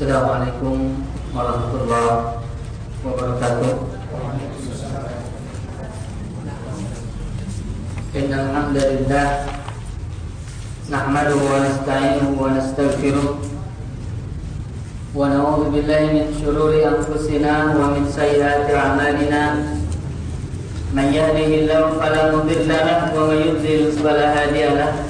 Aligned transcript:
Assalamualaikum 0.00 0.96
warahmatullahi 1.36 2.40
wabarakatuh. 3.04 3.72
Innal 8.16 8.48
hamdalillah 8.48 9.44
nahmaduhu 10.88 11.44
wa 11.44 11.68
nasta'inuhu 11.68 12.32
wa 12.32 12.48
nastaghfiruh 12.48 13.44
wa 15.12 15.28
na'udzu 15.28 15.68
billahi 15.68 16.16
min 16.16 16.26
shururi 16.32 16.80
anfusina 16.80 17.76
wa 17.76 17.92
min 17.92 18.08
sayyiati 18.08 18.72
a'malina. 18.72 19.76
Man 20.96 21.12
yahdihillahu 21.12 22.00
fala 22.00 22.40
mudilla 22.40 22.88
lahu 22.88 23.20
wa 23.20 23.36
man 23.36 23.52
yudlil 23.52 23.92
fala 24.00 24.32
hadiya 24.32 24.80
lahu. 24.80 25.09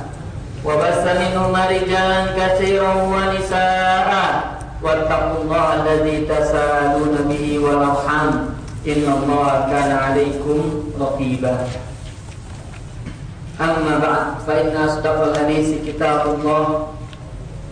وبث 0.64 1.04
منهما 1.20 1.66
رجالا 1.66 2.20
كثيرا 2.38 2.94
ونساء 2.94 4.10
واتقوا 4.82 5.42
الله 5.42 5.66
الذي 5.74 6.16
تساءلون 6.26 7.14
به 7.28 7.58
والارحام 7.64 8.30
ان 8.86 9.04
الله 9.22 9.66
كان 9.70 9.90
عليكم 9.92 10.58
رقيبا 11.00 11.54
اما 13.60 13.94
بعد 13.98 14.26
فان 14.46 14.76
اصدق 14.76 15.22
الحديث 15.22 15.68
كتاب 15.88 16.20
الله 16.34 16.86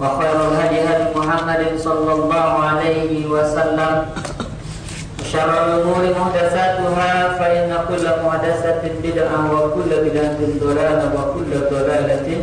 وخير 0.00 0.37
الهدي 0.48 0.81
هدي 0.81 1.19
محمد 1.19 1.62
صلى 1.78 2.12
الله 2.12 2.50
عليه 2.69 3.27
وسلم 3.27 4.06
وشر 5.20 5.50
الامور 5.67 6.03
محدثاتها 6.20 7.12
فان 7.39 7.70
كل 7.89 8.05
محدثه 8.27 8.83
بدعه 9.05 9.42
وكل 9.55 9.91
بدعه 10.11 10.39
ضلاله 10.62 11.11
وكل 11.19 11.53
ضلاله 11.70 12.42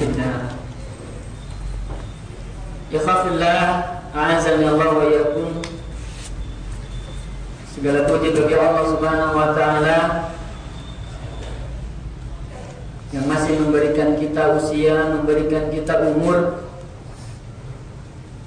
finnar. 0.00 0.56
Ikhafillah, 2.88 3.62
a'azani 4.16 4.64
Allah 4.64 4.88
wa 4.96 5.06
yakum. 5.06 5.60
Segala 7.70 8.08
puji 8.08 8.34
bagi 8.34 8.56
Allah 8.56 8.84
Subhanahu 8.88 9.36
wa 9.36 9.48
taala 9.54 9.98
yang 13.14 13.26
masih 13.28 13.60
memberikan 13.62 14.16
kita 14.18 14.56
usia, 14.58 15.20
memberikan 15.20 15.70
kita 15.70 16.02
umur. 16.10 16.66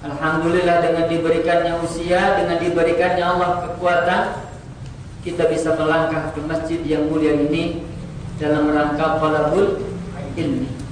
Alhamdulillah 0.03 0.83
dengan 0.83 1.07
diberikannya 1.07 1.79
usia, 1.79 2.35
dengan 2.35 2.59
diberikannya 2.59 3.23
Allah 3.23 3.51
kekuatan, 3.71 4.23
kita 5.23 5.47
bisa 5.47 5.79
melangkah 5.79 6.35
ke 6.35 6.43
masjid 6.43 6.83
yang 6.83 7.07
mulia 7.07 7.31
ini 7.31 7.87
dalam 8.35 8.67
rangka 8.75 9.23
talabul 9.23 9.79
ilmi. 10.35 10.82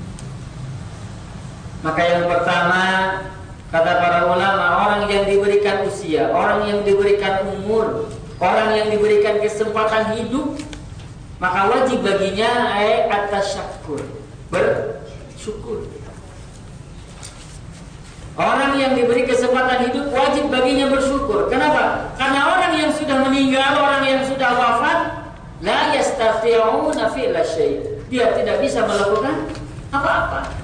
Maka 1.81 2.01
yang 2.05 2.29
pertama 2.29 2.81
kata 3.73 3.91
para 3.97 4.19
ulama 4.29 4.65
orang 4.85 5.09
yang 5.09 5.25
diberikan 5.25 5.81
usia, 5.89 6.29
orang 6.29 6.69
yang 6.69 6.79
diberikan 6.85 7.41
umur, 7.57 8.05
orang 8.37 8.77
yang 8.77 8.87
diberikan 8.93 9.41
kesempatan 9.41 10.13
hidup, 10.13 10.61
maka 11.41 11.73
wajib 11.73 12.05
baginya 12.05 12.77
ay 12.77 13.09
atas 13.09 13.57
syakur, 13.57 13.97
bersyukur. 14.53 15.89
Orang 18.37 18.77
yang 18.77 18.93
diberi 18.93 19.25
kesempatan 19.25 19.89
hidup 19.89 20.13
wajib 20.13 20.53
baginya 20.53 20.85
bersyukur. 20.87 21.49
Kenapa? 21.49 22.13
Karena 22.15 22.41
orang 22.45 22.73
yang 22.77 22.91
sudah 22.93 23.25
meninggal, 23.25 23.73
orang 23.81 24.05
yang 24.05 24.21
sudah 24.23 24.53
wafat, 24.53 24.99
la 25.65 25.97
yastati'una 25.97 27.09
fi'la 27.11 27.41
syai'. 27.41 28.05
Dia 28.07 28.37
tidak 28.37 28.61
bisa 28.61 28.85
melakukan 28.85 29.49
apa-apa. 29.89 30.60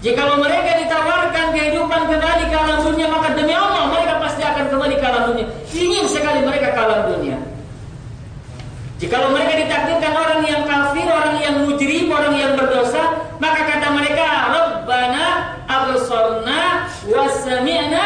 Jika 0.00 0.32
mereka 0.40 0.80
ditawarkan 0.80 1.46
kehidupan 1.52 2.08
kembali 2.08 2.44
ke 2.48 2.56
alam 2.56 2.80
dunia, 2.88 3.06
maka 3.12 3.36
demi 3.36 3.52
Allah 3.52 3.84
mereka 3.92 4.16
pasti 4.16 4.40
akan 4.40 4.72
kembali 4.72 4.96
ke 4.96 5.04
alam 5.04 5.22
dunia. 5.28 5.46
Ingin 5.76 6.08
sekali 6.08 6.40
mereka 6.40 6.72
ke 6.72 6.80
alam 6.80 7.00
dunia. 7.12 7.36
Jika 8.96 9.16
mereka 9.28 9.52
ditakdirkan 9.60 10.12
orang 10.16 10.40
yang 10.44 10.64
kafir, 10.64 11.04
orang 11.08 11.36
yang 11.40 11.54
mujrim, 11.68 12.08
orang 12.08 12.32
yang 12.36 12.52
berdosa, 12.56 13.28
maka 13.40 13.60
kata 13.64 13.88
mereka, 13.96 14.24
Rabbana 14.52 15.56
absarna 15.68 16.88
wa 17.08 17.24
sami'na 17.28 18.04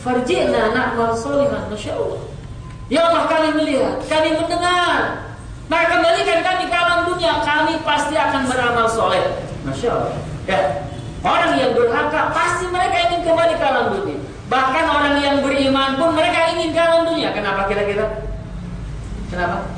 farji'na 0.00 0.72
na'mal 0.72 1.16
sholihan. 1.16 1.68
Masya 1.68 2.00
Allah. 2.00 2.20
Ya 2.88 3.00
Allah 3.12 3.24
kami 3.28 3.48
melihat, 3.60 3.96
kami 4.08 4.40
mendengar. 4.40 5.24
Maka 5.68 5.84
kembalikan 5.88 6.40
kami 6.42 6.64
ke 6.68 6.76
alam 6.76 7.00
dunia, 7.12 7.44
kami 7.44 7.76
pasti 7.84 8.16
akan 8.16 8.42
beramal 8.48 8.88
soleh. 8.88 9.24
Masya 9.68 9.88
Allah. 9.88 10.16
Ya, 10.48 10.60
Orang 11.20 11.52
yang 11.60 11.76
durhaka 11.76 12.32
pasti 12.32 12.64
mereka 12.72 12.96
ingin 13.12 13.20
kembali 13.28 13.54
ke 13.60 13.64
alam 13.64 13.92
dunia. 13.92 14.16
Bahkan 14.48 14.84
orang 14.88 15.14
yang 15.20 15.36
beriman 15.44 16.00
pun 16.00 16.16
mereka 16.16 16.48
ingin 16.56 16.72
ke 16.72 16.80
alam 16.80 17.04
dunia. 17.04 17.28
Kenapa 17.36 17.68
kira-kira? 17.68 18.24
Kenapa? 19.28 19.68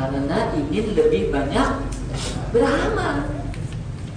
Karena 0.00 0.38
ingin 0.56 0.96
lebih 0.98 1.30
banyak 1.30 1.68
beramal. 2.50 3.16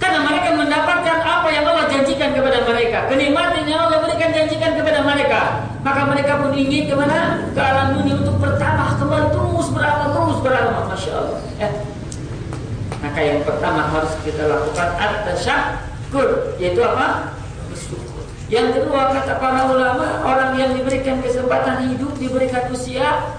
Karena 0.02 0.20
mereka 0.26 0.48
mendapatkan 0.58 1.18
apa 1.22 1.48
yang 1.54 1.64
Allah 1.70 1.86
janjikan 1.86 2.34
kepada 2.34 2.66
mereka. 2.66 3.06
Kenikmatan 3.06 3.62
yang 3.64 3.86
Allah 3.88 4.02
berikan 4.02 4.34
janjikan 4.34 4.74
kepada 4.74 5.00
mereka. 5.06 5.70
Maka 5.86 6.02
mereka 6.10 6.42
pun 6.42 6.50
ingin 6.56 6.90
ke 6.90 6.94
mana? 6.98 7.44
Ke 7.54 7.60
alam 7.62 7.94
dunia 7.94 8.18
untuk 8.18 8.36
bertambah 8.42 8.98
kembali 8.98 9.26
terus 9.30 9.68
beramal, 9.70 10.08
terus 10.10 10.38
beramal. 10.42 10.82
Masya 10.90 11.12
Allah. 11.14 11.40
Eh, 11.62 11.72
maka 13.04 13.20
yang 13.20 13.44
pertama 13.44 13.84
harus 13.92 14.16
kita 14.24 14.48
lakukan 14.48 14.96
at-tasyakur, 14.96 16.56
yaitu 16.56 16.80
apa? 16.80 17.36
Bersyukur. 17.68 18.24
Yang 18.48 18.80
kedua 18.80 19.12
kata 19.12 19.36
para 19.36 19.68
ulama, 19.68 20.24
orang 20.24 20.56
yang 20.56 20.72
diberikan 20.72 21.20
kesempatan 21.20 21.92
hidup, 21.92 22.16
diberikan 22.16 22.64
usia, 22.72 23.36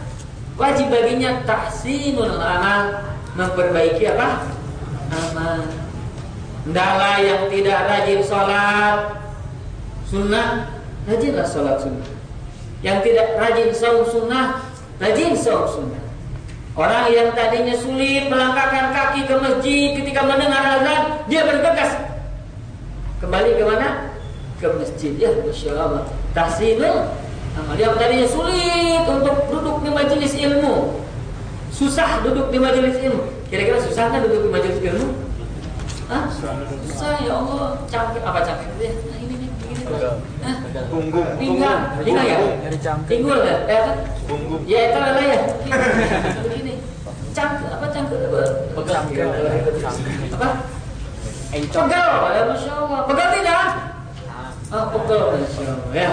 wajib 0.54 0.94
baginya 0.94 1.42
tahsinul 1.50 2.38
amal, 2.38 3.10
memperbaiki 3.34 4.06
apa? 4.14 4.54
Amal. 5.10 5.66
Hendaklah 6.70 7.18
yang 7.26 7.50
tidak 7.50 7.80
rajin 7.90 8.22
sholat 8.22 9.18
sunnah, 10.06 10.78
rajinlah 11.10 11.46
sholat 11.50 11.82
sunnah. 11.82 12.10
Yang 12.86 12.98
tidak 13.10 13.28
rajin 13.42 13.70
saum 13.74 14.06
sunnah, 14.06 14.62
rajin 15.02 15.34
saum 15.34 15.66
sunnah. 15.66 16.05
Orang 16.76 17.08
yang 17.08 17.32
tadinya 17.32 17.72
sulit 17.80 18.28
melangkahkan 18.28 18.92
kaki 18.92 19.24
ke 19.24 19.36
masjid 19.40 19.96
ketika 19.96 20.28
mendengar 20.28 20.60
azan, 20.60 21.24
dia 21.32 21.48
bergegas 21.48 21.96
kembali 23.24 23.56
ke 23.56 23.64
mana? 23.64 24.12
Ke 24.60 24.68
masjid. 24.76 25.16
Ya, 25.16 25.32
masya 25.40 25.72
Allah. 25.72 26.04
Tahsinul 26.36 27.08
amal. 27.56 27.80
Yang 27.80 27.96
tadinya 27.96 28.28
sulit 28.28 29.02
untuk 29.08 29.36
duduk 29.48 29.88
di 29.88 29.90
majelis 29.96 30.34
ilmu, 30.36 31.00
susah 31.72 32.20
duduk 32.28 32.52
di 32.52 32.60
majelis 32.60 33.00
ilmu. 33.00 33.24
Kira-kira 33.48 33.80
susah 33.80 34.12
kan 34.12 34.20
duduk 34.28 34.44
di 34.44 34.50
majelis 34.52 34.80
ilmu? 34.84 35.08
Hah? 36.12 36.28
Susah 36.28 37.24
ya 37.24 37.40
Allah. 37.40 37.80
Capek 37.88 38.20
apa 38.20 38.44
capek? 38.44 38.68
Nah, 38.84 39.20
ini? 39.24 39.35
Punggung. 39.86 41.30
Pinggang, 41.38 41.82
pinggang 42.02 42.26
ya? 42.26 42.38
Pinggul 43.06 43.40
ya? 43.46 43.58
Eh, 43.70 43.78
apa? 43.78 43.94
Punggung. 44.26 44.62
Ya 44.66 44.80
itu 44.90 44.98
lah 44.98 45.12
ya. 45.22 45.40
Begini. 46.46 46.74
Cangkir 47.36 47.68
apa 47.68 47.86
cangkir 47.92 48.20
apa? 48.26 48.42
Cangkir. 48.88 49.26
Apa? 50.34 50.50
Encok. 51.56 51.84
Pegal, 51.88 52.12
ya 52.34 52.42
Masya 52.50 52.72
Allah. 52.74 53.02
Pegal 53.06 53.30
tidak? 53.38 53.66
Oh, 54.74 54.86
pegal, 54.98 55.22
Masya 55.38 55.62
Allah. 55.70 55.90
Ya. 55.94 56.12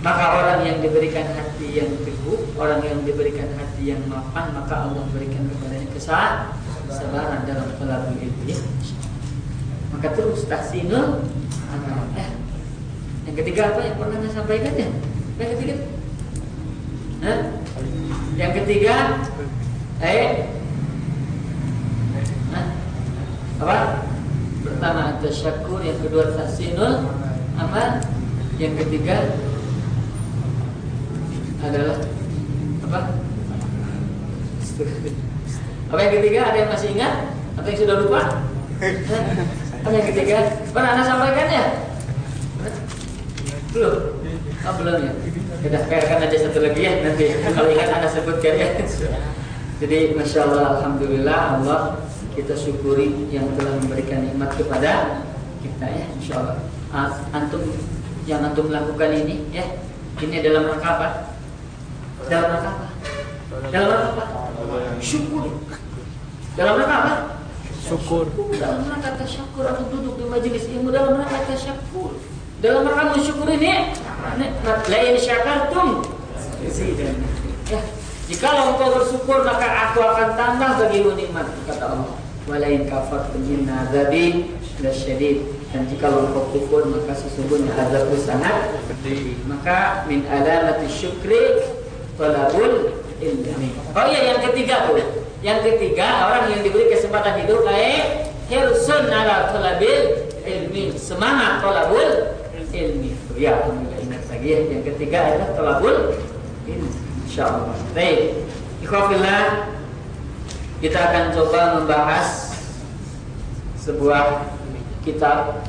Maka 0.00 0.24
orang 0.32 0.60
yang 0.64 0.78
diberikan 0.80 1.28
hati 1.36 1.76
yang 1.76 1.92
teguh, 2.04 2.56
orang 2.56 2.80
yang 2.80 3.04
diberikan 3.04 3.52
hati 3.52 3.92
yang 3.92 4.00
mapan, 4.08 4.48
maka 4.56 4.88
Allah 4.88 5.04
berikan 5.12 5.44
kepadanya 5.44 5.88
kesah, 5.92 6.56
kesabaran 6.88 7.44
dalam 7.44 7.68
ilmu. 8.16 8.42
Ya. 8.48 8.56
Maka 9.92 10.08
terus 10.16 10.48
tahsinul 10.48 11.20
amal. 11.68 12.00
Eh, 12.16 12.30
yang 13.28 13.36
ketiga 13.36 13.62
apa 13.74 13.80
yang 13.84 13.96
pernah 14.00 14.16
saya 14.24 14.32
sampaikan 14.32 14.72
ya? 14.76 14.88
Yang 15.40 15.50
ketiga? 15.56 15.74
Hah? 17.20 17.38
Yang 18.40 18.52
ketiga, 18.62 18.94
eh, 20.00 20.48
Hah? 22.56 22.66
apa? 23.60 23.78
Pertama 24.60 25.00
itu 25.12 25.28
tasyakur, 25.28 25.80
yang 25.84 25.98
kedua 26.00 26.32
tahsinul 26.32 27.04
amal, 27.60 28.00
yang 28.56 28.72
ketiga 28.76 29.36
adalah 31.60 32.00
apa? 32.88 33.00
Apa 35.92 35.98
yang 36.00 36.12
ketiga? 36.22 36.40
Ada 36.48 36.58
yang 36.64 36.70
masih 36.72 36.88
ingat? 36.96 37.14
Atau 37.60 37.68
yang 37.68 37.80
sudah 37.84 37.96
lupa? 38.00 38.22
Apa 39.84 39.92
yang 39.92 40.06
ketiga? 40.08 40.38
Pernah 40.72 40.90
anda 40.96 41.04
sampaikan 41.04 41.48
ya? 41.52 41.64
Belum? 43.70 43.94
Oh, 44.66 44.74
belum 44.76 44.96
ya? 44.98 45.12
Sudah 45.60 45.82
biarkan 45.86 46.18
aja 46.24 46.36
satu 46.48 46.58
lagi 46.64 46.80
ya 46.82 46.92
nanti 47.04 47.26
kalau 47.44 47.68
ingat 47.70 47.88
anda 47.92 48.08
sebutkan 48.10 48.54
ya. 48.58 48.68
Jadi 49.80 50.12
masya 50.12 50.44
Allah, 50.44 50.80
alhamdulillah 50.80 51.40
Allah 51.60 51.80
kita 52.36 52.52
syukuri 52.56 53.28
yang 53.32 53.48
telah 53.56 53.78
memberikan 53.80 54.26
nikmat 54.26 54.52
kepada 54.56 55.24
kita 55.64 55.86
ya, 55.86 56.04
insya 56.18 56.34
Allah. 56.40 56.56
Antum 57.32 57.62
yang 58.26 58.42
antum 58.44 58.68
lakukan 58.68 59.10
ini 59.14 59.48
ya, 59.54 59.64
ini 60.20 60.42
dalam 60.44 60.68
rangka 60.68 60.90
apa? 61.00 61.08
Dalam 62.28 62.46
rangka 62.52 62.70
apa? 62.74 62.86
Dalam 63.70 63.88
rangka 63.88 64.10
apa? 64.12 64.24
Syukur. 65.00 65.46
Dalam 66.58 66.74
rangka 66.76 66.96
apa? 67.00 67.14
Syukur. 67.80 68.24
Dalam 68.60 68.84
rangka 68.84 69.10
tasyakur 69.16 69.64
atau 69.64 69.84
duduk 69.88 70.20
di 70.20 70.24
majelis 70.28 70.64
ilmu 70.68 70.92
dalam 70.92 71.16
rangka 71.20 71.48
tasyakur. 71.48 72.12
Dalam 72.60 72.84
rangka 72.84 73.16
mensyukur 73.16 73.48
ini, 73.56 73.96
la 74.60 74.98
in 75.08 75.16
syakartum 75.16 76.04
Ya, 77.72 77.80
jika 78.28 78.48
engkau 78.52 79.00
bersyukur 79.00 79.48
maka 79.48 79.64
aku 79.88 80.04
akan 80.04 80.36
tambah 80.36 80.70
bagimu 80.76 81.16
nikmat 81.16 81.48
kata 81.64 81.88
Allah. 81.88 82.20
Walain 82.44 82.84
kafartum 82.84 83.40
inna 83.48 83.88
azabi 83.88 84.52
lasyadid. 84.84 85.40
Dan 85.72 85.88
jika 85.88 86.12
engkau 86.12 86.52
kufur 86.52 86.84
maka 86.90 87.16
sesungguhnya 87.16 87.72
azabku 87.80 88.20
sangat 88.20 88.76
pedih. 88.90 89.40
Maka 89.48 90.04
min 90.04 90.28
alamati 90.28 90.90
syukri 90.90 91.64
talabul 92.20 92.92
ilmi. 93.24 93.72
Oh 93.96 94.04
iya 94.04 94.36
yang 94.36 94.40
ketiga 94.50 94.90
tuh. 94.90 95.00
Yang 95.40 95.58
ketiga 95.72 96.28
orang 96.28 96.52
yang 96.52 96.60
diberi 96.60 96.92
kesempatan 96.92 97.40
hidup 97.40 97.64
baik 97.64 98.34
hirsun 98.52 99.08
ala 99.08 99.48
talabil 99.54 100.28
ilmi. 100.44 100.92
Semangat 100.98 101.64
talabul 101.64 102.39
ilmi. 102.70 103.12
Ya, 103.36 103.60
alhamdulillah 103.62 104.00
ingat 104.02 104.22
lagi 104.30 104.48
ya. 104.48 104.58
Yang 104.70 104.82
ketiga 104.94 105.18
adalah 105.26 105.48
talabul 105.54 105.98
ilmi. 106.66 106.90
Insyaallah. 107.26 107.76
Baik. 107.94 108.46
Ikhwafillah 108.80 109.70
kita 110.80 110.98
akan 110.98 111.24
coba 111.36 111.60
membahas 111.76 112.56
sebuah 113.76 114.48
kitab 115.04 115.60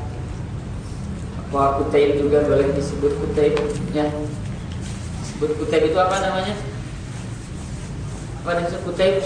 Wah 1.52 1.76
Kutaib 1.76 2.16
juga 2.16 2.48
boleh 2.48 2.72
disebut 2.72 3.12
Kutaib 3.20 3.60
ya. 3.92 4.08
Disebut 5.20 5.52
Kutaib 5.60 5.84
itu 5.92 5.98
apa 6.00 6.16
namanya? 6.24 6.56
Apa 8.40 8.56
yang 8.56 8.64
disebut 8.64 8.84
Kutaib 8.88 9.20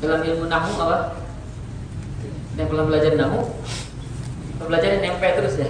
dalam 0.00 0.24
ilmu 0.24 0.48
nahu 0.48 0.72
apa? 0.80 1.20
Yang 2.56 2.66
pernah 2.72 2.84
belajar 2.88 3.12
nahu? 3.20 3.52
Belajar 4.64 4.90
NMP 4.96 5.22
terus 5.36 5.60
ya. 5.60 5.68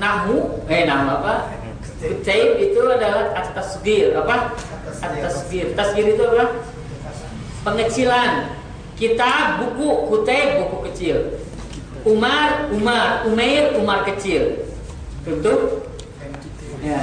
Nahu, 0.00 0.64
eh 0.68 0.84
nahu 0.88 1.06
apa? 1.20 1.34
Kutaib 2.04 2.60
itu 2.60 2.80
adalah 2.84 3.32
at-tasgir 3.36 4.12
apa? 4.16 4.52
At-tasgir. 5.00 5.72
Tasgir 5.72 6.06
itu 6.16 6.22
apa? 6.24 6.64
Pengecilan. 7.64 8.32
Kita 8.94 9.60
buku 9.60 10.12
Kutaib 10.12 10.64
buku 10.64 10.76
kecil. 10.92 11.16
Umar, 12.04 12.68
Umar, 12.68 13.24
Umair, 13.24 13.80
Umar 13.80 14.04
kecil. 14.04 14.68
Tentu? 15.24 15.80
Ya. 16.84 17.00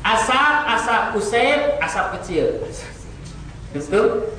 Asap, 0.00 0.54
asap 0.72 1.02
Usaid, 1.20 1.60
asap 1.84 2.06
kecil. 2.16 2.64
Tentu? 3.76 4.32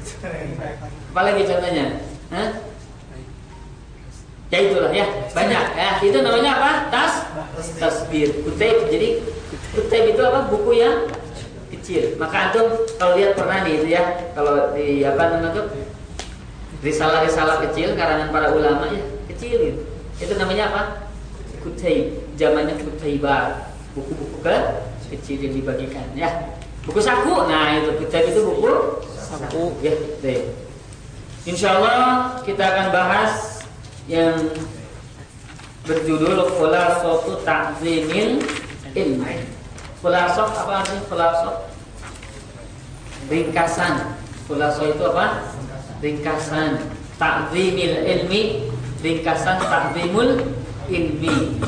Apalagi 1.14 1.46
contohnya? 1.46 2.02
Hah? 2.34 2.70
Ya 4.51 4.59
itulah 4.68 4.92
ya, 4.92 5.07
banyak 5.31 5.63
ya. 5.80 5.92
Itu 6.03 6.19
namanya 6.19 6.51
apa? 6.59 6.71
Tas 6.92 7.13
tasbir. 7.80 8.44
Kutaib. 8.44 8.92
Jadi 8.92 9.24
kutaib 9.71 10.12
itu 10.12 10.21
apa? 10.27 10.51
Buku 10.51 10.75
yang 10.75 11.07
kecil. 11.71 12.19
Maka 12.19 12.51
antum 12.51 12.68
kalau 13.00 13.15
lihat 13.15 13.39
pernah 13.39 13.63
nih 13.63 13.80
itu 13.80 13.88
ya, 13.95 14.03
kalau 14.36 14.75
di 14.75 15.07
apa 15.07 15.24
namanya 15.31 15.56
tuh 15.56 15.65
risalah-risalah 16.83 17.63
kecil 17.69 17.95
karangan 17.95 18.27
para 18.36 18.51
ulama 18.51 18.92
ya 18.92 19.00
kecil 19.31 19.56
gitu. 19.71 19.81
Itu 20.19 20.33
namanya 20.36 20.68
apa? 20.75 20.81
Kutaib. 21.63 22.36
Zamannya 22.36 22.75
kutaibat. 22.75 23.71
Buku-buku 23.95 24.39
ke 24.44 24.56
kecil 25.15 25.47
yang 25.47 25.54
dibagikan 25.56 26.07
ya. 26.12 26.27
Buku 26.83 27.00
saku. 27.00 27.47
Nah, 27.47 27.80
itu 27.80 28.04
kutaib 28.04 28.36
itu 28.36 28.42
buku 28.44 29.00
saku 29.15 29.80
ya. 29.80 29.95
Deh. 30.19 30.51
Insya 31.47 31.80
Allah 31.80 32.36
kita 32.44 32.62
akan 32.62 32.88
bahas 32.92 33.50
yang 34.09 34.38
berjudul 35.86 36.57
Khulasatu 36.57 37.42
Ta'zimil 37.45 38.42
Ilmi. 38.94 39.36
Khulasat 40.01 40.50
apa 40.57 40.81
artinya 40.81 41.06
khulasat? 41.06 41.56
Ringkasan. 43.30 43.94
Khulasat 44.50 44.98
itu 44.98 45.03
apa? 45.13 45.45
Ringkasan. 46.01 46.71
Ta'zimil 47.21 48.01
ilmi 48.01 48.65
ringkasan 49.06 49.62
takzimul 49.62 50.42
ilmi. 50.89 51.62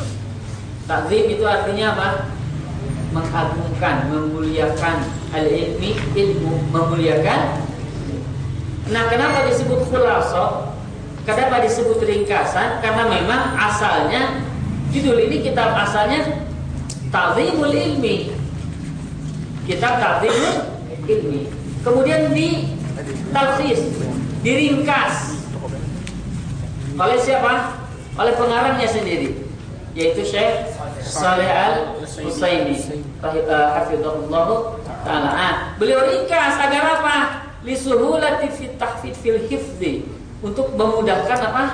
Takzim 0.89 1.25
itu 1.29 1.45
artinya 1.45 1.93
apa? 1.93 2.09
Mengagungkan, 3.13 4.09
memuliakan 4.09 5.05
al 5.29 5.45
ilmi 5.45 5.93
ilmu, 6.17 6.73
memuliakan. 6.73 7.61
Nah, 8.89 9.03
kenapa 9.13 9.45
disebut 9.45 9.93
khulasah? 9.93 10.72
Kenapa 11.23 11.63
disebut 11.63 12.03
ringkasan? 12.03 12.83
Karena 12.83 13.07
memang 13.07 13.55
asalnya 13.55 14.43
judul 14.91 15.23
ini 15.23 15.39
kitab 15.39 15.71
asalnya 15.71 16.43
Ta'zimul 17.07 17.71
Ilmi. 17.71 18.35
Kitab 19.63 20.03
Ta'zimul 20.03 20.67
Ilmi. 21.07 21.47
Kemudian 21.83 22.35
di 22.35 22.75
talkhis, 23.31 23.79
diringkas 24.43 25.39
oleh 26.95 27.19
siapa? 27.19 27.81
Oleh 28.13 28.37
pengarangnya 28.37 28.85
sendiri, 28.85 29.47
yaitu 29.97 30.21
Syekh 30.21 30.69
Saleh 31.01 31.49
Al 31.49 31.97
Husaini 32.03 32.77
hafizahullah 33.19 34.47
taala. 35.01 35.75
Beliau 35.81 36.03
ringkas 36.05 36.55
agar 36.61 36.99
apa? 36.99 37.15
Tahfid 38.77 39.15
fil 39.17 39.39
untuk 40.43 40.75
memudahkan 40.75 41.39
apa? 41.39 41.65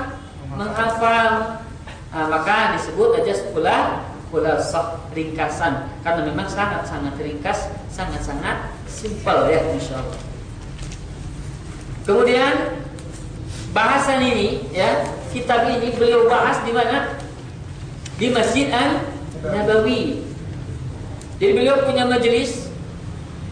menghafal. 0.54 1.62
Nah, 2.10 2.26
maka 2.26 2.74
disebut 2.74 3.22
aja 3.22 3.34
sekolah 3.38 3.82
khulasah 4.30 4.98
ringkasan 5.14 5.90
karena 6.06 6.22
memang 6.26 6.50
sangat-sangat 6.50 7.18
ringkas, 7.22 7.70
sangat-sangat 7.90 8.74
simpel 8.90 9.50
ya 9.50 9.62
insyaallah. 9.74 10.22
Kemudian 12.06 12.82
bahasan 13.74 14.26
ini 14.26 14.66
ya, 14.74 15.06
kitab 15.30 15.70
ini 15.70 15.94
beliau 15.94 16.26
bahas 16.26 16.58
di 16.66 16.74
mana? 16.74 17.14
Di 18.18 18.34
Masjid 18.34 18.74
An 18.74 19.06
Nabawi. 19.46 20.26
Jadi 21.38 21.52
beliau 21.56 21.86
punya 21.86 22.10
majelis 22.10 22.68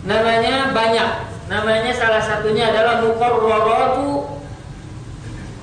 namanya 0.03 0.73
banyak. 0.73 1.09
Namanya 1.47 1.95
salah 1.95 2.19
satunya 2.19 2.73
adalah 2.73 3.07
Muqarraratu 3.07 4.36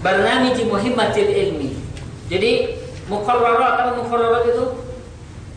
Barnamij 0.05 0.61
Muhimmatil 0.69 1.33
Ilmi. 1.33 1.73
Jadi 2.29 2.77
Muqarrarat 3.09 3.89
atau 3.89 4.05
Muqarrarat 4.05 4.45
itu 4.53 4.65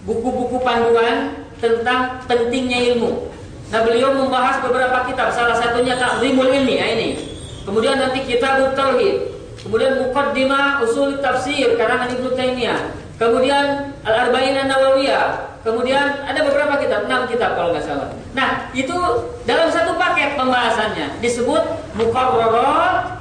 buku-buku 0.08 0.64
panduan 0.64 1.36
tentang 1.60 2.24
pentingnya 2.32 2.96
ilmu. 2.96 3.28
Nah 3.68 3.84
beliau 3.84 4.16
membahas 4.16 4.64
beberapa 4.64 5.04
kitab, 5.04 5.36
salah 5.36 5.60
satunya 5.60 6.00
Ta'zimul 6.00 6.48
Ilmi, 6.48 6.80
ya 6.80 6.88
ini. 6.96 7.20
Kemudian 7.68 8.00
nanti 8.00 8.24
Kitab 8.24 8.64
Tauhid, 8.80 9.28
kemudian 9.60 10.00
Muqaddimah 10.00 10.80
Usul 10.88 11.20
Tafsir 11.20 11.76
karangan 11.76 12.08
Ibnu 12.16 12.32
Taimiyah, 12.40 12.96
kemudian 13.20 13.92
Al-Arba'in 14.08 14.56
An-Nawawiyah, 14.64 15.60
kemudian 15.68 16.24
ada 16.24 16.40
beberapa 16.48 16.80
kitab, 16.80 17.12
enam 17.12 17.28
kitab 17.28 17.60
kalau 17.60 17.76
nggak 17.76 17.84
salah. 17.84 18.08
Nah, 18.32 18.72
itu 18.72 18.96
dalam 19.44 19.68
satu 19.68 20.00
paket 20.00 20.40
pembahasannya 20.40 21.20
disebut 21.20 21.60
Muqarrarat 22.00 23.17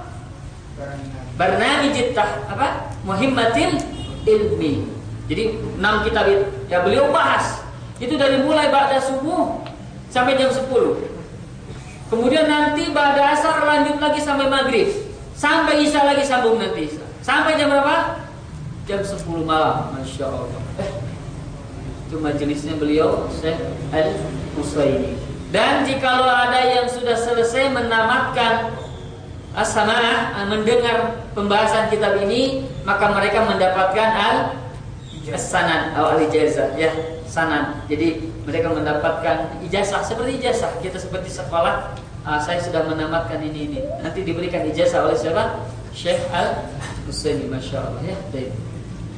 Barnamij 1.36 2.16
apa? 2.16 2.92
Muhimmatil 3.04 3.80
Ilmi. 4.26 4.88
Jadi 5.26 5.42
enam 5.80 6.04
kitab 6.06 6.28
itu 6.28 6.44
ya 6.70 6.84
beliau 6.84 7.10
bahas. 7.10 7.64
Itu 7.96 8.20
dari 8.20 8.44
mulai 8.44 8.68
pada 8.68 9.00
subuh 9.00 9.64
sampai 10.12 10.36
jam 10.36 10.52
10. 10.52 10.68
Kemudian 12.06 12.46
nanti 12.46 12.92
pada 12.94 13.34
asar 13.34 13.64
lanjut 13.66 13.98
lagi 13.98 14.20
sampai 14.22 14.46
maghrib. 14.46 14.88
Sampai 15.36 15.84
isya 15.84 16.06
lagi 16.06 16.22
sambung 16.22 16.60
nanti. 16.60 16.92
Sampai 17.20 17.58
jam 17.58 17.72
berapa? 17.72 18.26
jam 18.86 19.02
10 19.02 19.42
malam, 19.42 19.90
masya 19.98 20.30
Allah. 20.30 20.62
Eh, 20.78 20.90
itu 22.06 22.16
majelisnya 22.22 22.78
beliau 22.78 23.26
Syekh 23.34 23.58
Al 23.90 24.14
Usaini. 24.54 25.18
Dan 25.50 25.82
jikalau 25.82 26.26
ada 26.26 26.62
yang 26.62 26.86
sudah 26.86 27.18
selesai 27.18 27.74
menamatkan 27.74 28.78
as-samaah 29.56 30.44
mendengar 30.52 31.16
pembahasan 31.32 31.88
kitab 31.88 32.20
ini, 32.20 32.68
maka 32.84 33.08
mereka 33.08 33.48
mendapatkan 33.48 34.08
al 34.12 34.36
sanad 35.34 35.96
atau 35.96 36.14
al 36.14 36.20
ijazah 36.28 36.76
ya, 36.76 36.92
sanad. 37.24 37.80
Jadi 37.88 38.20
mereka 38.44 38.70
mendapatkan 38.70 39.58
ijazah 39.64 40.04
seperti 40.04 40.38
ijazah. 40.38 40.70
Kita 40.84 41.00
seperti 41.00 41.32
sekolah 41.32 41.96
uh, 42.28 42.38
saya 42.44 42.60
sudah 42.60 42.84
menamatkan 42.84 43.40
ini 43.40 43.72
ini. 43.72 43.80
Nanti 44.04 44.22
diberikan 44.22 44.62
ijazah 44.68 45.08
oleh 45.08 45.16
siapa? 45.16 45.64
Syekh 45.96 46.20
Al 46.28 46.68
Husaini 47.08 47.48
Masya 47.48 47.80
Allah 47.80 48.02
ya 48.04 48.16
baik. 48.28 48.52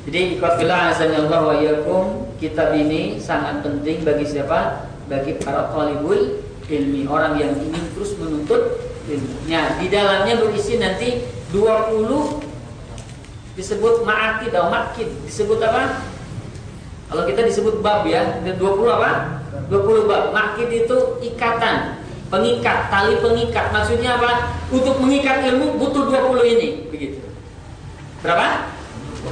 jadi 0.07 0.38
ikhwafillah 0.38 0.95
azanillah 0.95 1.40
wa 1.42 1.54
yakum 1.59 2.30
kitab 2.38 2.71
ini 2.78 3.18
sangat 3.18 3.66
penting 3.66 4.07
bagi 4.07 4.23
siapa? 4.28 4.87
Bagi 5.11 5.40
para 5.42 5.73
talibul 5.75 6.38
ilmi 6.68 7.09
orang 7.11 7.40
yang 7.40 7.52
ingin 7.59 7.83
terus 7.97 8.14
menuntut 8.21 8.88
ilmunya 9.08 9.80
di 9.80 9.88
dalamnya 9.88 10.36
berisi 10.36 10.76
nanti 10.76 11.24
20 11.50 13.56
disebut 13.56 14.06
ma'akid 14.06 14.54
atau 14.54 14.70
makid 14.70 15.08
disebut 15.26 15.58
apa 15.64 16.06
kalau 17.08 17.24
kita 17.24 17.40
disebut 17.40 17.80
bab 17.80 18.04
ya, 18.04 18.36
20 18.44 18.60
apa? 18.84 19.40
20 19.72 20.04
bab. 20.04 20.28
Makid 20.28 20.84
itu 20.84 20.96
ikatan, 21.24 22.04
pengikat, 22.28 22.92
tali 22.92 23.16
pengikat. 23.24 23.72
Maksudnya 23.72 24.20
apa? 24.20 24.52
Untuk 24.68 25.00
mengikat 25.00 25.40
ilmu 25.48 25.80
butuh 25.80 26.12
20 26.12 26.44
ini, 26.44 26.68
begitu. 26.92 27.24
Berapa? 28.20 28.68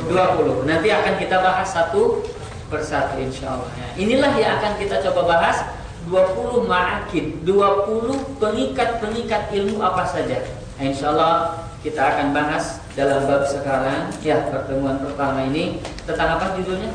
20. 0.09 0.65
Nanti 0.65 0.89
akan 0.89 1.21
kita 1.21 1.37
bahas 1.45 1.69
satu 1.69 2.25
persatu 2.73 3.21
insya 3.21 3.61
Allah. 3.61 3.69
Ya. 3.77 3.89
Inilah 4.01 4.33
yang 4.41 4.57
akan 4.57 4.81
kita 4.81 5.05
coba 5.05 5.37
bahas 5.37 5.69
20 6.07 6.71
ma'akid, 6.71 7.43
20 7.43 8.39
pengikat-pengikat 8.39 9.51
ilmu 9.51 9.83
apa 9.83 10.07
saja. 10.07 10.39
Insya 10.79 11.11
Allah 11.11 11.67
kita 11.83 11.99
akan 11.99 12.31
bahas 12.31 12.79
dalam 12.95 13.27
bab 13.27 13.43
sekarang 13.43 14.15
ya 14.23 14.47
pertemuan 14.51 15.03
pertama 15.03 15.43
ini 15.51 15.83
tentang 16.07 16.39
apa 16.39 16.55
judulnya? 16.55 16.95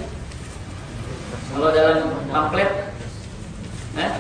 Kalau 1.52 1.70
dalam 1.76 1.98
pamflet 2.32 2.72
eh? 4.00 4.12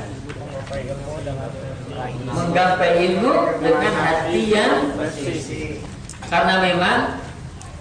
menggapai 2.27 2.91
ilmu 3.11 3.33
dengan 3.63 3.93
hati 3.95 4.39
yang 4.51 4.91
bersih. 4.99 5.79
Karena 6.27 6.63
memang 6.63 6.99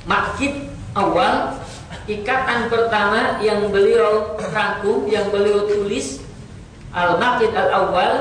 makit 0.06 0.70
awal 0.94 1.58
ikatan 2.06 2.70
pertama 2.70 3.38
yang 3.42 3.70
beliau 3.70 4.38
rangkum, 4.38 5.06
yang 5.10 5.30
beliau 5.30 5.66
tulis 5.66 6.29
al 6.90 7.18
makit 7.18 7.52
al 7.54 7.68
awal 7.70 8.12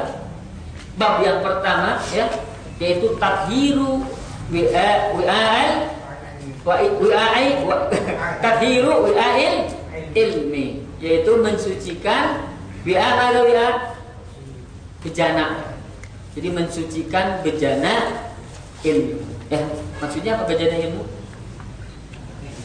bab 0.99 1.23
yang 1.23 1.39
pertama 1.41 1.97
ya 2.13 2.25
yaitu 2.79 3.15
wi'al 5.15 5.71
wa 6.65 6.75
wi'ai 7.01 7.47
tathiru 8.41 9.09
wi'ail 9.09 9.69
ilmi 10.15 10.81
yaitu 10.99 11.31
mensucikan 11.39 12.49
atau 12.83 13.43
bi'a 13.47 13.89
bejana. 15.03 15.75
Jadi 16.35 16.49
mensucikan 16.51 17.43
bejana 17.43 18.23
ilmu. 18.85 19.19
Ya, 19.49 19.65
maksudnya 19.99 20.37
apa 20.39 20.43
bejana 20.47 20.77
ilmu? 20.87 21.03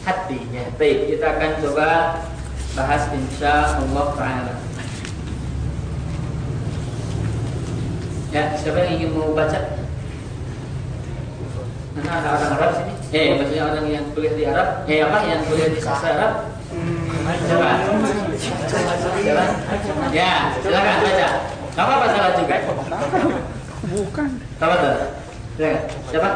Hati 0.05 0.39
ya. 0.53 0.63
Baik, 0.77 1.15
kita 1.15 1.25
akan 1.35 1.51
coba 1.65 1.89
bahas 2.77 3.03
insya 3.15 3.81
Allah 3.81 4.07
taala. 4.13 4.64
Ya, 8.35 8.51
siapa 8.59 8.83
yang 8.83 8.99
ingin 8.99 9.15
mau 9.15 9.31
baca? 9.31 9.55
Mana 11.95 12.11
ada 12.19 12.29
orang 12.35 12.51
Arab 12.59 12.71
sini? 12.75 12.91
Eh, 13.15 13.39
maksudnya 13.39 13.63
orang 13.63 13.87
yang 13.87 14.03
kuliah 14.11 14.35
di 14.35 14.43
Arab? 14.43 14.67
Eh, 14.91 14.99
apa 14.99 15.23
yang 15.23 15.39
kuliah 15.47 15.71
di 15.71 15.79
sastra 15.79 16.19
Arab? 16.19 16.33
Silakan. 17.47 17.79
Ya, 20.11 20.51
silakan 20.59 20.95
baca. 20.99 21.27
Apa 21.79 21.91
apa 21.95 22.05
salah 22.11 22.31
juga? 22.35 22.55
Bukan. 23.87 24.29
Apa 24.59 24.73
tuh? 24.83 24.95
Silakan. 25.55 25.81
Siapa? 26.11 26.29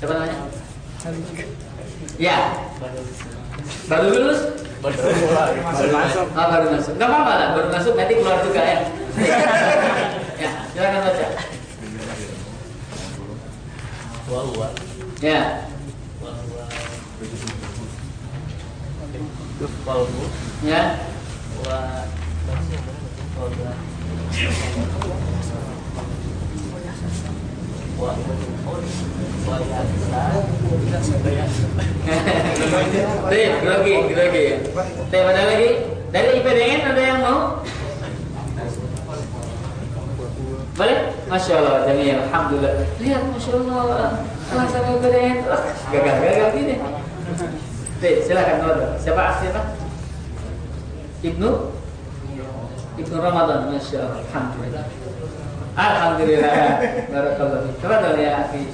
Siapa 0.00 0.12
namanya? 0.16 0.36
Ya. 2.16 2.36
Baru 3.92 4.08
lulus? 4.08 4.40
Baru 4.80 4.96
masuk. 5.92 6.26
Oh, 6.32 6.46
baru 6.48 6.66
masuk. 6.72 6.92
Gak 6.96 7.08
apa-apa 7.12 7.32
lah, 7.36 7.48
baru 7.60 7.68
masuk 7.76 7.92
nanti 7.92 8.16
keluar 8.16 8.40
juga 8.40 8.62
ya. 8.64 8.80
ya, 10.40 10.50
silakan 10.72 11.00
baca. 11.04 11.26
Ya. 15.20 15.40
Ya. 20.64 20.82
wa 28.00 28.16
grogi, 33.60 33.94
grogi 34.08 34.42
ya. 34.48 34.56
Ada 35.12 35.42
lagi? 35.52 35.70
Dari 36.10 36.28
IPDN 36.40 36.80
ada 36.90 37.02
yang 37.02 37.20
mau? 37.22 37.60
Boleh? 40.80 41.12
Masya 41.28 41.60
Allah, 41.60 41.84
Jamil. 41.84 42.16
Alhamdulillah. 42.24 42.72
Lihat, 43.04 43.22
Masya 43.28 43.52
Allah. 43.68 44.24
Sama 44.48 44.64
IPDN. 44.64 45.44
Gagal-gagal 45.92 46.48
gini. 46.56 46.74
Teh, 48.00 48.24
silakan 48.24 48.56
Nodo. 48.64 48.86
Siapa 48.96 49.20
aslinya? 49.28 49.76
Ibnu? 51.20 51.50
Ibnu 52.96 53.16
Ramadan, 53.20 53.68
Masya 53.68 54.08
Allah. 54.08 54.24
Alhamdulillah. 54.24 54.84
Alhamdulillah. 55.76 56.56
Barakallah. 57.12 57.60
Coba 57.76 57.96
dong 58.00 58.16
ya, 58.16 58.48
Abi 58.48 58.64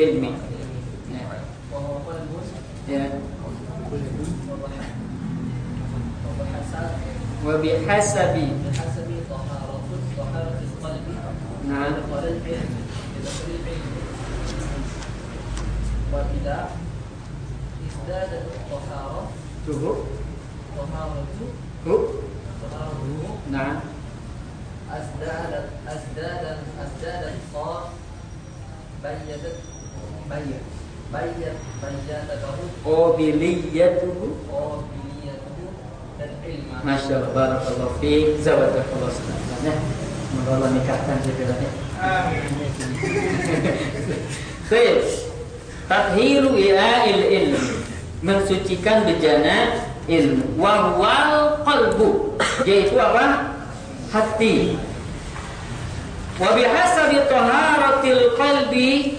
علمي. 0.00 0.32
وهو 1.72 1.86
قول 1.86 2.14
وبحسب. 7.46 8.34
بحسب 8.66 9.08
طهارة 9.30 10.60
القلب. 10.62 11.04
نعم. 11.68 11.92
ودخول 11.92 12.24
العلم 12.24 12.74
بدخول 13.16 13.50
العلم 13.60 13.90
وإذا 16.12 16.70
ازدادت 17.88 18.44
الطهارة 18.56 19.30
طهارة 20.76 21.26
طهارته 22.62 23.36
نعم. 23.50 23.76
ازدادت 24.90 25.68
ازدادت 25.88 26.58
أزدادت 26.80 27.34
صار 27.54 27.88
بيدت 29.02 29.56
bayat. 30.30 30.62
Bayat 31.10 31.58
bayat 31.82 32.24
atau 32.30 32.54
qabiliyatuhu. 32.86 34.26
Qabiliyatuhu 34.46 35.66
dan 36.22 36.30
ilmu. 36.46 36.70
Masya 36.86 37.14
Allah 37.18 37.30
barakallahu 37.34 37.98
fiik. 37.98 38.38
Zawadakallahu 38.38 39.10
sanatnya 39.10 39.74
semoga 40.30 40.50
Allah 40.54 40.70
nikahkan 40.78 41.18
sebenarnya 41.26 41.70
amin. 41.98 42.46
Baik. 44.70 45.02
Tathiru 45.90 46.54
ila'il 46.54 47.22
ilm 47.26 47.82
mensucikan 48.22 49.02
bejana 49.02 49.82
ilmu. 50.06 50.54
Wahwal 50.54 51.58
qalbu. 51.66 52.38
Yaitu 52.62 52.94
apa? 52.94 53.50
Hati. 54.14 54.78
Wa 56.38 56.54
bihasabi 56.54 57.18
taharatil 57.26 58.38
qalbi 58.38 59.18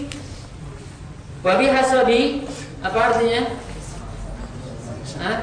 Wa 1.42 1.58
bihasabi 1.58 2.46
apa 2.86 3.00
artinya? 3.02 3.42
Hah? 5.18 5.38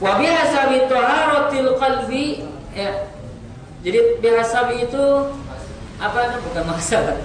Wa 0.00 0.16
bihasabi 0.16 0.88
taharatil 0.88 1.76
qalbi 1.76 2.48
ya. 2.72 3.12
Jadi 3.84 4.00
bihasabi 4.24 4.88
itu 4.88 5.04
apa 6.00 6.40
bukan 6.40 6.64
masalah. 6.64 7.20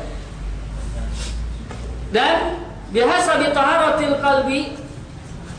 Dan 2.11 2.67
bihasabi 2.91 3.55
taharatil 3.55 4.19
qalbi 4.19 4.75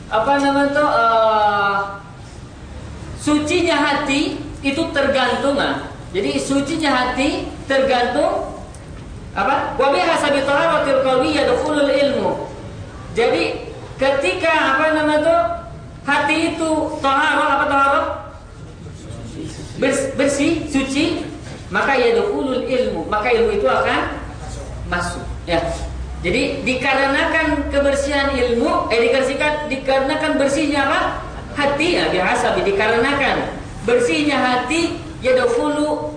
apa 0.09 0.33
namanya 0.40 0.73
itu 0.73 0.85
uh, 0.85 1.78
sucinya 3.16 3.76
hati 3.76 4.21
itu 4.61 4.83
tergantung 4.92 5.57
ah. 5.57 5.88
Jadi 6.12 6.37
sucinya 6.40 6.88
hati 6.92 7.49
tergantung 7.64 8.57
apa? 9.38 9.78
Wa 9.78 9.95
bi 9.95 10.02
hasabi 10.02 10.42
taharatil 10.42 11.00
qalbi 11.07 11.30
yadkhulul 11.38 11.87
ilmu. 11.87 12.30
Jadi 13.14 13.71
ketika 13.95 14.75
apa 14.75 14.99
namanya 14.99 15.23
tuh 15.23 15.40
hati 16.02 16.54
itu 16.54 16.71
taharah 16.99 17.49
apa 17.59 17.64
taharah? 17.71 18.07
Bers- 19.78 20.11
bersih, 20.18 20.66
suci, 20.66 21.23
maka 21.71 21.95
yadkhulul 21.95 22.66
ilmu. 22.66 23.07
Maka 23.07 23.30
ilmu 23.30 23.62
itu 23.62 23.66
akan 23.71 24.18
masuk. 24.90 25.23
Ya. 25.47 25.62
Jadi 26.18 26.66
dikarenakan 26.66 27.71
kebersihan 27.71 28.35
ilmu, 28.35 28.90
eh 28.90 29.07
dikarenakan 29.07 29.71
dikarenakan 29.71 30.33
bersihnya 30.35 30.90
apa? 30.90 31.00
Hati 31.54 31.95
ya 31.95 32.11
biasa 32.11 32.59
dikarenakan 32.59 33.54
bersihnya 33.87 34.35
hati 34.35 34.99
yadkhulu 35.23 36.11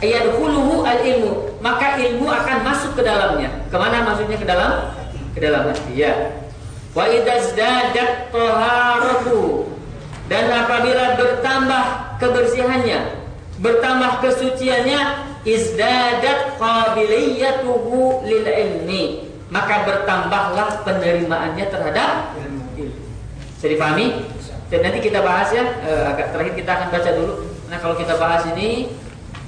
yadkhuluhu 0.00 0.84
al 0.88 1.00
ilmu, 1.04 1.51
maka 1.62 1.96
ilmu 1.96 2.26
akan 2.26 2.58
masuk 2.66 2.98
ke 2.98 3.02
dalamnya. 3.06 3.48
Ke 3.70 3.76
mana 3.78 4.02
maksudnya 4.02 4.36
ke 4.36 4.44
dalam? 4.44 4.92
Ke 5.32 5.38
dalam 5.38 5.70
hati 5.70 5.94
ya. 5.94 6.12
Wa 6.92 7.08
dan 10.30 10.44
apabila 10.48 11.18
bertambah 11.18 11.84
kebersihannya, 12.16 13.00
bertambah 13.60 14.12
kesuciannya, 14.24 15.00
izdadat 15.44 16.56
qabiliyatuhu 16.56 18.24
lil 18.24 18.46
ilmi, 18.46 19.28
maka 19.52 19.84
bertambahlah 19.84 20.80
penerimaannya 20.88 21.66
terhadap 21.68 22.32
ilmu. 22.38 22.96
Bisa 23.60 23.66
dipahami? 23.76 24.24
Dan 24.72 24.88
nanti 24.88 25.04
kita 25.04 25.20
bahas 25.20 25.52
ya, 25.52 25.68
eh, 25.84 26.02
agak 26.08 26.32
terakhir 26.32 26.54
kita 26.56 26.70
akan 26.80 26.88
baca 26.88 27.10
dulu. 27.12 27.34
Nah 27.68 27.76
kalau 27.76 27.96
kita 28.00 28.16
bahas 28.16 28.48
ini, 28.56 28.88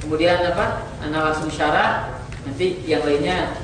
kemudian 0.05 0.45
apa? 0.45 0.85
Anda 1.01 1.33
langsung 1.33 1.49
syarah, 1.49 2.13
nanti 2.45 2.85
yang 2.85 3.03
lainnya 3.03 3.57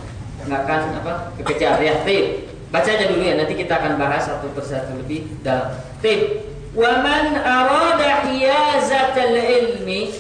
nggak 0.49 0.61
akan 0.64 0.80
apa 1.04 1.12
kekejar 1.40 1.78
ya. 1.85 2.00
Tip. 2.02 2.49
Baca 2.70 2.87
aja 2.87 3.11
dulu 3.11 3.23
ya, 3.26 3.35
nanti 3.35 3.59
kita 3.59 3.82
akan 3.82 3.99
bahas 3.99 4.30
satu 4.30 4.49
persatu 4.56 4.97
lebih 4.97 5.28
dalam. 5.44 5.76
Tip. 6.00 6.49
Waman 6.70 7.35
arada 7.35 8.30
hiyazatal 8.30 9.35
ilmi 9.35 10.14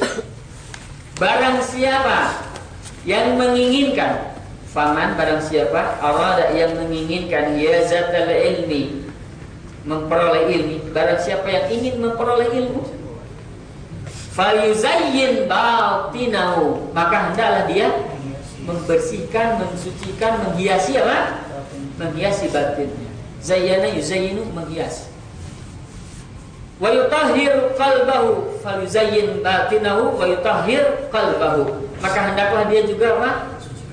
Barang 1.14 1.62
siapa 1.62 2.42
yang 3.06 3.38
menginginkan 3.38 4.34
Faman 4.70 5.14
barang 5.14 5.46
siapa 5.46 5.98
arada 6.02 6.50
yang 6.50 6.74
menginginkan 6.74 7.54
hiyazatal 7.54 8.30
ilmi 8.30 9.06
memperoleh 9.86 10.46
ilmu 10.46 10.94
barang 10.94 11.18
siapa 11.22 11.46
yang 11.50 11.66
ingin 11.70 12.02
memperoleh 12.02 12.50
ilmu 12.54 12.82
falyuzayyin 14.34 15.50
batinahu 15.50 16.90
maka 16.94 17.30
hendaklah 17.30 17.64
dia 17.66 17.88
membersihkan 18.64 19.58
mensucikan 19.58 20.46
menghiasi 20.46 21.00
apa? 21.00 21.42
Menghiasi 21.98 22.48
batinnya. 22.52 23.10
Zayyana 23.40 23.88
yuzayyinu 23.96 24.46
menghiasi. 24.52 25.08
Wa 26.80 26.88
yutahhir 26.88 27.76
qalbahu 27.76 28.56
falyuzayyin 28.64 29.44
batinahu 29.44 30.16
wa 30.16 30.24
yutahhir 30.24 31.10
qalbahu. 31.12 31.88
Maka 32.00 32.32
hendaklah 32.32 32.64
dia 32.72 32.86
juga 32.88 33.20
apa? 33.20 33.30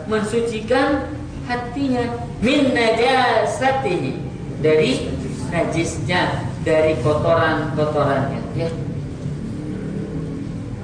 Mensucikan 0.07 1.11
hatinya. 1.47 2.07
Min 2.39 2.71
najasatihi. 2.71 4.23
Dari 4.63 5.11
najisnya 5.51 6.47
dari 6.63 6.95
kotoran-kotorannya. 7.03 8.41
Ya. 8.55 8.67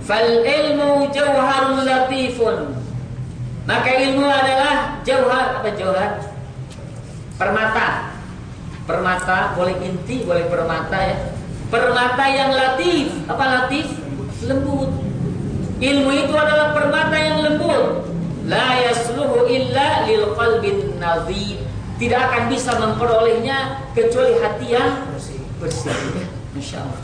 Fal 0.03 0.43
ilmu 0.43 1.07
jauharun 1.15 1.87
latifun. 1.87 2.75
Maka 3.63 3.89
ilmu 3.95 4.27
adalah 4.27 4.99
jauhar 5.07 5.63
apa 5.63 5.69
jauhar? 5.79 6.11
Permata. 7.39 8.11
Permata 8.83 9.55
boleh 9.55 9.79
inti, 9.79 10.27
boleh 10.27 10.43
permata 10.51 10.99
ya. 10.99 11.17
Permata 11.71 12.25
yang 12.27 12.51
latif. 12.51 13.15
Apa 13.31 13.43
latif? 13.47 13.87
Lembut. 14.43 14.91
Ilmu 15.79 16.11
itu 16.11 16.33
adalah 16.35 16.75
permata 16.75 17.15
yang 17.15 17.39
lembut. 17.39 18.03
La 18.43 18.83
yasluhu 18.83 19.47
illa 19.47 20.03
lil 20.03 20.35
qalbin 20.35 20.99
nadhib 20.99 21.63
tidak 21.95 22.19
akan 22.27 22.43
bisa 22.51 22.75
memperolehnya 22.75 23.79
kecuali 23.95 24.35
hati 24.43 24.67
yang 24.75 25.07
bersih. 25.63 25.95
Masya 26.51 26.83
Allah. 26.83 27.02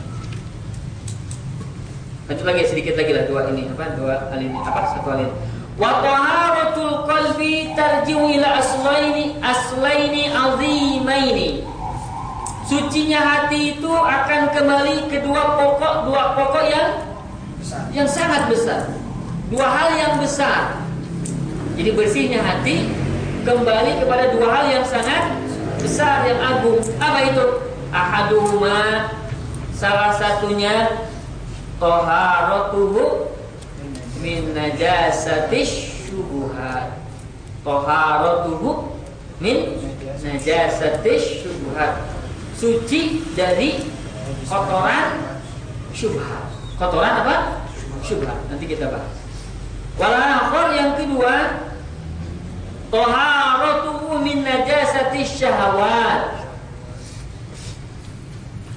Lagi 2.30 2.62
sedikit 2.70 2.94
lagi 2.94 3.10
lah 3.10 3.26
dua 3.26 3.50
ini 3.50 3.66
apa 3.74 3.98
dua 3.98 4.30
hal 4.30 4.38
ini 4.38 4.54
apa 4.62 4.94
satu 4.94 5.10
hal 5.10 5.26
ini. 5.26 5.34
Wa 5.82 5.98
taharatul 6.06 7.10
qalbi 7.10 7.74
tarji'u 7.74 8.22
ila 8.38 8.62
aslaini 8.62 9.34
aslaini 9.42 10.30
azimaini. 10.30 11.66
Sucinya 12.70 13.18
hati 13.18 13.74
itu 13.74 13.90
akan 13.90 14.54
kembali 14.54 15.10
ke 15.10 15.26
dua 15.26 15.58
pokok 15.58 16.06
dua 16.06 16.38
pokok 16.38 16.66
yang 16.70 16.90
yang 17.98 18.06
sangat 18.06 18.46
besar. 18.46 18.94
Dua 19.50 19.66
hal 19.66 19.90
yang 19.98 20.14
besar. 20.22 20.78
Jadi 21.82 21.98
bersihnya 21.98 22.46
hati 22.46 22.94
kembali 23.42 24.06
kepada 24.06 24.30
dua 24.38 24.48
hal 24.54 24.66
yang 24.70 24.86
sangat 24.86 25.34
besar 25.82 26.30
yang 26.30 26.38
agung. 26.46 26.78
Apa 27.02 27.26
itu? 27.26 27.46
Ahaduhuma 27.90 29.10
salah 29.74 30.14
satunya 30.14 31.09
toharatuhu 31.80 33.32
min 34.20 34.52
najasatish 34.52 36.06
syubuhat. 36.12 37.00
Toharatuhu 37.64 39.00
min 39.40 39.80
najasatish 40.20 41.48
syubuhat. 41.48 42.04
Suci 42.60 43.24
dari 43.34 43.88
kotoran 44.46 45.40
syubhat. 45.96 46.52
Kotoran 46.76 47.24
apa? 47.24 47.36
Syubhat. 48.04 48.36
Nanti 48.52 48.68
kita 48.68 48.92
bahas. 48.92 49.16
Walakhor 50.00 50.72
yang 50.76 50.96
kedua 50.96 51.68
Toharatuhu 52.90 54.26
min 54.26 54.42
najasati 54.42 55.22
syahwat. 55.22 56.42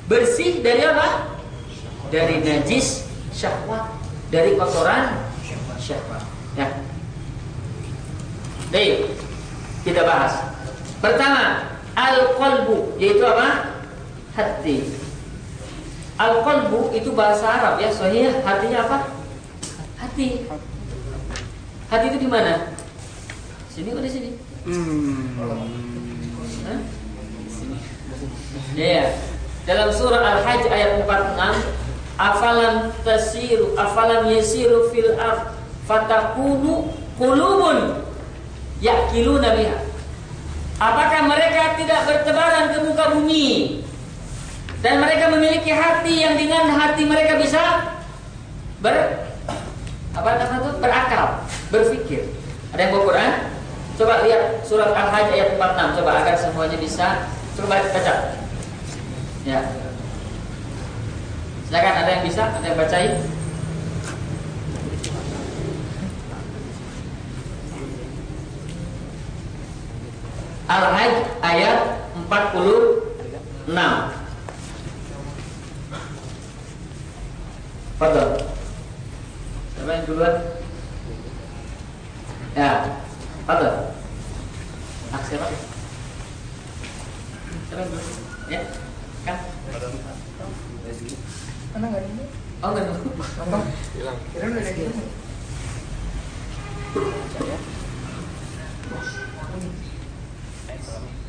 Bersih 0.04 0.60
dari 0.60 0.84
apa? 0.84 1.31
Dari 2.12 2.44
najis 2.44 3.08
syahwat, 3.32 3.88
dari 4.28 4.52
kotoran 4.60 5.16
syahwat. 5.80 6.20
Ya. 6.52 6.68
Baik. 8.68 9.16
Kita 9.80 10.04
bahas. 10.04 10.36
Pertama, 11.00 11.72
al-qalbu 11.96 13.00
yaitu 13.00 13.24
apa? 13.24 13.80
Hati. 14.36 14.92
Al-qalbu 16.20 16.92
itu 16.92 17.10
bahasa 17.16 17.48
Arab 17.48 17.80
ya, 17.80 17.88
soalnya 17.90 18.44
artinya 18.44 18.84
apa? 18.84 18.98
Hati. 19.98 20.44
Hati 21.88 22.04
itu 22.12 22.18
di 22.22 22.28
mana? 22.28 22.76
Sini 23.72 23.88
kok 23.90 24.04
di 24.04 24.12
sini? 24.12 24.30
Hmm. 24.68 25.40
Sini. 27.48 27.76
Ya. 28.76 29.16
Dalam 29.62 29.88
surah 29.94 30.20
Al-Hajj 30.20 30.62
ayat 30.68 30.90
46, 31.06 31.82
afalam 32.22 32.94
tasiru 33.02 33.74
afalam 33.74 34.30
yasiru 34.30 34.86
fil 34.94 35.18
ard 35.18 35.50
fatakunu 35.90 36.94
qulubun 37.18 38.06
yakiluna 38.78 39.58
biha. 39.58 39.78
Apakah 40.78 41.30
mereka 41.30 41.78
tidak 41.78 42.00
bertebaran 42.06 42.74
ke 42.74 42.78
muka 42.86 43.04
bumi 43.14 43.82
dan 44.82 44.98
mereka 44.98 45.30
memiliki 45.30 45.70
hati 45.70 46.26
yang 46.26 46.34
dengan 46.34 46.74
hati 46.74 47.06
mereka 47.06 47.38
bisa 47.38 47.62
ber 48.82 49.22
apa 50.12 50.28
namanya 50.36 50.74
berakal, 50.82 51.26
berpikir. 51.70 52.28
Ada 52.74 52.88
yang 52.88 52.92
bawa 52.98 53.04
Quran? 53.08 53.32
Coba 53.96 54.14
lihat 54.26 54.64
surat 54.64 54.90
Al-Hajj 54.90 55.28
ayat 55.36 55.48
46 55.60 55.96
coba 56.00 56.10
agar 56.24 56.34
semuanya 56.36 56.78
bisa 56.80 57.06
coba 57.54 57.78
baca. 57.78 58.14
Ya. 59.46 59.60
Silakan 61.72 62.04
ada 62.04 62.10
yang 62.12 62.24
bisa, 62.28 62.44
ada 62.52 62.68
yang 62.68 62.76
bacain? 62.76 63.16
Al-Hajj 70.68 71.14
ayat 71.40 71.80
46. 72.28 73.72
Fadal. 77.96 78.28
Siapa 79.72 79.90
yang 79.96 80.04
duluan? 80.04 80.34
Ya, 82.52 83.00
Fadal. 83.48 83.96
Ah, 85.08 85.24
siapa? 85.24 85.48
Siapa 87.64 87.80
yang 87.80 87.88
duluan? 87.88 88.12
Ya. 88.52 88.60
Kan? 89.24 89.40
Mana 91.72 91.88
nggak 91.88 92.04
ini? 92.04 92.24
Oh. 92.60 92.76
Apa? 92.76 93.58
Kira 94.32 94.44
udah 94.52 94.60
ada. 94.60 94.84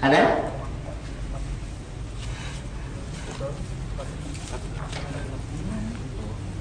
Ada? 0.04 0.22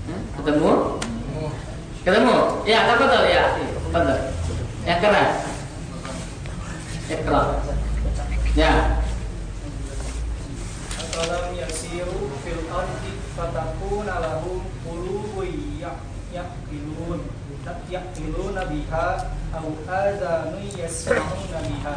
Hah? 0.06 0.20
Ketemu? 0.38 0.72
Ketemu? 2.06 2.36
Ya, 2.66 2.78
apa 2.86 3.02
tuh 3.02 3.22
ya? 3.26 3.44
Betul. 3.90 4.18
Yang 4.86 5.00
keras. 5.02 5.34
Ikra. 7.10 7.42
Ya. 8.54 8.72
Afalam 11.02 11.44
yasiru 11.58 12.30
fil 12.46 12.62
ardi 12.70 13.11
fatakuna 13.36 14.14
lahum 14.20 14.60
qulubun 14.84 15.48
ya- 15.80 16.00
yaqilun 16.32 17.20
yaqiluna 17.88 18.66
biha 18.68 19.06
aw 19.54 19.66
adhanun 19.86 20.64
yasma'una 20.74 21.58
biha 21.62 21.96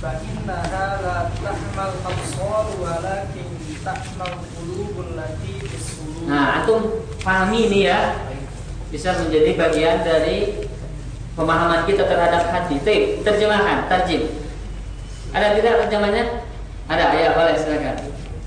fa 0.00 0.10
innaha 0.20 0.86
la 1.02 1.16
ta'mal 1.34 1.94
absar 2.04 2.66
walakin 2.78 3.48
ta'mal 3.80 4.34
qulubul 4.54 5.16
lati 5.16 5.56
fis 5.64 5.96
sudur 5.96 6.26
Nah, 6.26 6.62
antum 6.62 7.06
pahami 7.22 7.70
nih 7.70 7.82
ya. 7.86 8.00
Bisa 8.90 9.14
menjadi 9.18 9.54
bagian 9.58 10.02
dari 10.02 10.66
pemahaman 11.34 11.86
kita 11.86 12.02
terhadap. 12.06 12.50
Tip, 12.82 13.22
terjemahan, 13.22 13.86
tarjim. 13.86 14.26
Ada 15.30 15.54
tidak 15.58 15.86
terjemahnya? 15.86 16.24
Ada, 16.86 17.04
ya 17.14 17.30
boleh 17.34 17.54
silakan. 17.58 17.96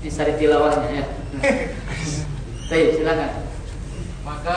Ini 0.00 0.08
sari 0.12 0.32
tilawahnya 0.36 0.88
ya. 0.92 1.04
Tip, 2.70 2.86
silakan. 2.98 3.32
Maka 4.26 4.54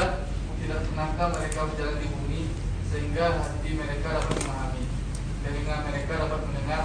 tidak 0.57 0.79
pernahkah 0.89 1.27
mereka 1.38 1.59
berjalan 1.69 1.97
di 2.01 2.07
bumi 2.09 2.41
sehingga 2.89 3.25
hati 3.41 3.69
mereka 3.77 4.07
dapat 4.21 4.36
memahami, 4.41 4.83
telinga 5.45 5.75
mereka 5.86 6.13
dapat 6.17 6.39
mendengar. 6.49 6.83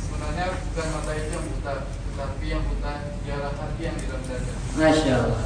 Sebenarnya 0.00 0.44
bukan 0.52 0.86
mata 0.92 1.12
itu 1.16 1.30
yang 1.32 1.46
buta, 1.48 1.74
tetapi 1.84 2.44
yang 2.48 2.62
buta 2.68 2.92
ialah 3.24 3.52
hati 3.56 3.80
yang 3.84 3.96
di 3.96 4.04
dalam 4.08 4.24
dada. 4.28 4.52
Masya 4.76 5.12
Allah. 5.16 5.42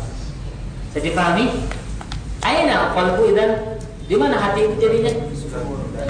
Jadi 0.90 1.08
pahami? 1.14 1.46
Aina 2.42 2.94
qalbu 2.94 3.22
idan? 3.30 3.50
Di 4.10 4.14
mana 4.18 4.34
hati 4.34 4.66
itu 4.66 4.74
jadinya? 4.82 5.12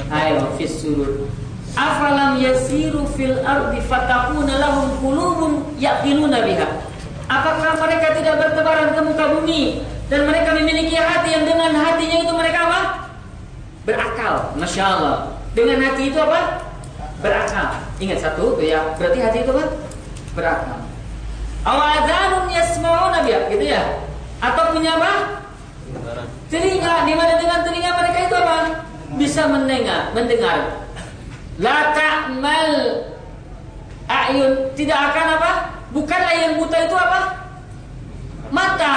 Ayo, 0.09 0.57
fis 0.57 0.81
surur. 0.81 1.29
Afalam 1.77 2.41
yasiru 2.41 3.05
fil 3.15 3.37
ardi 3.45 3.81
fatakuna 3.85 4.57
lahum 4.57 4.89
qulubun 5.05 5.53
yaqiluna 5.77 6.41
biha. 6.45 6.90
Apakah 7.31 7.79
mereka 7.79 8.19
tidak 8.19 8.43
bertebaran 8.43 8.91
ke 8.91 9.01
muka 9.07 9.25
bumi 9.39 9.87
dan 10.11 10.27
mereka 10.27 10.51
memiliki 10.59 10.99
hati 10.99 11.31
yang 11.31 11.47
dengan 11.47 11.71
hatinya 11.79 12.27
itu 12.27 12.33
mereka 12.35 12.67
apa? 12.67 12.81
Berakal. 13.87 14.51
Masya 14.59 14.83
Allah. 14.83 15.17
Dengan 15.55 15.79
hati 15.79 16.11
itu 16.11 16.19
apa? 16.19 16.59
Berakal. 17.23 17.87
Ingat 18.03 18.19
satu, 18.19 18.59
ya. 18.59 18.83
Berarti 18.99 19.19
hati 19.23 19.39
itu 19.47 19.51
apa? 19.55 19.65
Berakal. 20.35 20.79
Awadhanun 21.63 22.51
yasma'una 22.51 23.23
biha, 23.23 23.47
gitu 23.47 23.63
ya? 23.63 24.03
Atau 24.43 24.75
punya 24.75 24.99
apa? 24.99 25.39
Telinga, 26.51 27.07
di 27.07 27.15
mana 27.15 27.39
dengan 27.39 27.63
telinga 27.63 27.91
mereka 27.95 28.19
itu 28.27 28.35
apa? 28.35 28.59
Bisa 29.15 29.47
mendengar, 29.47 30.11
mendengar. 30.19 30.83
La 31.63 31.95
ta'mal 31.95 32.71
a'yun, 34.11 34.75
tidak 34.75 35.15
akan 35.15 35.27
apa? 35.39 35.53
Bukanlah 35.91 36.35
yang 36.39 36.53
buta 36.63 36.77
itu 36.87 36.97
apa? 36.97 37.21
Mata. 38.55 38.97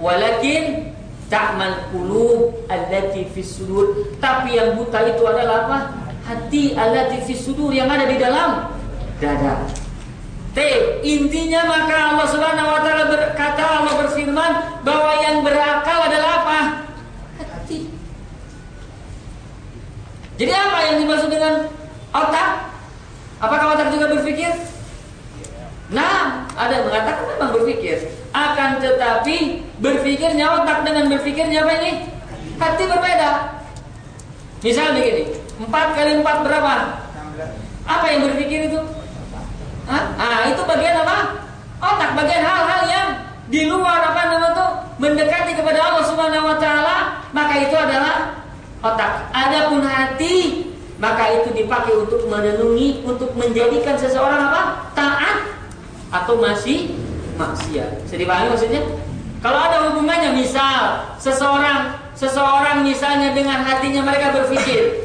Walakin 0.00 0.90
ta'mal 1.28 1.92
qulub 1.92 2.64
allati 2.68 3.28
fis 3.32 3.60
sudur. 3.60 4.16
Tapi 4.18 4.56
yang 4.56 4.80
buta 4.80 5.04
itu 5.04 5.22
adalah 5.24 5.68
apa? 5.68 5.78
Hati 6.24 6.72
allati 6.72 7.20
fis 7.28 7.44
sudur 7.44 7.70
yang 7.70 7.92
ada 7.92 8.08
di 8.08 8.16
dalam 8.16 8.72
dada. 9.20 9.68
T. 10.54 10.58
Intinya 11.02 11.66
maka 11.66 12.14
Allah 12.14 12.26
Subhanahu 12.30 12.72
wa 12.72 12.80
taala 12.86 13.04
berkata 13.10 13.62
Allah 13.62 13.94
berfirman 14.06 14.52
bahwa 14.86 15.12
yang 15.20 15.42
berakal 15.42 15.98
adalah 16.08 16.30
apa? 16.42 16.58
Hati. 17.42 17.90
Jadi 20.38 20.52
apa 20.54 20.78
yang 20.88 20.96
dimaksud 21.04 21.30
dengan 21.30 21.68
otak? 22.14 22.50
Apakah 23.42 23.66
otak 23.76 23.92
juga 23.92 24.14
berpikir? 24.14 24.73
Nah, 25.92 26.48
ada 26.56 26.72
yang 26.80 26.86
mengatakan 26.88 27.24
memang 27.28 27.50
berpikir. 27.60 28.08
Akan 28.32 28.80
tetapi 28.80 29.60
berpikirnya 29.84 30.46
otak 30.62 30.88
dengan 30.88 31.12
berpikirnya 31.12 31.60
apa 31.60 31.72
ini? 31.84 31.92
Hati 32.56 32.84
berbeda. 32.88 33.30
Misal 34.64 34.96
begini, 34.96 35.28
4 35.60 35.68
kali 35.68 36.12
4 36.24 36.46
berapa? 36.46 36.74
Apa 37.84 38.06
yang 38.08 38.32
berpikir 38.32 38.72
itu? 38.72 38.80
Hah? 39.84 40.04
Ah, 40.16 40.48
itu 40.48 40.64
bagian 40.64 41.04
apa? 41.04 41.44
Otak, 41.84 42.16
bagian 42.16 42.40
hal-hal 42.40 42.82
yang 42.88 43.08
di 43.52 43.68
luar 43.68 44.00
apa 44.00 44.32
namanya 44.32 44.56
itu 44.56 44.66
mendekati 44.96 45.52
kepada 45.52 45.84
Allah 45.84 46.04
Subhanahu 46.08 46.48
wa 46.48 46.56
taala, 46.56 47.20
maka 47.36 47.60
itu 47.60 47.76
adalah 47.76 48.40
otak. 48.80 49.28
Adapun 49.36 49.84
hati, 49.84 50.64
maka 50.96 51.28
itu 51.44 51.52
dipakai 51.52 51.92
untuk 51.92 52.24
merenungi, 52.24 53.04
untuk 53.04 53.36
menjadikan 53.36 54.00
seseorang 54.00 54.48
apa? 54.48 54.62
taat 54.96 55.44
atau 56.10 56.40
masih 56.40 56.92
maksiat. 57.36 58.08
Dipahami 58.10 58.52
maksudnya? 58.54 58.82
Kalau 59.44 59.60
ada 59.60 59.92
hubungannya 59.92 60.32
misal 60.32 61.12
seseorang 61.20 62.00
seseorang 62.16 62.86
misalnya 62.86 63.36
dengan 63.36 63.60
hatinya 63.60 64.06
mereka 64.06 64.32
berpikir 64.32 65.04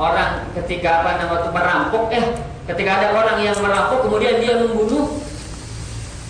orang 0.00 0.48
ketika 0.56 1.04
apa 1.04 1.20
namanya 1.20 1.42
itu 1.44 1.50
merampok 1.52 2.04
eh 2.14 2.24
ketika 2.70 2.90
ada 3.02 3.08
orang 3.18 3.38
yang 3.44 3.56
merampok 3.60 4.06
kemudian 4.08 4.40
dia 4.40 4.56
membunuh 4.62 5.20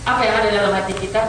apa 0.08 0.20
yang 0.26 0.34
ada 0.42 0.48
dalam 0.50 0.72
hati 0.74 0.96
kita? 0.96 1.22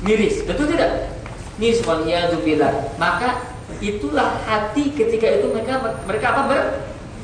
Miris. 0.00 0.40
Betul 0.48 0.72
tidak? 0.72 1.12
Miris. 1.60 1.84
Waliyadzubillah 1.84 2.96
maka 2.96 3.44
itulah 3.84 4.40
hati 4.48 4.94
ketika 4.94 5.26
itu 5.36 5.52
mereka 5.52 6.00
mereka 6.08 6.26
apa 6.32 6.42
ber, 6.48 6.60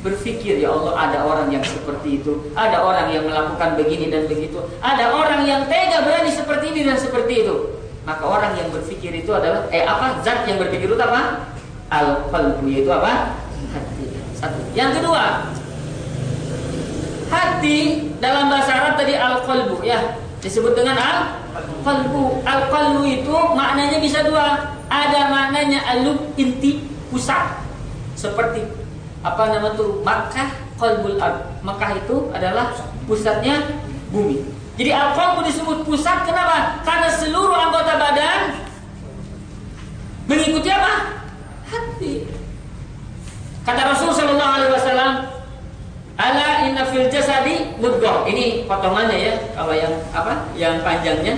berpikir 0.03 0.59
ya 0.59 0.75
Allah 0.75 0.93
ada 1.09 1.17
orang 1.23 1.47
yang 1.49 1.63
seperti 1.63 2.19
itu. 2.19 2.51
Ada 2.53 2.83
orang 2.83 3.07
yang 3.15 3.23
melakukan 3.23 3.79
begini 3.79 4.11
dan 4.11 4.27
begitu. 4.27 4.59
Ada 4.83 5.15
orang 5.15 5.47
yang 5.47 5.63
tega 5.71 6.03
berani 6.03 6.29
seperti 6.29 6.75
ini 6.75 6.81
dan 6.83 6.99
seperti 6.99 7.47
itu. 7.47 7.55
Maka 8.03 8.23
orang 8.27 8.59
yang 8.59 8.67
berpikir 8.69 9.15
itu 9.15 9.31
adalah 9.31 9.63
eh 9.71 9.87
apa? 9.87 10.19
Zat 10.27 10.43
yang 10.43 10.59
berpikir 10.59 10.91
itu 10.91 10.99
apa? 10.99 11.47
Al 11.87 12.27
qalbu 12.27 12.67
yaitu 12.67 12.91
apa? 12.91 13.39
Hati. 13.71 14.05
Satu. 14.35 14.59
Yang 14.75 14.99
kedua 14.99 15.47
hati 17.33 18.05
dalam 18.21 18.51
bahasa 18.51 18.71
Arab 18.75 18.93
tadi 18.99 19.15
al 19.15 19.41
qalbu 19.47 19.81
ya. 19.81 20.19
Disebut 20.43 20.75
dengan 20.75 20.99
al 20.99 21.31
qalbu 21.87 22.43
al 22.43 22.67
qalbu 22.67 23.01
itu 23.07 23.35
maknanya 23.55 24.03
bisa 24.03 24.19
dua. 24.27 24.75
Ada 24.91 25.31
maknanya 25.31 25.79
alub 25.95 26.19
inti 26.35 26.83
pusat. 27.07 27.63
Seperti 28.13 28.82
apa 29.23 29.43
nama 29.49 29.71
tuh 29.73 30.03
Makkah 30.03 30.51
qalbul 30.77 31.17
ard 31.17 31.41
Makkah 31.63 31.95
itu 31.97 32.29
adalah 32.35 32.75
pusatnya 33.07 33.63
bumi 34.11 34.43
jadi 34.75 34.91
al 34.93 35.09
qalbu 35.15 35.47
disebut 35.47 35.87
pusat 35.87 36.27
kenapa 36.27 36.83
karena 36.83 37.09
seluruh 37.17 37.55
anggota 37.55 37.93
badan 37.97 38.41
mengikuti 40.27 40.69
apa 40.69 41.23
hati 41.67 42.27
kata 43.63 43.81
Rasul 43.95 44.11
Shallallahu 44.11 44.53
Alaihi 44.59 44.71
Wasallam 44.75 45.33
Ala 46.13 46.69
inna 46.69 46.85
fil 46.93 47.09
jasadi 47.09 47.73
mudghah. 47.81 48.29
Ini 48.29 48.69
potongannya 48.69 49.17
ya. 49.17 49.33
Kalau 49.57 49.73
yang 49.73 49.93
apa? 50.13 50.45
Yang 50.53 50.85
panjangnya 50.85 51.35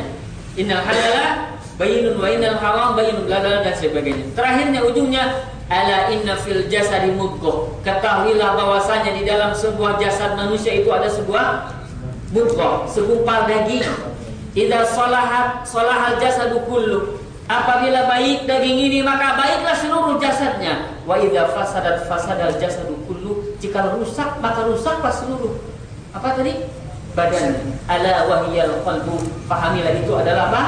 innal 0.60 0.84
halala 0.84 1.56
bayyinun 1.80 2.19
wa 2.19 2.28
innal 2.28 2.60
haram 2.60 2.91
bayyinun 3.00 3.24
bla 3.24 3.39
dan 3.39 3.71
sebagainya. 3.71 4.28
Terakhirnya 4.36 4.84
ujungnya 4.84 5.24
ala 5.69 6.10
inna 6.13 6.38
fil 6.39 6.65
jasadi 6.69 7.13
mudghah. 7.13 7.71
Ketahuilah 7.82 8.54
bahwasanya 8.58 9.15
di 9.17 9.23
dalam 9.25 9.51
sebuah 9.54 9.97
jasad 9.97 10.38
manusia 10.38 10.78
itu 10.78 10.89
ada 10.91 11.10
sebuah 11.10 11.73
mudghah, 12.34 12.86
segumpal 12.89 13.49
daging. 13.49 13.86
Idza 14.56 14.88
salahat 14.88 15.67
salahal 15.67 16.15
jasadu 16.21 16.63
kullu. 16.69 17.19
Apabila 17.45 18.10
baik 18.10 18.49
daging 18.49 18.89
ini 18.89 18.99
maka 19.06 19.38
baiklah 19.38 19.75
seluruh 19.78 20.15
jasadnya. 20.17 20.95
Wa 21.04 21.19
idza 21.19 21.51
fasadat 21.51 22.08
fasadal 22.08 22.56
jasadu 22.58 22.95
kullu. 23.06 23.54
Jika 23.62 23.93
rusak 23.99 24.39
maka 24.39 24.65
rusaklah 24.65 25.12
seluruh 25.12 25.54
apa 26.15 26.39
tadi? 26.39 26.86
badan. 27.15 27.56
Ala 27.88 28.28
wahiyal 28.28 28.84
qalbu. 28.84 29.17
Pahamilah 29.47 29.95
itu 29.95 30.12
adalah 30.13 30.51
apa? 30.51 30.63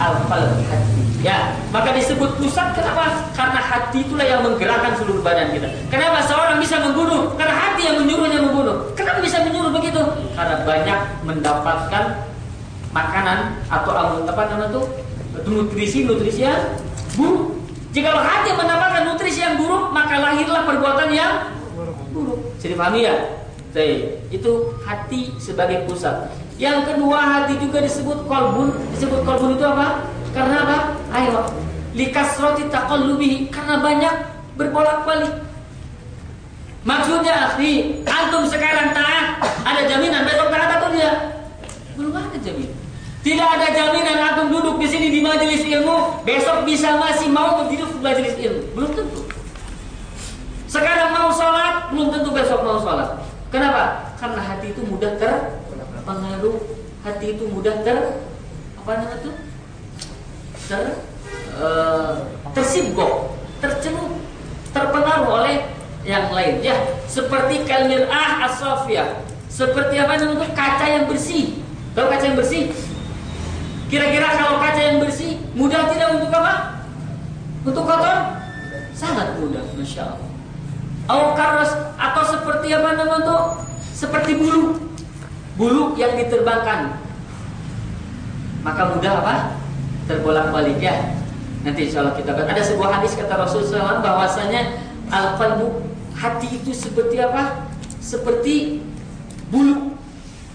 Al 0.00 0.16
qalb 0.26 0.56
hati. 0.64 1.02
Ya, 1.20 1.52
maka 1.68 1.92
disebut 1.92 2.40
pusat 2.40 2.72
kenapa? 2.72 3.28
Karena 3.36 3.60
hati 3.60 4.00
itulah 4.00 4.24
yang 4.24 4.40
menggerakkan 4.40 4.96
seluruh 4.96 5.20
badan 5.20 5.52
kita. 5.52 5.68
Kenapa 5.92 6.24
seorang 6.24 6.56
bisa 6.56 6.80
membunuh? 6.80 7.36
Karena 7.36 7.52
hati 7.52 7.84
yang 7.84 8.00
menyuruhnya 8.00 8.40
membunuh. 8.40 8.88
Kenapa 8.96 9.20
bisa 9.20 9.44
menyuruh 9.44 9.68
begitu? 9.68 10.00
Karena 10.32 10.64
banyak 10.64 10.98
mendapatkan 11.28 12.04
makanan 12.96 13.60
atau 13.68 13.92
apa 14.24 14.42
namanya 14.48 14.72
tuh 14.72 14.84
nutrisi 15.44 16.08
nutrisi 16.08 16.48
yang 16.48 16.80
buruk. 17.14 17.60
Jika 17.92 18.16
hati 18.16 18.56
mendapatkan 18.56 19.02
nutrisi 19.04 19.44
yang 19.44 19.60
buruk, 19.60 19.92
maka 19.92 20.16
lahirlah 20.16 20.64
perbuatan 20.64 21.10
yang 21.12 21.52
buruk. 22.16 22.38
Jadi 22.62 22.74
pahami 22.78 23.04
ya? 23.04 23.14
Jadi, 23.70 24.18
itu 24.34 24.52
hati 24.82 25.30
sebagai 25.38 25.86
pusat. 25.86 26.30
Yang 26.60 26.92
kedua 26.92 27.18
hati 27.24 27.56
juga 27.56 27.80
disebut 27.80 28.28
kolbun. 28.28 28.76
Disebut 28.92 29.24
kolbun 29.24 29.56
itu 29.56 29.64
apa? 29.64 30.04
Karena 30.36 30.56
apa? 30.68 30.76
Ayo. 31.16 31.48
Likasroti 31.96 32.68
taqallubihi 32.68 33.48
karena 33.48 33.80
banyak 33.80 34.14
berbolak-balik. 34.60 35.40
Maksudnya 36.84 37.48
akhi, 37.48 38.04
antum 38.04 38.44
sekarang 38.44 38.92
taat, 38.92 39.40
ada 39.64 39.84
jaminan 39.88 40.24
besok 40.24 40.48
taat 40.48 40.80
atau 40.80 40.88
tidak? 40.92 41.16
Belum 41.96 42.12
ada 42.12 42.38
jaminan. 42.40 42.76
Tidak 43.20 43.48
ada 43.52 43.68
jaminan 43.68 44.16
antum 44.16 44.48
duduk 44.48 44.80
di 44.80 44.88
sini 44.88 45.12
di 45.12 45.20
majelis 45.20 45.60
ilmu, 45.60 46.24
besok 46.24 46.64
bisa 46.64 46.96
masih 46.96 47.28
mau 47.28 47.60
berdiri 47.60 47.84
di 47.84 48.00
majelis 48.00 48.34
ilmu. 48.36 48.62
Belum 48.76 48.90
tentu. 48.96 49.20
Sekarang 50.72 51.12
mau 51.12 51.28
sholat, 51.32 51.92
belum 51.92 52.16
tentu 52.16 52.32
besok 52.32 52.64
mau 52.64 52.80
sholat. 52.80 53.16
Kenapa? 53.52 54.12
Karena 54.16 54.40
hati 54.40 54.72
itu 54.72 54.80
mudah 54.86 55.20
terpengaruh, 56.10 56.58
hati 57.06 57.26
itu 57.38 57.44
mudah 57.46 57.86
ter 57.86 58.18
apa 58.82 58.90
namanya 58.98 59.22
itu? 59.22 59.32
Ter 60.66 60.82
uh, 61.54 62.26
tersibuk, 62.50 63.38
tercelup, 63.62 64.18
terpengaruh 64.74 65.28
oleh 65.30 65.70
yang 66.02 66.34
lain. 66.34 66.58
Ya, 66.66 66.74
seperti 67.06 67.62
kalmirah 67.62 68.50
asofia, 68.50 69.22
seperti 69.46 70.02
apa 70.02 70.18
namanya 70.18 70.42
itu 70.42 70.48
kaca 70.50 70.86
yang 70.90 71.04
bersih. 71.06 71.62
Tahu 71.94 72.06
kaca 72.10 72.24
yang 72.26 72.38
bersih? 72.38 72.74
Kira-kira 73.86 74.34
kalau 74.34 74.58
kaca 74.58 74.82
yang 74.82 74.98
bersih 74.98 75.38
mudah 75.54 75.94
tidak 75.94 76.18
untuk 76.18 76.30
apa? 76.34 76.82
Untuk 77.62 77.86
kotor? 77.86 78.18
Sangat 78.98 79.38
mudah, 79.38 79.62
masya 79.78 80.10
Allah. 80.10 80.30
Atau 81.98 82.22
seperti 82.26 82.74
apa 82.74 82.98
namanya 82.98 83.26
tuh? 83.26 83.42
Seperti 83.90 84.38
bulu, 84.38 84.78
bulu 85.60 85.92
yang 86.00 86.16
diterbangkan. 86.16 86.96
Maka 88.64 88.96
mudah 88.96 89.12
apa? 89.20 89.34
Terbolak-balik 90.08 90.80
ya. 90.80 90.96
Nanti 91.60 91.92
insya 91.92 92.00
Allah 92.00 92.16
kita 92.16 92.32
bahas. 92.32 92.48
Ada 92.48 92.62
sebuah 92.72 92.88
hadis 92.96 93.12
kata 93.12 93.36
Rasulullah 93.36 94.00
SAW 94.00 94.00
bahwasanya 94.00 94.60
al 95.12 95.36
qalbu 95.36 95.84
hati 96.16 96.48
itu 96.56 96.72
seperti 96.72 97.20
apa? 97.20 97.68
Seperti 98.00 98.80
bulu. 99.52 99.92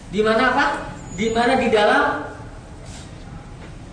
Di 0.09 0.25
mana 0.25 0.49
apa? 0.57 0.65
Di 1.13 1.29
mana 1.29 1.61
di 1.61 1.69
dalam 1.69 2.25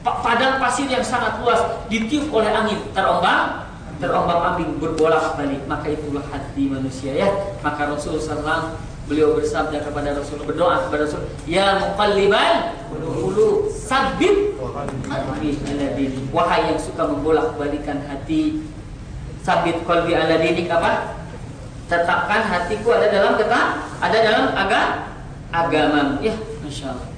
padang 0.03 0.59
pasir 0.59 0.89
yang 0.89 1.05
sangat 1.05 1.39
luas 1.45 1.61
ditiup 1.87 2.27
oleh 2.35 2.51
angin 2.51 2.75
terombang 2.91 3.63
terombang 4.03 4.41
ambing 4.51 4.83
berbolak 4.83 5.39
balik 5.39 5.63
maka 5.71 5.95
itulah 5.95 6.27
hati 6.27 6.67
manusia 6.67 7.15
ya 7.15 7.31
maka 7.63 7.87
Rasulullah 7.87 8.19
SAW 8.19 8.75
beliau 9.13 9.37
bersabda 9.37 9.85
kepada 9.85 10.17
Rasul 10.17 10.41
berdoa 10.49 10.89
kepada 10.89 11.05
Rasul 11.05 11.21
ya 11.45 11.77
muqallibal 11.77 12.73
qulub 12.89 13.69
sabit 13.69 14.57
qalbi 14.57 15.53
ala 15.69 15.87
dini 15.93 16.25
wahai 16.33 16.73
yang 16.73 16.81
suka 16.81 17.05
membolak 17.13 17.53
balikan 17.61 18.01
hati 18.09 18.65
sabit 19.45 19.77
qalbi 19.85 20.17
ala 20.17 20.41
dini 20.41 20.65
apa 20.73 21.21
tetapkan 21.93 22.41
hatiku 22.49 22.97
ada 22.97 23.13
dalam 23.13 23.37
kata 23.37 23.61
ada 24.01 24.19
dalam 24.25 24.45
agama 24.57 25.13
agama 25.53 26.01
ya 26.25 26.33
masya 26.65 26.97
Allah 26.97 27.13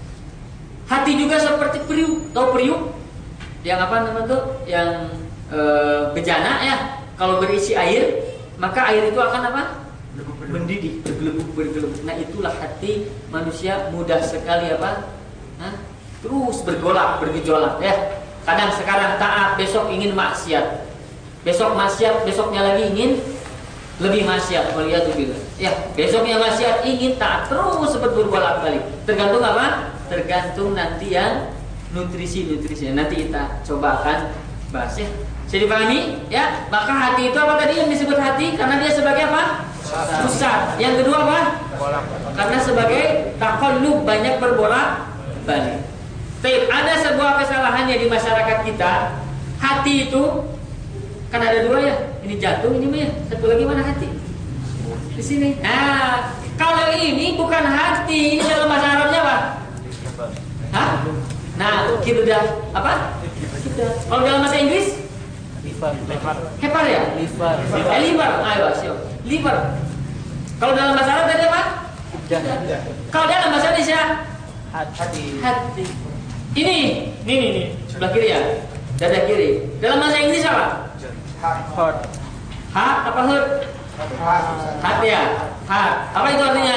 Hati 0.85 1.16
juga 1.16 1.40
seperti 1.40 1.80
periuk, 1.88 2.28
tahu 2.37 2.52
periuk? 2.52 2.92
Yang 3.64 3.88
apa 3.88 3.96
namanya 4.04 4.28
tuh? 4.28 4.42
Yang 4.68 5.16
e, 5.48 5.61
bejana 6.12 6.61
ya. 6.61 6.76
Kalau 7.16 7.40
berisi 7.40 7.72
air, 7.72 8.20
maka 8.61 8.92
air 8.92 9.09
itu 9.09 9.16
akan 9.16 9.48
apa? 9.48 9.84
Mendidih, 10.55 11.03
bergelembung, 11.03 11.51
bergelembung. 11.59 12.07
Nah 12.07 12.14
itulah 12.14 12.55
hati 12.55 13.11
manusia 13.35 13.90
mudah 13.90 14.23
sekali 14.23 14.71
apa? 14.71 15.11
Hah? 15.59 15.75
Terus 16.23 16.62
bergolak, 16.62 17.19
bergejolak 17.19 17.83
ya. 17.83 18.23
Kadang 18.47 18.71
sekarang 18.79 19.19
taat, 19.19 19.59
besok 19.59 19.90
ingin 19.90 20.14
maksiat. 20.14 20.87
Besok 21.43 21.75
maksiat, 21.75 22.23
besoknya 22.23 22.62
lagi 22.62 22.87
ingin 22.87 23.19
lebih 23.99 24.23
maksiat. 24.23 24.79
Waliyatubillah. 24.79 25.59
Ya, 25.59 25.75
besoknya 25.99 26.38
maksiat 26.38 26.87
ingin 26.87 27.19
taat 27.19 27.51
terus 27.51 27.90
seperti 27.90 28.14
berbolak-balik. 28.23 28.85
Tergantung 29.11 29.43
apa? 29.43 29.95
tergantung 30.09 30.77
nanti 30.77 31.17
yang 31.17 31.51
nutrisi-nutrisi. 31.97 32.93
Nanti 32.93 33.27
kita 33.29 33.64
coba 33.64 34.03
akan 34.03 34.19
bahas 34.71 34.95
ya. 34.99 35.09
Jadi 35.49 35.71
dipahami 35.71 35.99
ya? 36.33 36.67
Maka 36.69 36.93
hati 36.93 37.31
itu 37.31 37.38
apa 37.38 37.55
tadi 37.62 37.79
yang 37.79 37.88
disebut 37.88 38.19
hati? 38.19 38.59
Karena 38.59 38.81
dia 38.83 38.90
sebagai 38.90 39.25
apa? 39.31 39.74
Pusat. 39.92 40.81
Yang 40.81 40.94
kedua 41.05 41.18
apa? 41.29 41.40
Karena 42.35 42.59
sebagai 42.59 43.05
takallub 43.37 44.03
banyak 44.03 44.40
berbolak 44.40 45.12
balik. 45.44 45.85
Tapi 46.44 46.68
ada 46.68 46.92
sebuah 47.01 47.40
kesalahannya 47.40 47.97
di 48.01 48.07
masyarakat 48.09 48.59
kita. 48.68 48.92
Hati 49.61 50.09
itu 50.09 50.23
kan 51.33 51.40
ada 51.40 51.64
dua 51.64 51.79
ya. 51.81 51.94
Ini 52.20 52.35
jantung 52.37 52.77
ini 52.77 52.87
mah 52.88 53.01
ya. 53.01 53.11
Satu 53.33 53.44
lagi 53.49 53.64
mana 53.64 53.81
hati? 53.85 54.09
Di 55.14 55.23
sini. 55.25 55.57
Nah, 55.64 56.37
kalau 56.61 56.92
ini 56.92 57.37
bukan 57.40 57.64
hati, 57.64 58.37
ini 58.37 58.44
dalam 58.44 58.68
bahasa 58.68 58.87
Arabnya 58.92 59.20
apa? 59.25 59.37
Hah? 60.75 60.90
Nah, 61.55 61.73
kita 62.03 62.29
udah 62.29 62.42
apa? 62.77 62.92
Kita. 63.62 63.87
Kalau 64.11 64.23
dalam 64.27 64.44
bahasa 64.44 64.59
Inggris? 64.59 65.01
Liver. 65.64 65.92
Liver. 66.12 66.37
Hepar 66.61 66.85
ya? 66.85 67.03
Liver. 67.16 67.57
Eh, 67.73 68.01
liver. 68.05 68.33
Ayo, 68.44 68.66
siap. 68.77 69.13
Liver. 69.25 69.57
Kalau 70.61 70.73
dalam 70.77 70.93
bahasa 70.95 71.11
Arab 71.17 71.27
tadi 71.33 71.45
apa? 71.49 71.63
Kalau 73.11 73.27
dalam 73.29 73.49
bahasa 73.53 73.67
Indonesia? 73.73 74.01
Hati. 74.73 75.25
Hati. 75.41 75.85
Ini, 76.55 76.77
ini, 77.27 77.35
ini, 77.35 77.47
ini. 77.51 77.65
Sebelah 77.91 78.11
kiri 78.15 78.29
ya. 78.31 78.41
Dada 79.01 79.21
kiri. 79.27 79.67
Dalam 79.83 79.99
bahasa 79.99 80.19
Inggris 80.23 80.47
apa? 80.47 80.95
Heart. 81.43 81.99
Heart 82.71 82.99
apa 83.11 83.21
heart? 83.27 83.49
Heart 84.81 85.01
ya. 85.03 85.23
Heart. 85.67 85.97
Apa 86.15 86.27
itu 86.31 86.43
artinya? 86.47 86.77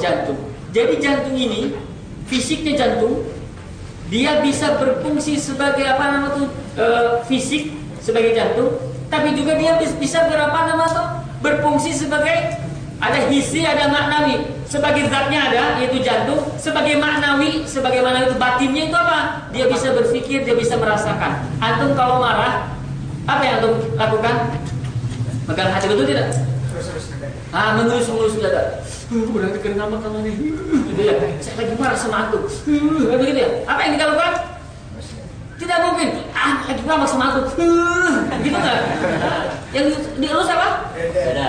Jantung. 0.00 0.38
Jadi 0.74 0.94
jantung 1.00 1.36
ini 1.36 1.72
fisiknya 2.26 2.74
jantung 2.74 3.22
dia 4.10 4.38
bisa 4.42 4.78
berfungsi 4.78 5.38
sebagai 5.38 5.82
apa 5.86 6.04
nama 6.10 6.28
tuh 6.34 6.46
e, 6.78 6.86
fisik 7.26 7.74
sebagai 8.02 8.34
jantung 8.34 8.74
tapi 9.12 9.34
juga 9.38 9.54
dia 9.58 9.78
bisa 9.78 10.26
berapa 10.26 10.58
nama 10.66 10.84
tuh? 10.90 11.08
Berfungsi 11.44 11.94
sebagai 11.94 12.58
ada 12.98 13.20
hisi 13.28 13.62
ada 13.62 13.92
maknawi. 13.92 14.56
Sebagai 14.66 15.06
zatnya 15.06 15.46
ada 15.46 15.78
yaitu 15.78 16.02
jantung. 16.02 16.42
Sebagai 16.58 16.98
maknawi 16.98 17.62
sebagai 17.68 18.02
mana 18.02 18.26
itu 18.26 18.34
batinnya 18.34 18.90
itu 18.90 18.96
apa? 18.96 19.50
Dia 19.54 19.70
bisa 19.70 19.94
berpikir 19.94 20.42
dia 20.42 20.56
bisa 20.58 20.74
merasakan. 20.74 21.46
Antum 21.62 21.94
kalau 21.94 22.18
marah 22.18 22.66
apa 23.30 23.42
yang 23.46 23.62
antum 23.62 23.78
lakukan? 23.94 24.34
Megang 25.46 25.70
hati 25.70 25.86
betul 25.86 26.06
tidak? 26.08 26.34
Ah 27.54 27.78
mengelus 27.78 28.10
mengelus 28.10 28.36
dada 28.42 28.82
udah 29.06 29.54
dikerin 29.54 29.78
nama 29.78 30.02
kamu 30.02 30.18
nih 30.26 30.34
saya 31.38 31.54
lagi 31.62 31.74
marah 31.78 31.94
sama 31.94 32.26
uh, 32.34 32.42
begitu 32.66 33.38
ya? 33.38 33.48
Apa 33.70 33.86
yang 33.86 33.92
kita 33.94 34.04
lakukan 34.10 34.34
tidak 35.56 35.78
mungkin. 35.88 36.08
Ah 36.36 36.64
lagi 36.68 36.82
marah 36.84 37.08
sama 37.08 37.24
aku. 37.32 37.40
Gitu 38.44 38.56
nggak? 38.56 38.78
Yang 39.72 39.86
dielus 40.20 40.48
apa 40.48 40.68
Beda. 40.94 41.48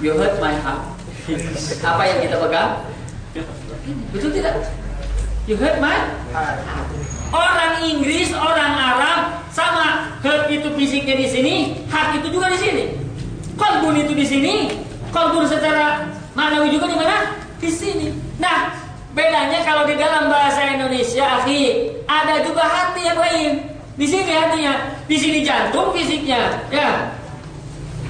you 0.00 0.16
hurt 0.16 0.40
my 0.40 0.54
heart. 0.64 0.80
Apa 1.84 2.02
yang 2.08 2.18
kita 2.24 2.36
pegang? 2.40 2.70
Betul 4.14 4.30
tidak? 4.32 4.54
You 5.44 5.54
hurt 5.58 5.76
my 5.82 5.98
heart. 6.32 6.58
Orang 7.30 7.84
Inggris 7.84 8.34
orang 8.34 8.72
Arab 8.74 9.20
sama 9.54 10.18
hurt 10.24 10.50
itu 10.50 10.66
fisiknya 10.74 11.14
di 11.20 11.26
sini 11.28 11.54
heart 11.90 12.22
itu 12.22 12.32
juga 12.32 12.48
di 12.50 12.58
sini. 12.58 12.84
Kolbun 13.60 13.92
itu 14.00 14.16
di 14.16 14.24
sini, 14.24 14.54
kolbun 15.12 15.44
secara 15.44 16.08
manawi 16.32 16.72
juga 16.72 16.88
di 16.88 16.96
mana? 16.96 17.36
Di 17.60 17.68
sini. 17.68 18.08
Nah, 18.40 18.79
bedanya 19.14 19.60
kalau 19.66 19.86
di 19.86 19.94
dalam 19.98 20.30
bahasa 20.30 20.62
Indonesia, 20.70 21.42
akhi, 21.42 21.90
ada 22.06 22.42
juga 22.46 22.62
hati 22.62 23.02
yang 23.06 23.18
lain. 23.18 23.52
Di 24.00 24.06
sini 24.08 24.32
hatinya, 24.32 24.74
di 25.04 25.16
sini 25.20 25.38
jantung 25.44 25.92
fisiknya, 25.92 26.56
ya. 26.72 27.12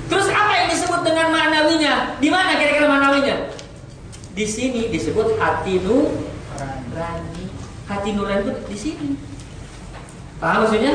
Terus 0.06 0.26
apa 0.30 0.52
yang 0.54 0.68
disebut 0.70 1.00
dengan 1.02 1.34
manawinya? 1.34 2.18
Di 2.18 2.28
mana 2.30 2.54
kira-kira 2.58 2.86
manawinya? 2.86 3.36
Di 4.34 4.46
sini 4.46 4.90
disebut 4.90 5.38
hati 5.38 5.82
nurani. 5.82 7.44
Hati 7.90 8.10
nurani 8.14 8.42
itu 8.46 8.52
di 8.70 8.78
sini. 8.78 9.08
Paham 10.38 10.66
maksudnya? 10.66 10.94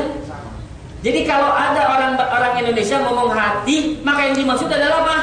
Jadi 1.05 1.21
kalau 1.27 1.53
ada 1.53 1.85
orang 1.85 2.17
orang 2.17 2.53
Indonesia 2.65 2.97
ngomong 3.03 3.29
hati, 3.29 3.99
maka 4.01 4.31
yang 4.31 4.35
dimaksud 4.41 4.67
adalah 4.71 5.05
apa? 5.05 5.17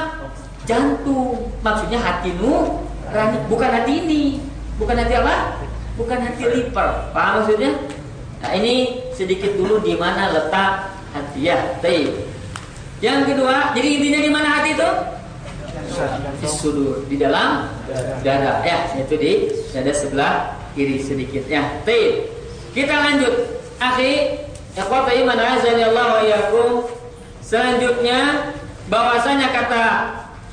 Jantung. 0.68 1.50
Maksudnya 1.64 1.98
hati 1.98 2.30
nu 2.38 2.80
rani, 3.12 3.38
bukan 3.50 3.70
hati 3.70 3.92
ini, 4.02 4.22
bukan 4.76 4.96
hati 4.96 5.14
apa? 5.18 5.36
Bukan 5.96 6.18
hati 6.20 6.42
liper. 6.48 6.88
Paham 7.12 7.42
maksudnya? 7.42 7.72
Nah 8.42 8.52
ini 8.58 9.04
sedikit 9.14 9.54
dulu 9.54 9.78
di 9.84 9.94
mana 9.94 10.32
letak 10.32 10.92
hati 11.12 11.40
ya. 11.46 11.58
Yang 13.02 13.34
kedua, 13.34 13.74
jadi 13.74 13.88
intinya 13.98 14.20
di 14.22 14.30
mana 14.30 14.48
hati 14.60 14.70
itu? 14.78 14.90
Sudur, 16.46 17.04
di 17.10 17.18
dalam 17.20 17.68
dada. 18.22 18.62
Ya, 18.62 18.86
itu 18.96 19.14
di 19.18 19.32
dada 19.74 19.92
sebelah 19.92 20.34
kiri 20.72 21.02
sedikit. 21.02 21.44
Ya, 21.50 21.66
baik. 21.82 22.30
Kita 22.72 22.94
lanjut. 22.94 23.34
Akhi, 23.82 24.38
ikhwata 24.78 25.10
iman 25.12 25.38
azani 25.38 25.82
Allah 25.82 26.06
wa 26.06 26.20
iyyakum. 26.22 26.70
Selanjutnya 27.42 28.54
bahwasanya 28.86 29.50
kata 29.50 29.84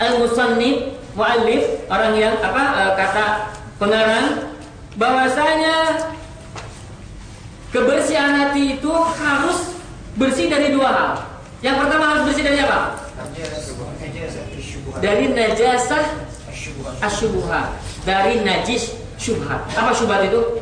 al-musannif 0.02 0.98
muallif 1.14 1.86
orang 1.88 2.14
yang 2.18 2.36
apa 2.42 2.64
eh, 2.76 2.92
kata 2.98 3.26
pengarang 3.80 4.60
bahwasanya 5.00 6.04
kebersihan 7.72 8.36
hati 8.36 8.76
itu 8.76 8.92
harus 8.92 9.80
bersih 10.20 10.52
dari 10.52 10.76
dua 10.76 10.90
hal. 10.92 11.12
Yang 11.64 11.76
pertama 11.88 12.04
harus 12.14 12.24
bersih 12.28 12.44
dari 12.44 12.60
apa? 12.60 13.00
Dari 15.00 15.26
najasah 15.32 16.06
asyubuhat, 17.00 17.80
dari 18.04 18.44
najis 18.44 19.00
syubhat. 19.16 19.64
Apa 19.72 19.96
syubhat 19.96 20.28
itu? 20.28 20.60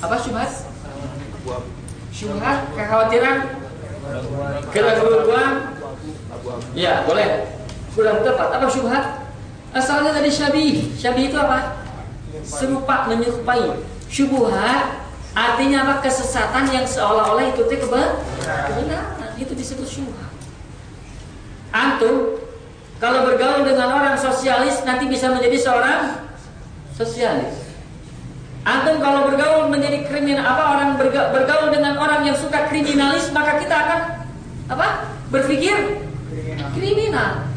Apa 0.00 0.16
syubhat? 0.22 0.50
Syubhat, 2.14 2.58
kekhawatiran, 2.78 3.36
keraguan. 4.70 5.52
Ya, 6.74 7.02
boleh. 7.06 7.48
Kurang 7.94 8.22
tepat. 8.22 8.48
Apa 8.54 8.66
syubhat? 8.70 9.29
Asalnya 9.70 10.10
dari 10.16 10.30
syabih. 10.30 10.90
Syabih 10.98 11.30
itu 11.30 11.36
apa? 11.38 11.78
Serupa, 12.42 13.06
menyerupai. 13.06 13.78
Syubhat 14.10 15.06
artinya 15.30 15.86
apa? 15.86 15.94
Kesesatan 16.02 16.66
yang 16.74 16.82
seolah-olah 16.82 17.54
itu 17.54 17.62
keba- 17.70 18.18
kebenaran. 18.42 19.30
Itu 19.38 19.54
disebut 19.54 19.86
syubhat. 19.86 20.30
Antum 21.70 22.42
kalau 22.98 23.24
bergaul 23.24 23.62
dengan 23.62 23.94
orang 23.94 24.18
sosialis 24.18 24.82
nanti 24.82 25.06
bisa 25.06 25.30
menjadi 25.30 25.56
seorang 25.56 26.26
sosialis. 26.92 27.70
Antum 28.66 28.98
kalau 29.00 29.30
bergaul 29.30 29.70
menjadi 29.70 30.04
kriminal 30.04 30.44
apa 30.44 30.62
orang 30.76 30.88
berga- 30.98 31.30
bergaul 31.32 31.70
dengan 31.72 31.96
orang 31.96 32.26
yang 32.26 32.36
suka 32.36 32.66
kriminalis 32.68 33.30
maka 33.30 33.62
kita 33.62 33.72
akan 33.72 34.00
apa? 34.68 34.88
Berpikir 35.30 36.02
kriminal. 36.74 37.49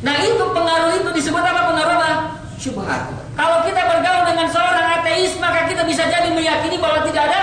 Nah 0.00 0.16
itu 0.24 0.40
pengaruh 0.40 0.96
itu 0.96 1.10
disebut 1.12 1.44
apa 1.44 1.60
pengaruh 1.68 1.94
apa? 2.00 2.10
Syubhat. 2.56 3.12
Kalau 3.36 3.64
kita 3.64 3.80
bergaul 3.84 4.24
dengan 4.28 4.48
seorang 4.48 4.86
ateis 5.00 5.36
maka 5.36 5.68
kita 5.68 5.84
bisa 5.84 6.08
jadi 6.08 6.32
meyakini 6.32 6.80
bahwa 6.80 7.04
tidak 7.04 7.28
ada 7.28 7.42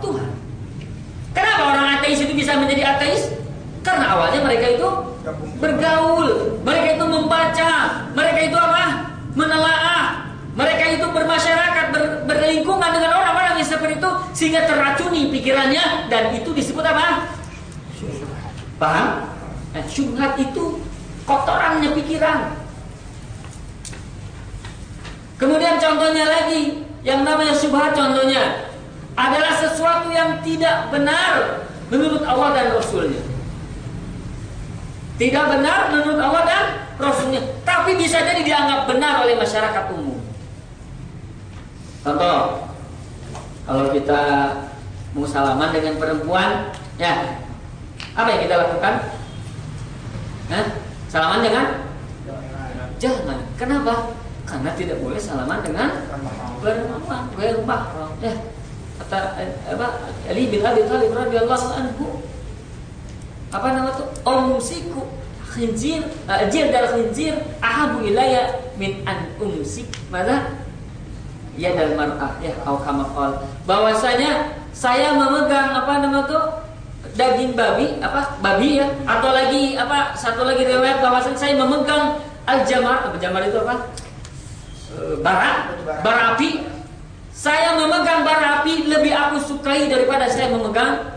Tuhan. 0.00 0.28
Kenapa 1.32 1.62
orang 1.72 1.86
ateis 2.00 2.20
itu 2.24 2.32
bisa 2.32 2.56
menjadi 2.56 2.96
ateis? 2.96 3.32
Karena 3.82 4.14
awalnya 4.14 4.40
mereka 4.46 4.66
itu 4.72 4.88
bergaul, 5.58 6.58
mereka 6.62 6.88
itu 6.96 7.06
membaca, 7.06 7.72
mereka 8.14 8.40
itu 8.46 8.56
apa? 8.56 8.84
Menelaah, 9.32 10.28
mereka 10.52 10.84
itu 10.92 11.06
bermasyarakat, 11.08 11.86
ber, 11.90 12.04
berlingkungan 12.28 12.90
dengan 12.92 13.10
orang-orang 13.16 13.58
yang 13.58 13.68
seperti 13.68 13.96
itu 13.98 14.10
sehingga 14.36 14.68
teracuni 14.68 15.32
pikirannya 15.32 16.12
dan 16.12 16.36
itu 16.36 16.52
disebut 16.52 16.84
apa? 16.84 17.26
Paham? 18.76 19.08
Nah, 19.72 19.84
syubhat 19.88 20.36
itu 20.36 20.76
kotorannya 21.26 21.90
pikiran. 21.96 22.58
Kemudian 25.38 25.78
contohnya 25.82 26.24
lagi, 26.26 26.86
yang 27.02 27.26
namanya 27.26 27.50
syubhat 27.50 27.98
contohnya 27.98 28.70
adalah 29.18 29.58
sesuatu 29.58 30.08
yang 30.14 30.38
tidak 30.46 30.88
benar 30.94 31.66
menurut 31.90 32.22
Allah 32.22 32.48
dan 32.54 32.66
Rasulnya. 32.78 33.22
Tidak 35.18 35.44
benar 35.50 35.90
menurut 35.92 36.18
Allah 36.18 36.42
dan 36.46 36.64
Rasulnya, 36.96 37.42
tapi 37.66 37.98
bisa 37.98 38.22
jadi 38.22 38.42
dianggap 38.46 38.86
benar 38.86 39.26
oleh 39.26 39.34
masyarakat 39.34 39.84
umum. 39.92 40.18
Contoh, 42.02 42.66
kalau 43.66 43.90
kita 43.94 44.22
mau 45.14 45.26
salaman 45.26 45.70
dengan 45.70 45.98
perempuan, 45.98 46.70
ya 46.98 47.38
apa 48.14 48.28
yang 48.30 48.40
kita 48.46 48.54
lakukan? 48.58 48.94
Hah? 50.50 50.66
Salaman 51.12 51.44
dengan 51.44 51.66
jangan. 52.96 53.38
Kenapa? 53.60 54.16
Karena 54.48 54.72
tidak 54.72 54.96
boleh 55.04 55.20
salaman 55.20 55.60
dengan 55.60 55.92
perempuan, 56.64 57.28
ghair 57.36 57.60
mahram. 57.68 58.16
Ya. 58.24 58.32
Kata 58.96 59.36
eh, 59.44 59.52
apa? 59.76 60.08
Ali 60.24 60.48
bin 60.48 60.64
Abi 60.64 60.88
Thalib 60.88 61.12
radhiyallahu 61.12 61.68
anhu. 61.76 62.24
Apa 63.52 63.76
nama 63.76 63.92
tuh? 63.92 64.08
Umsiku 64.24 65.04
khinzir, 65.52 66.00
uh, 66.24 66.48
jir 66.48 66.72
dal 66.72 66.88
khinzir 66.96 67.36
ahabu 67.60 68.08
ilaya 68.08 68.72
min 68.80 69.04
an 69.04 69.28
umsik. 69.36 69.84
Mana? 70.08 70.48
Ya 71.60 71.76
dal 71.76 71.92
mar'ah 71.92 72.40
ya 72.40 72.56
atau 72.64 72.80
kama. 72.80 73.04
Bahwasanya 73.68 74.56
saya 74.72 75.12
memegang 75.12 75.76
apa 75.76 75.92
nama 76.00 76.24
tuh? 76.24 76.61
Daging 77.12 77.52
babi 77.52 78.00
apa 78.00 78.40
babi 78.40 78.80
ya. 78.80 78.88
Atau 79.04 79.30
lagi 79.32 79.76
apa 79.76 80.16
satu 80.16 80.44
lagi 80.48 80.64
riwayat 80.64 81.04
bahwasanya 81.04 81.38
saya 81.38 81.54
memegang 81.56 82.20
al 82.48 82.64
jamar 82.64 83.08
apa 83.08 83.16
jamar 83.20 83.42
itu 83.46 83.58
apa? 83.60 83.74
E, 84.92 84.96
bara 85.20 85.72
bara 86.00 86.22
api. 86.36 86.64
Saya 87.32 87.74
memegang 87.74 88.22
bara 88.24 88.62
api 88.62 88.86
lebih 88.86 89.12
aku 89.12 89.36
sukai 89.40 89.88
daripada 89.88 90.28
saya 90.28 90.52
memegang 90.52 91.12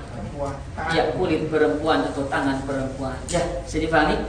ya 0.92 1.16
kulit 1.16 1.48
perempuan 1.48 2.04
atau 2.12 2.28
tangan 2.28 2.60
perempuan. 2.68 3.16
Ya 3.32 3.42
bisa 3.64 3.80
dipahami? 3.80 4.20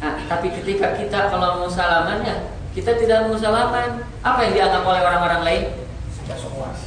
Nah, 0.00 0.16
tapi 0.32 0.48
ketika 0.48 0.96
kita 0.96 1.28
kalau 1.28 1.60
mau 1.60 1.68
salaman 1.68 2.24
ya 2.24 2.36
kita 2.74 2.98
tidak 2.98 3.26
mau 3.26 3.36
salaman. 3.38 4.02
Apa 4.22 4.46
yang 4.46 4.52
dianggap 4.58 4.82
oleh 4.86 5.02
orang-orang 5.02 5.42
lain? 5.42 5.62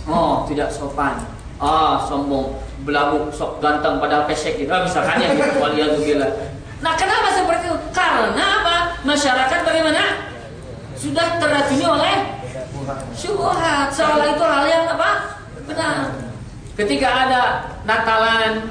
Oh 0.07 0.43
tidak 0.47 0.71
sopan. 0.71 1.19
Ah 1.59 2.03
sombong 2.07 2.55
belagu 2.83 3.31
sok 3.31 3.63
ganteng 3.63 3.97
padahal 3.97 4.27
pesek 4.27 4.59
gitu. 4.59 4.69
Ah, 4.69 4.83
misalkan 4.83 5.17
ya 5.23 5.31
gitu. 5.33 5.59
Waliyadzubillah 5.63 6.31
nah 6.83 6.93
kenapa 6.99 7.31
seperti 7.31 7.71
itu? 7.71 7.77
Karena 7.95 8.43
apa? 8.59 8.75
Masyarakat 9.07 9.59
bagaimana? 9.63 10.03
Sudah 10.99 11.39
teracuni 11.39 11.85
oleh 11.87 12.15
syubhat. 13.15 13.87
Seolah 13.95 14.35
itu 14.35 14.43
hal 14.43 14.65
yang 14.67 14.83
apa? 14.91 15.39
Benar. 15.63 16.11
Ketika 16.75 17.07
ada 17.07 17.41
Natalan 17.87 18.67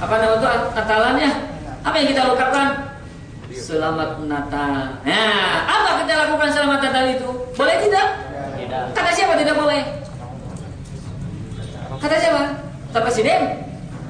apa 0.00 0.14
nama 0.16 0.34
itu? 0.40 0.48
Natalannya 0.72 1.30
apa 1.84 1.94
yang 2.00 2.08
kita 2.08 2.22
lakukan? 2.24 2.68
Selamat 3.52 4.10
Natal. 4.24 4.96
Nah 5.04 5.68
apa 5.68 5.90
kita 6.00 6.12
lakukan 6.24 6.48
selamat 6.48 6.78
Natal 6.88 7.04
itu? 7.12 7.28
Boleh 7.52 7.76
tidak? 7.84 8.08
Tidak. 8.56 8.84
kata 8.96 9.10
siapa 9.12 9.34
tidak 9.36 9.60
boleh? 9.60 9.82
Kata 12.00 12.16
siapa 12.16 12.69
kata 12.90 13.06
presiden 13.06 13.40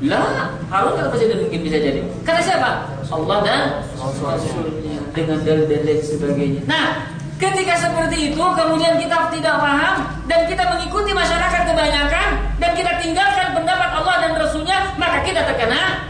lah 0.08 0.56
harus 0.72 0.92
kata 0.96 1.08
presiden 1.12 1.44
mungkin 1.44 1.60
bisa 1.60 1.76
jadi 1.76 2.00
kata 2.24 2.40
siapa 2.40 2.70
Allah 3.12 3.38
dan 3.44 3.62
Rasulnya 4.00 5.04
dengan 5.12 5.38
dalil-dalil 5.44 5.84
dan 5.84 5.98
sebagainya 6.00 6.62
nah 6.64 7.10
Ketika 7.40 7.72
seperti 7.72 8.36
itu, 8.36 8.44
kemudian 8.52 9.00
kita 9.00 9.32
tidak 9.32 9.64
paham 9.64 10.12
dan 10.28 10.44
kita 10.44 10.60
mengikuti 10.60 11.16
masyarakat 11.16 11.72
kebanyakan 11.72 12.28
dan 12.60 12.70
kita 12.76 13.00
tinggalkan 13.00 13.56
pendapat 13.56 13.96
Allah 13.96 14.14
dan 14.20 14.32
Rasulnya, 14.36 14.92
maka 15.00 15.24
kita 15.24 15.48
terkena 15.48 16.04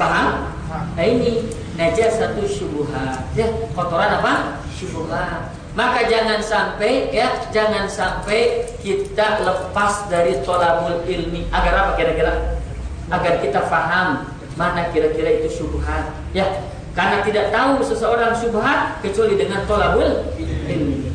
paham? 0.00 0.56
Nah 0.96 1.04
ini 1.04 1.52
najis 1.76 2.16
satu 2.16 2.48
syubhat, 2.48 3.28
ya 3.36 3.44
kotoran 3.76 4.24
apa? 4.24 4.64
Syubhat. 4.72 5.52
Maka 5.74 6.06
jangan 6.06 6.38
sampai 6.38 7.10
ya, 7.10 7.34
jangan 7.50 7.90
sampai 7.90 8.62
kita 8.78 9.42
lepas 9.42 10.06
dari 10.06 10.38
tolabul 10.46 11.02
ilmi. 11.02 11.50
Agar 11.50 11.74
apa 11.74 11.92
kira-kira? 11.98 12.62
Agar 13.10 13.42
kita 13.42 13.66
paham 13.66 14.22
mana 14.54 14.86
kira-kira 14.94 15.42
itu 15.42 15.50
syubhat. 15.50 16.14
Ya, 16.30 16.46
karena 16.94 17.26
tidak 17.26 17.50
tahu 17.50 17.82
seseorang 17.82 18.38
syubhat 18.38 19.02
kecuali 19.02 19.34
dengan 19.34 19.66
tolabul 19.66 20.30
ilmi. 20.38 21.10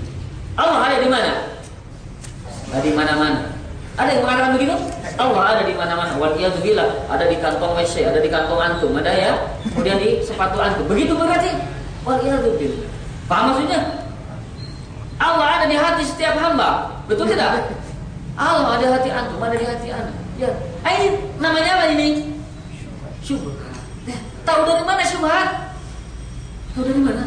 Allah 0.60 0.92
ada 0.92 0.98
di 1.00 1.08
mana? 1.08 1.32
Ada 2.76 2.84
di 2.84 2.92
mana-mana. 2.92 3.42
Ada 3.96 4.16
yang 4.16 4.24
mengatakan 4.28 4.52
begitu? 4.60 4.76
Allah 5.20 5.44
ada 5.56 5.64
di 5.64 5.76
mana-mana. 5.76 6.16
Waliyadzubillah, 6.20 7.08
ada 7.08 7.32
di 7.32 7.36
kantong 7.40 7.76
WC, 7.80 8.08
ada 8.08 8.20
di 8.20 8.28
kantong 8.32 8.60
antum, 8.60 8.92
ada 8.96 9.12
ya. 9.12 9.36
Kemudian 9.72 10.00
di 10.00 10.20
sepatu 10.24 10.60
antum. 10.60 10.84
Begitu 10.88 11.16
berarti? 11.16 11.52
Waliyadzubillah. 12.04 12.88
Paham 13.28 13.56
maksudnya? 13.56 13.99
Allah 15.20 15.48
ada 15.60 15.66
di 15.68 15.76
hati 15.76 16.04
setiap 16.08 16.40
hamba. 16.40 17.04
Betul 17.06 17.28
tidak? 17.32 17.76
Allah 18.40 18.80
ada 18.80 18.88
hati 18.96 19.10
antum, 19.12 19.40
ada 19.44 19.56
di 19.60 19.68
hati 19.68 19.88
antum. 19.92 20.16
Ya. 20.40 20.50
Ah, 20.88 20.96
ini 20.96 21.20
namanya 21.44 21.84
apa 21.84 21.86
ini? 21.92 22.40
Syubhat. 23.20 23.76
Eh, 24.08 24.16
Tahu 24.48 24.60
dari 24.64 24.84
mana 24.88 25.04
syubhat? 25.04 25.48
Tahu 26.74 26.84
dari 26.88 27.02
mana? 27.04 27.24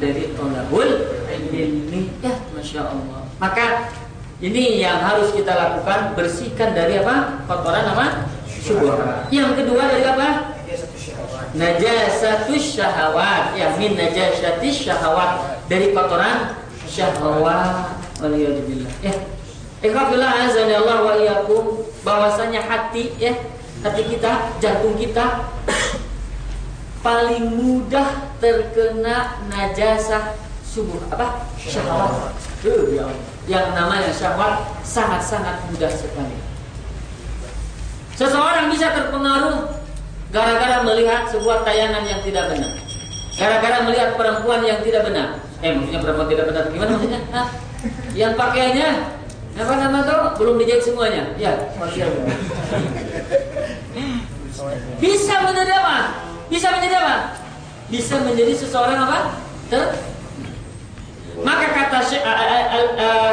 dari 0.00 0.32
tolabul 0.32 0.88
ilmi. 1.28 2.08
Ya, 2.24 2.32
masya 2.56 2.88
Allah. 2.88 3.28
Maka 3.36 3.92
ini 4.40 4.80
yang 4.80 4.96
harus 5.04 5.28
kita 5.36 5.52
lakukan 5.52 6.16
bersihkan 6.16 6.72
dari 6.72 7.04
apa? 7.04 7.44
Kotoran 7.44 7.84
apa? 7.84 8.06
Syubhat. 8.48 9.28
Yang 9.28 9.60
kedua 9.60 9.82
dari 9.92 10.06
apa? 10.08 10.28
Najasatus 11.52 12.78
syahawat. 12.78 13.58
Ya, 13.58 13.74
min 13.76 13.98
najasatis 13.98 14.88
syahawat 14.88 15.60
dari 15.68 15.92
kotoran 15.92 16.56
syahwat. 16.90 17.94
Waliyadzubillah. 18.18 18.90
Ya. 19.00 19.14
Ikhafillah 19.80 20.50
azani 20.50 20.76
Allah 20.76 20.98
wa 21.00 21.14
iyyakum 21.16 21.80
bahwasanya 22.04 22.60
hati 22.60 23.16
ya, 23.16 23.32
hati 23.80 24.04
kita, 24.12 24.52
jantung 24.60 24.92
kita 25.00 25.48
paling 27.00 27.48
mudah 27.56 28.28
terkena 28.44 29.40
najasah 29.48 30.36
subuh 30.68 31.00
apa? 31.08 31.48
Syahwat. 31.56 32.36
Ya. 32.92 33.08
Yang 33.48 33.66
namanya 33.72 34.12
syahwat 34.12 34.68
sangat-sangat 34.84 35.64
mudah 35.72 35.88
sekali. 35.88 36.36
Seseorang 38.20 38.68
bisa 38.68 38.92
terpengaruh 38.92 39.80
gara-gara 40.28 40.84
melihat 40.84 41.24
sebuah 41.32 41.64
tayangan 41.64 42.04
yang 42.04 42.20
tidak 42.20 42.52
benar. 42.52 42.72
Gara-gara 43.40 43.78
melihat 43.88 44.12
perempuan 44.20 44.60
yang 44.60 44.84
tidak 44.84 45.08
benar. 45.08 45.40
Eh, 45.60 45.70
maksudnya 45.76 46.00
perempuan 46.00 46.28
tidak 46.32 46.44
benar 46.48 46.64
gimana 46.72 46.90
maksudnya? 46.96 47.20
Hah? 47.36 47.48
Yang 48.16 48.32
pakaiannya 48.36 48.88
apa 49.60 49.74
nama 49.76 49.98
tuh? 50.08 50.20
Belum 50.40 50.56
dijahit 50.56 50.82
semuanya. 50.84 51.36
Ya, 51.36 51.52
Bisa 55.00 55.34
menjadi 55.44 55.72
apa? 55.84 55.96
Bisa 56.48 56.66
menjadi 56.72 56.96
apa? 57.00 57.16
Bisa 57.92 58.14
menjadi 58.24 58.52
seseorang 58.56 58.98
apa? 59.04 59.18
Ter 59.68 59.84
maka 61.40 61.72
kata 61.72 62.04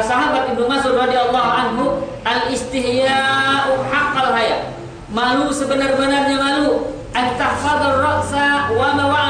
sahabat 0.00 0.56
Ibnu 0.56 0.64
Mas'ud 0.64 0.96
radhiyallahu 0.96 1.50
anhu, 1.52 1.84
al 2.24 2.48
istihya'u 2.48 3.84
haqqal 3.92 4.32
haya. 4.32 4.72
Malu 5.12 5.52
sebenar-benarnya 5.52 6.36
malu. 6.40 6.88
Antahfadar 7.12 8.00
ra'sa 8.00 8.72
wa 8.72 8.88
mawa 8.96 9.26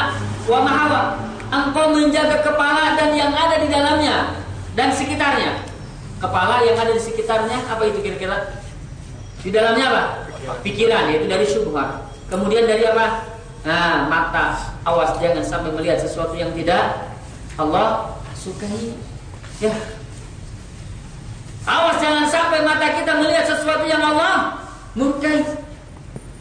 wa 0.47 0.59
mahawa. 0.63 1.03
Engkau 1.49 1.97
menjaga 1.97 2.45
kepala 2.45 2.93
dan 3.01 3.17
yang 3.17 3.33
ada 3.33 3.57
di 3.57 3.69
dalamnya 3.73 4.37
dan 4.77 4.93
sekitarnya. 4.93 5.65
Kepala 6.21 6.61
yang 6.67 6.77
ada 6.77 6.93
di 6.93 7.01
sekitarnya 7.01 7.57
apa 7.73 7.83
itu 7.89 8.05
kira-kira? 8.05 8.53
Di 9.41 9.49
dalamnya 9.49 9.85
apa? 9.89 10.03
Pikiran 10.61 11.09
yaitu 11.09 11.27
dari 11.31 11.47
syubhat. 11.49 12.05
Kemudian 12.29 12.69
dari 12.69 12.85
apa? 12.85 13.25
Nah, 13.65 14.07
mata. 14.13 14.77
Awas 14.85 15.17
jangan 15.19 15.45
sampai 15.45 15.73
melihat 15.73 15.99
sesuatu 16.05 16.37
yang 16.37 16.53
tidak 16.53 17.09
Allah 17.57 18.13
sukai. 18.37 18.93
Ya. 19.59 19.73
Awas 21.65 21.97
jangan 22.01 22.29
sampai 22.29 22.61
mata 22.65 22.87
kita 22.93 23.13
melihat 23.25 23.45
sesuatu 23.49 23.85
yang 23.89 24.01
Allah 24.05 24.61
murkai. 24.93 25.45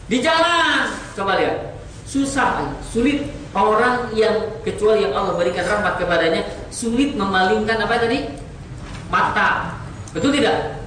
Di 0.08 0.20
jalan, 0.20 0.88
coba 1.16 1.36
lihat. 1.36 1.76
Susah, 2.08 2.64
sulit 2.88 3.28
orang 3.64 4.12
yang 4.14 4.34
kecuali 4.62 5.06
yang 5.06 5.14
Allah 5.16 5.34
berikan 5.34 5.64
rahmat 5.64 5.98
kepadanya 5.98 6.42
sulit 6.68 7.16
memalingkan 7.16 7.80
apa 7.82 7.96
tadi? 7.98 8.28
Mata. 9.08 9.78
Betul 10.12 10.36
tidak? 10.36 10.78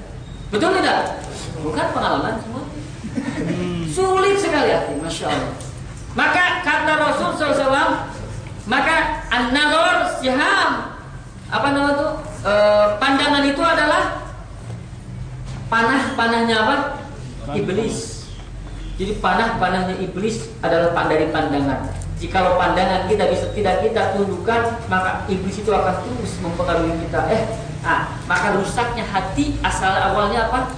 Betul 0.54 0.78
tidak? 0.78 1.22
Bukan 1.62 1.86
pengalaman 1.94 2.38
semua. 2.42 2.64
Sulit 3.92 4.40
sekali 4.40 4.72
hati, 4.72 4.94
masya 5.00 5.28
Allah. 5.32 5.54
Maka 6.12 6.44
kata 6.64 6.94
Rasul 7.00 7.30
SAW, 7.40 8.08
maka 8.68 9.26
an-nazar 9.32 10.20
siham. 10.20 10.72
Apa 11.52 11.68
nama 11.76 11.92
itu? 11.96 12.08
E, 12.48 12.54
pandangan 13.00 13.44
itu 13.48 13.64
adalah 13.64 14.04
panah-panahnya 15.68 16.56
apa? 16.56 16.76
Iblis. 17.56 18.28
Jadi 18.96 19.18
panah-panahnya 19.20 20.00
iblis 20.04 20.48
adalah 20.64 20.94
dari 21.08 21.28
pandangan. 21.32 22.01
Jikalau 22.22 22.54
pandangan 22.54 23.10
kita 23.10 23.26
bisa 23.34 23.50
tidak 23.58 23.82
kita 23.82 24.14
tundukkan, 24.14 24.78
maka 24.86 25.26
iblis 25.26 25.58
itu 25.58 25.74
akan 25.74 26.06
terus 26.06 26.38
mempengaruhi 26.46 26.94
kita. 27.10 27.18
Eh, 27.34 27.44
ah, 27.82 28.14
maka 28.30 28.54
rusaknya 28.62 29.02
hati 29.10 29.58
asal 29.66 29.90
awalnya 29.90 30.46
apa? 30.46 30.70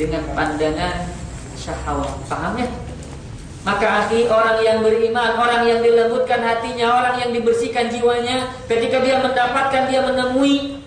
Dengan 0.00 0.24
pandangan 0.32 1.12
syahwat. 1.60 2.24
Paham 2.24 2.56
ya? 2.56 2.72
Maka 3.68 3.84
hati 3.84 4.26
orang 4.32 4.64
yang 4.64 4.80
beriman, 4.80 5.36
orang 5.36 5.68
yang 5.68 5.84
dilembutkan 5.84 6.40
hatinya, 6.40 6.88
orang 7.04 7.20
yang 7.20 7.30
dibersihkan 7.36 7.92
jiwanya, 7.92 8.50
ketika 8.64 9.04
dia 9.04 9.20
mendapatkan, 9.20 9.92
dia 9.92 10.00
menemui 10.02 10.82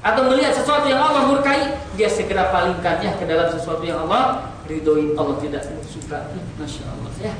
atau 0.00 0.32
melihat 0.32 0.56
sesuatu 0.56 0.88
yang 0.88 0.98
Allah 0.98 1.28
murkai, 1.28 1.76
dia 1.94 2.08
segera 2.08 2.48
palingkannya 2.48 3.20
ke 3.20 3.24
dalam 3.28 3.52
sesuatu 3.52 3.84
yang 3.84 4.08
Allah 4.08 4.48
ridhoi, 4.64 5.12
Allah 5.14 5.36
tidak 5.44 5.62
suka. 5.86 6.32
Masya 6.56 6.88
Allah 6.88 7.12
ya. 7.20 7.36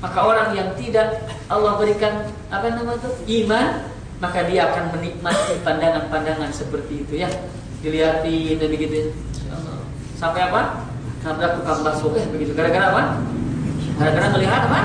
Maka 0.00 0.18
orang 0.24 0.56
yang 0.56 0.72
tidak 0.80 1.28
Allah 1.52 1.76
berikan 1.76 2.24
apa 2.48 2.72
nama 2.72 2.96
itu 2.96 3.10
iman, 3.44 3.84
maka 4.20 4.48
dia 4.48 4.72
akan 4.72 4.96
menikmati 4.96 5.60
pandangan-pandangan 5.60 6.48
seperti 6.52 7.04
itu 7.04 7.20
ya. 7.20 7.28
Dilihatin 7.84 8.56
dan 8.56 8.68
begitu. 8.72 9.12
Sampai 10.16 10.48
apa? 10.48 10.88
Nabrak 11.20 11.60
tukang 11.60 11.80
bakso 11.84 12.12
eh 12.16 12.24
begitu. 12.32 12.56
Gara-gara 12.56 12.96
apa? 12.96 13.02
Gara-gara 14.00 14.26
melihat 14.36 14.72
apa? 14.72 14.80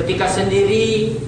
Ketika 0.00 0.24
sendiri 0.28 1.20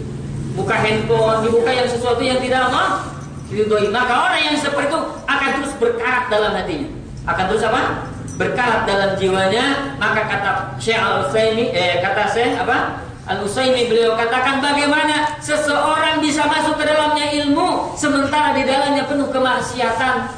buka 0.57 0.72
handphone, 0.72 1.45
dibuka 1.45 1.68
yang 1.68 1.89
sesuatu 1.89 2.24
yang 2.24 2.41
tidak 2.41 2.72
Allah 2.72 3.12
ridhoi. 3.53 3.93
Maka 3.93 4.14
orang 4.28 4.41
yang 4.53 4.57
seperti 4.57 4.89
itu 4.89 5.01
akan 5.28 5.49
terus 5.61 5.72
berkarat 5.76 6.32
dalam 6.32 6.57
hatinya. 6.57 6.89
Akan 7.28 7.45
terus 7.53 7.64
apa? 7.64 8.09
Berkarat 8.39 8.86
dalam 8.86 9.18
jiwanya. 9.18 9.99
Maka 9.99 10.22
kata 10.30 10.51
Syekh 10.78 10.97
Al 10.97 11.26
Utsaimin 11.26 11.74
eh 11.74 11.99
kata 11.99 12.30
Syekh 12.30 12.55
apa? 12.55 13.03
Al 13.26 13.43
Utsaimin 13.43 13.91
beliau 13.91 14.14
katakan 14.14 14.62
bagaimana 14.62 15.36
seseorang 15.43 16.22
bisa 16.22 16.47
masuk 16.47 16.78
ke 16.78 16.86
dalamnya 16.86 17.28
ilmu 17.45 17.93
sementara 17.99 18.55
di 18.55 18.62
dalamnya 18.62 19.05
penuh 19.11 19.28
kemaksiatan, 19.28 20.30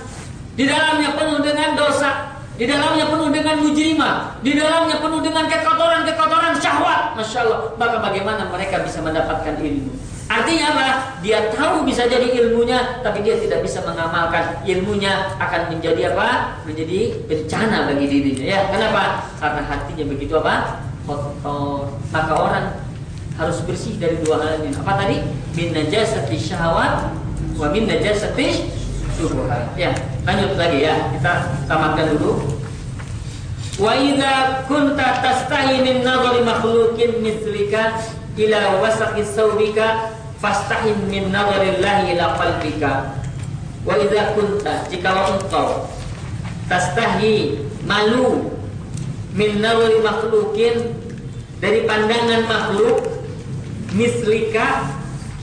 di 0.57 0.65
dalamnya 0.65 1.13
penuh 1.15 1.39
dengan 1.45 1.77
dosa, 1.77 2.35
di 2.57 2.65
dalamnya 2.65 3.07
penuh 3.07 3.29
dengan 3.29 3.57
mujrimah, 3.63 4.43
di 4.43 4.53
dalamnya 4.57 4.97
penuh 4.99 5.21
dengan 5.21 5.45
kekotoran-kekotoran 5.47 6.57
syahwat. 6.59 7.15
Masya 7.21 7.39
Allah. 7.45 7.61
Maka 7.77 7.97
bagaimana 8.01 8.49
mereka 8.49 8.81
bisa 8.81 9.05
mendapatkan 9.05 9.61
ilmu? 9.61 10.10
Artinya 10.31 10.67
apa? 10.71 10.87
Dia 11.27 11.51
tahu 11.51 11.83
bisa 11.83 12.07
jadi 12.07 12.31
ilmunya, 12.39 13.03
tapi 13.03 13.27
dia 13.27 13.35
tidak 13.43 13.67
bisa 13.67 13.83
mengamalkan 13.83 14.63
ilmunya 14.63 15.35
akan 15.43 15.75
menjadi 15.75 16.15
apa? 16.15 16.55
Menjadi 16.63 17.19
bencana 17.27 17.91
bagi 17.91 18.07
dirinya. 18.07 18.45
Ya, 18.47 18.61
kenapa? 18.71 19.27
Karena 19.43 19.67
hatinya 19.67 20.07
begitu 20.07 20.39
apa? 20.39 20.87
Kotor. 21.03 21.91
Maka 22.15 22.35
orang 22.39 22.65
harus 23.35 23.59
bersih 23.67 23.99
dari 23.99 24.23
dua 24.23 24.39
hal 24.39 24.63
ini. 24.63 24.71
Apa 24.79 25.03
tadi? 25.03 25.19
Min 25.59 25.75
najasati 25.75 26.39
syahwat 26.39 27.11
wa 27.59 27.67
min 27.75 27.91
najasati 27.91 28.71
syubhat. 29.19 29.75
Ya, 29.75 29.91
lanjut 30.23 30.55
lagi 30.55 30.87
ya. 30.87 31.11
Kita 31.11 31.59
tamatkan 31.67 32.15
dulu. 32.15 32.39
Wa 33.83 33.99
idza 33.99 34.63
kunta 34.71 35.27
tastahi 35.27 35.83
min 35.83 36.07
nadhari 36.07 36.47
makhluqin 36.47 37.19
mithlika 37.19 37.99
ila 38.39 38.79
wasaqi 38.79 39.27
sawbika 39.27 40.20
fastahim 40.41 40.97
min 41.07 41.29
nadharillahi 41.29 42.17
ila 42.17 42.35
qalbika. 42.41 43.21
Wa 43.85 43.97
idza 43.97 44.37
kunta 44.37 44.89
jikalau 44.93 45.41
engkau 45.41 45.89
tastahi 46.69 47.65
malu 47.89 48.53
min 49.33 49.61
nadhari 49.65 50.05
makhluqin 50.05 50.97
dari 51.61 51.89
pandangan 51.89 52.45
makhluk 52.45 53.09
mislika 53.97 54.85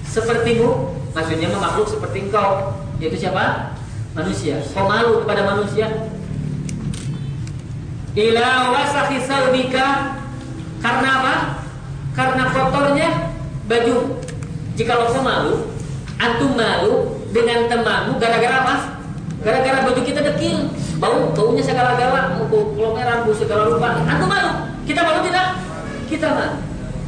sepertimu 0.05 0.93
maksudnya 1.17 1.49
makhluk 1.57 1.89
seperti 1.89 2.29
engkau 2.29 2.73
yaitu 2.97 3.25
siapa? 3.25 3.73
Manusia. 4.17 4.57
Kau 4.73 4.89
malu 4.89 5.21
kepada 5.21 5.45
manusia? 5.45 5.93
Ila 8.17 8.73
wasakhi 8.73 9.21
saubika 9.29 10.17
karena 10.81 11.09
apa? 11.21 11.35
Karena 12.17 12.43
kotornya 12.49 13.09
baju 13.69 14.25
jika 14.78 14.93
lo 14.93 15.09
malu, 15.25 15.73
antum 16.21 16.53
malu 16.53 17.17
dengan 17.34 17.65
temanmu 17.65 18.21
gara-gara 18.21 18.61
apa? 18.61 18.75
Gara-gara 19.41 19.82
baju 19.89 20.01
kita 20.05 20.21
dekil, 20.21 20.69
bau 21.01 21.34
baunya 21.34 21.65
segala-gala, 21.65 22.38
bau 22.38 22.78
kelomeran, 22.78 23.25
bau 23.25 23.34
segala 23.34 23.73
rupa. 23.73 24.05
Antum 24.05 24.30
malu? 24.30 24.69
Kita 24.86 25.01
malu 25.01 25.25
tidak? 25.25 25.57
Kita 26.05 26.30
malu. 26.30 26.55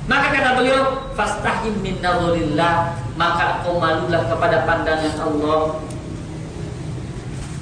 Maka 0.09 0.33
kata 0.33 0.49
beliau, 0.57 1.13
fastahim 1.13 1.77
min 1.85 2.01
maka 3.13 3.61
kau 3.61 3.77
malulah 3.77 4.25
kepada 4.25 4.65
pandangan 4.65 5.13
Allah. 5.21 5.77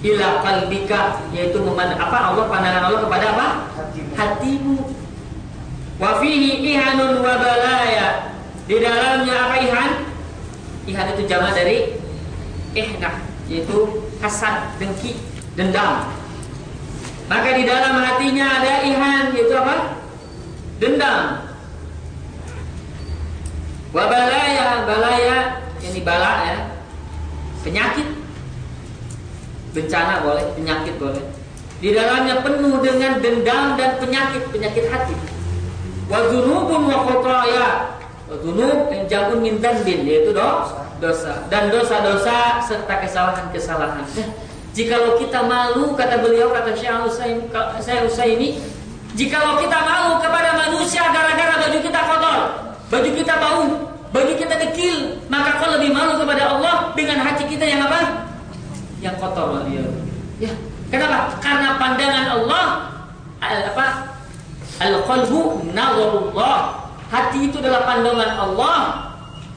Ila 0.08 0.28
qalbika 0.40 1.20
yaitu 1.36 1.60
memandang 1.60 2.00
apa 2.00 2.32
Allah 2.32 2.48
pandangan 2.48 2.84
Allah 2.88 3.02
kepada 3.04 3.26
apa? 3.36 3.48
Hatimu. 4.16 4.88
Wa 6.00 6.24
fihi 6.24 6.72
ihanun 6.72 7.20
wa 7.20 7.34
balaya 7.36 8.37
Di 8.68 8.76
dalamnya 8.84 9.36
apa 9.48 9.56
ihan? 9.64 9.92
Ihan 10.88 11.06
itu 11.16 11.24
jama 11.24 11.56
dari 11.56 11.96
ihna, 12.76 13.24
yaitu 13.48 14.04
hasad, 14.20 14.76
dengki, 14.76 15.16
dendam. 15.56 16.12
Maka 17.32 17.50
di 17.56 17.64
dalam 17.64 17.96
hatinya 17.96 18.60
ada 18.60 18.84
ihan, 18.84 19.32
yaitu 19.32 19.56
apa? 19.56 20.00
Dendam. 20.84 21.48
Wabalaya, 23.96 24.84
balaya, 24.84 25.38
ini 25.80 26.04
bala 26.04 26.34
ya, 26.44 26.58
penyakit, 27.64 28.08
bencana 29.72 30.28
boleh, 30.28 30.44
penyakit 30.60 31.00
boleh. 31.00 31.24
Di 31.80 31.96
dalamnya 31.96 32.44
penuh 32.44 32.84
dengan 32.84 33.24
dendam 33.24 33.80
dan 33.80 33.96
penyakit, 33.96 34.44
penyakit 34.52 34.92
hati. 34.92 35.16
Wazunubun 36.12 36.92
wa 36.92 36.98
khotoya. 37.08 37.97
Wazunub 38.28 38.92
yang 38.92 39.08
jamun 39.08 39.40
min 39.40 39.56
bin 39.64 40.00
yaitu 40.04 40.36
dosa. 40.36 41.48
dan 41.48 41.72
dosa-dosa 41.72 42.60
serta 42.68 42.96
kesalahan-kesalahan. 43.00 44.04
Nah, 44.04 44.30
jikalau 44.76 45.16
kita 45.16 45.48
malu 45.48 45.96
kata 45.96 46.20
beliau 46.20 46.52
kata 46.52 46.76
Syekh 46.76 47.08
Usaim 47.08 47.38
saya 47.80 48.04
Usaimi, 48.04 48.60
jikalau 49.16 49.64
kita 49.64 49.80
malu 49.80 50.20
kepada 50.20 50.60
manusia 50.60 51.08
gara-gara 51.08 51.56
baju 51.56 51.80
kita 51.80 52.02
kotor, 52.04 52.40
baju 52.92 53.10
kita 53.16 53.34
bau, 53.40 53.64
baju 54.12 54.34
kita 54.36 54.56
dekil, 54.60 55.16
maka 55.32 55.64
kau 55.64 55.72
lebih 55.80 55.96
malu 55.96 56.20
kepada 56.20 56.44
Allah 56.52 56.92
dengan 57.00 57.24
hati 57.24 57.48
kita 57.48 57.64
yang 57.64 57.88
apa? 57.88 58.28
Yang 59.00 59.16
kotor 59.24 59.64
dia. 59.72 59.86
Ya, 60.42 60.52
kenapa? 60.92 61.32
Karena 61.40 61.80
pandangan 61.80 62.26
Allah 62.42 62.66
apa? 63.40 63.88
Al-qalbu 64.84 65.72
nazarullah. 65.72 66.87
Hati 67.08 67.48
itu 67.48 67.64
adalah 67.64 67.88
pandangan 67.88 68.32
Allah 68.36 68.80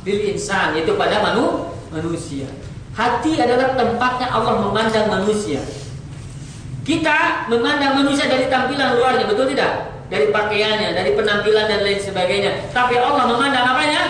bil 0.06 0.20
insan, 0.22 0.78
yaitu 0.78 0.94
pada 0.94 1.18
manu, 1.18 1.74
manusia. 1.90 2.46
Hati 2.94 3.42
adalah 3.42 3.74
tempatnya 3.74 4.30
Allah 4.30 4.54
memandang 4.70 5.10
manusia. 5.10 5.62
Kita 6.86 7.50
memandang 7.50 8.02
manusia 8.02 8.30
dari 8.30 8.46
tampilan 8.46 8.98
luarnya, 8.98 9.26
betul 9.26 9.50
tidak? 9.50 9.90
Dari 10.10 10.30
pakaiannya, 10.30 10.94
dari 10.94 11.14
penampilan 11.14 11.66
dan 11.70 11.86
lain 11.86 12.00
sebagainya. 12.02 12.70
Tapi 12.74 12.98
Allah 12.98 13.30
memandang 13.30 13.66
apanya? 13.66 14.02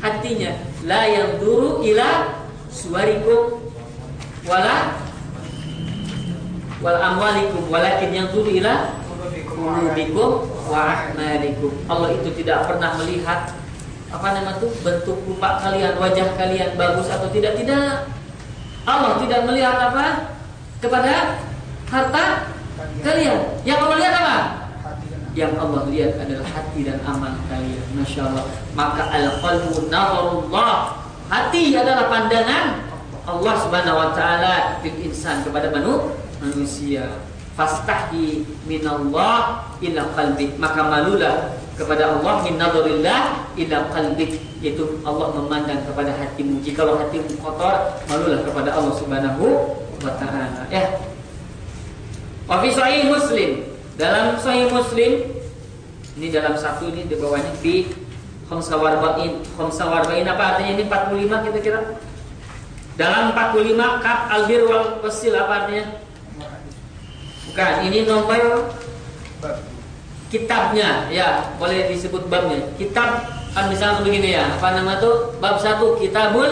Hatinya. 0.00 0.52
La 0.84 1.08
yang 1.08 1.40
duru 1.40 1.80
ila 1.82 2.40
suarikum 2.68 3.58
wala 4.46 5.02
wal 6.78 6.98
amwalikum 7.00 7.66
walakin 7.72 8.12
yang 8.14 8.28
duru 8.30 8.52
ila 8.52 8.94
wa 10.66 10.80
ahmalikum. 10.92 11.72
Allah 11.86 12.14
itu 12.14 12.28
tidak 12.42 12.66
pernah 12.66 12.98
melihat 12.98 13.54
apa 14.06 14.26
nama 14.38 14.54
itu 14.54 14.70
bentuk 14.86 15.18
rupa 15.26 15.58
kalian, 15.58 15.98
wajah 15.98 16.38
kalian 16.38 16.78
bagus 16.78 17.10
atau 17.10 17.26
tidak 17.30 17.58
tidak. 17.58 18.06
Allah 18.86 19.18
tidak 19.18 19.40
melihat 19.50 19.76
apa 19.90 20.30
kepada 20.78 21.42
harta 21.90 22.24
kalian. 23.02 23.40
Yang 23.66 23.78
Allah 23.82 23.96
lihat 23.98 24.14
apa? 24.14 24.38
Yang 25.36 25.52
Allah 25.58 25.82
lihat 25.90 26.12
adalah 26.22 26.48
hati 26.48 26.80
dan 26.86 26.98
amal 27.02 27.34
kalian. 27.50 27.84
Masya 27.98 28.30
Allah. 28.30 28.44
Maka 28.78 29.02
al-qalbu 29.10 29.90
nazarullah. 29.90 31.02
Hati 31.26 31.74
adalah 31.74 32.06
pandangan 32.06 32.86
Allah 33.26 33.54
Subhanahu 33.58 33.98
wa 33.98 34.10
taala 34.14 34.78
insan 34.86 35.42
kepada 35.42 35.74
manusia 35.74 37.10
fastahi 37.56 38.44
minallah 38.68 39.64
ila 39.80 40.02
qalbik. 40.12 40.54
Maka 40.60 40.80
malulah 40.86 41.56
kepada 41.74 42.16
Allah 42.16 42.44
min 42.44 42.60
nadharillah 42.60 43.20
ila 43.56 43.76
qalbik. 43.90 44.38
Yaitu 44.60 45.00
Allah 45.02 45.32
memandang 45.34 45.80
kepada 45.88 46.12
hatimu. 46.14 46.60
Jikalau 46.60 47.00
hatimu 47.00 47.32
kotor 47.40 47.96
malulah 48.06 48.44
kepada 48.44 48.76
Allah 48.76 48.94
Subhanahu 48.94 49.44
wa 50.04 50.12
taala. 50.20 50.68
Ya. 50.68 51.00
Wa 52.46 52.60
fi 52.60 52.68
sahih 52.70 53.08
muslim. 53.08 53.64
Dalam 53.96 54.36
sahih 54.36 54.68
muslim 54.68 55.24
ini 56.16 56.28
dalam 56.32 56.56
satu 56.56 56.88
ini 56.92 57.08
di 57.08 57.16
bawahnya 57.16 57.52
di 57.64 57.88
khamsa 58.48 58.76
warba'in. 58.76 59.44
Apa 60.28 60.42
artinya? 60.52 60.72
Ini 60.76 60.84
45 60.88 61.44
kira-kira 61.48 61.80
dalam 62.96 63.36
45 63.36 63.76
kaf 64.00 64.20
albir 64.32 64.64
wal 64.64 65.04
wasil 65.04 65.36
apa 65.36 65.52
artinya 65.64 65.84
Bukan, 67.56 67.88
ini 67.88 68.04
nomor 68.04 68.68
kitabnya, 70.28 71.08
ya 71.08 71.40
boleh 71.56 71.88
disebut 71.88 72.28
babnya. 72.28 72.60
Kitab 72.76 73.24
kan 73.56 73.72
misalnya 73.72 74.04
begini 74.04 74.36
ya, 74.36 74.44
apa 74.60 74.76
nama 74.76 75.00
tuh? 75.00 75.32
Bab 75.40 75.56
satu 75.64 75.96
kitabul 75.96 76.44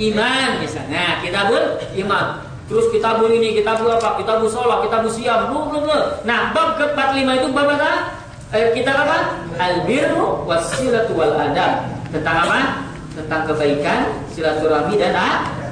iman 0.00 0.50
misalnya, 0.56 1.20
kitabul 1.20 1.60
iman. 2.00 2.40
Terus 2.72 2.88
kitabul 2.88 3.36
ini, 3.36 3.52
kitabul 3.60 4.00
apa? 4.00 4.16
Kitabul 4.16 4.48
sholat, 4.48 4.80
kitabul 4.88 5.12
siam, 5.12 5.52
belum 5.52 5.76
belum. 5.76 6.24
Nah, 6.24 6.56
bab 6.56 6.80
ke-45 6.80 7.28
itu 7.36 7.48
bab 7.52 7.68
apa? 7.76 7.92
Eh, 8.56 8.72
kitab 8.72 8.96
apa? 9.04 9.36
Albirru 9.60 10.48
wasilatu 10.48 11.20
wal 11.20 11.36
adab. 11.36 11.84
Tentang 12.08 12.48
apa? 12.48 12.80
Tentang 13.12 13.44
kebaikan, 13.44 14.08
silaturahmi 14.32 14.96
dan 14.96 15.20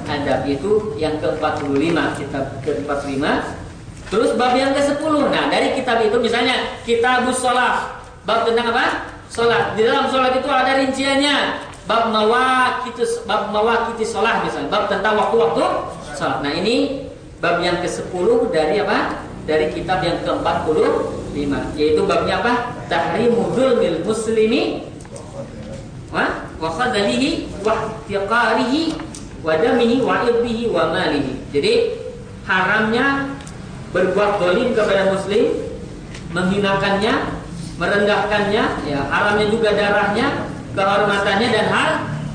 adab 0.05 0.45
itu 0.45 0.93
yang 1.01 1.17
ke-45, 1.25 1.97
kitab 2.21 2.45
ke-45 2.61 3.64
Terus 4.13 4.37
bab 4.37 4.53
yang 4.57 4.77
ke-10. 4.77 5.15
Nah, 5.33 5.49
dari 5.49 5.75
kitab 5.77 6.05
itu 6.05 6.17
misalnya 6.21 6.81
Kitabus 6.85 7.41
Shalah. 7.41 8.05
Bab 8.25 8.49
tentang 8.49 8.73
apa? 8.73 9.15
Salat. 9.29 9.77
Di 9.77 9.85
dalam 9.85 10.09
salat 10.09 10.41
itu 10.41 10.49
ada 10.49 10.81
rinciannya. 10.81 11.67
Bab 11.85 12.09
mawaqitus 12.09 13.29
bab 13.29 13.53
mawaqitus 13.53 14.17
shalah 14.17 14.41
misalnya. 14.41 14.73
Bab 14.73 14.89
tentang 14.89 15.21
waktu-waktu 15.21 15.65
salat. 16.17 16.41
Nah, 16.41 16.53
ini 16.57 17.05
bab 17.45 17.61
yang 17.61 17.85
ke-10 17.85 18.49
dari 18.49 18.81
apa? 18.81 19.21
Dari 19.45 19.77
kitab 19.77 20.01
yang 20.01 20.25
ke-45, 20.25 21.37
yaitu 21.77 22.01
babnya 22.09 22.41
apa? 22.41 22.53
Tahrimu 22.89 23.53
dzulmil 23.53 24.01
muslimi 24.01 24.89
wa 26.09 26.49
wa 26.57 26.71
khadalihi 26.73 27.53
wa 27.61 27.93
tiqarihi 28.09 28.97
wa 29.45 29.53
damihi 29.53 30.01
wa 30.01 30.25
wa 30.73 30.85
malihi. 30.97 31.33
Jadi 31.53 31.75
haramnya 32.49 33.37
berbuat 33.95 34.43
dolim 34.43 34.75
kepada 34.75 35.15
muslim, 35.15 35.55
menghinakannya, 36.35 37.15
merendahkannya, 37.79 38.65
ya 38.91 39.01
haramnya 39.07 39.47
juga 39.55 39.71
darahnya, 39.71 40.51
kehormatannya 40.75 41.49
dan 41.55 41.67
hal 41.71 41.91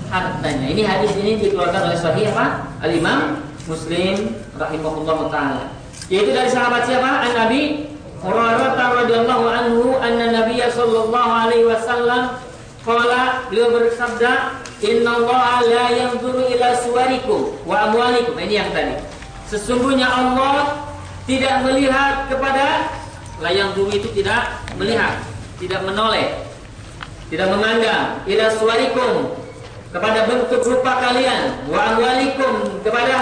hartanya. 0.07 0.65
Ini 0.71 0.81
hadis 0.87 1.11
ini 1.19 1.35
dikeluarkan 1.43 1.91
oleh 1.91 1.99
Sahih 1.99 2.31
apa? 2.31 2.71
Al 2.79 2.91
Imam 2.95 3.43
Muslim 3.67 4.39
rahimahullah 4.55 5.19
taala. 5.27 5.65
Yaitu 6.07 6.31
dari 6.31 6.47
sahabat 6.49 6.87
siapa? 6.87 7.27
An 7.27 7.31
Nabi 7.35 7.91
Hurairah 8.19 8.75
radhiyallahu 8.75 9.45
anhu 9.47 9.95
anna 10.03 10.43
Nabiy 10.43 10.59
sallallahu 10.67 11.29
alaihi 11.31 11.63
wasallam 11.63 12.35
qala 12.83 13.47
beliau 13.47 13.71
bersabda 13.71 14.59
Inna 14.83 15.23
Allah 15.23 15.63
la 15.63 15.85
yanzuru 15.91 16.43
ila 16.51 16.67
suwarikum 16.83 17.51
wa 17.63 17.87
amwalikum. 17.87 18.35
Ini 18.39 18.63
yang 18.63 18.71
tadi. 18.71 18.95
Sesungguhnya 19.47 20.07
Allah 20.07 20.88
tidak 21.29 21.61
melihat 21.61 22.25
kepada 22.25 22.89
layang 23.37 23.77
bumi 23.77 24.01
itu 24.01 24.09
tidak 24.17 24.65
melihat, 24.81 25.21
tidak 25.61 25.85
menoleh, 25.85 26.41
tidak 27.29 27.53
memandang 27.53 28.17
ila 28.25 28.45
suwarikum 28.57 29.37
kepada 29.93 30.25
bentuk 30.25 30.65
rupa 30.65 30.97
kalian, 30.97 31.69
wa 31.69 31.93
amwalikum 31.93 32.81
kepada 32.81 33.13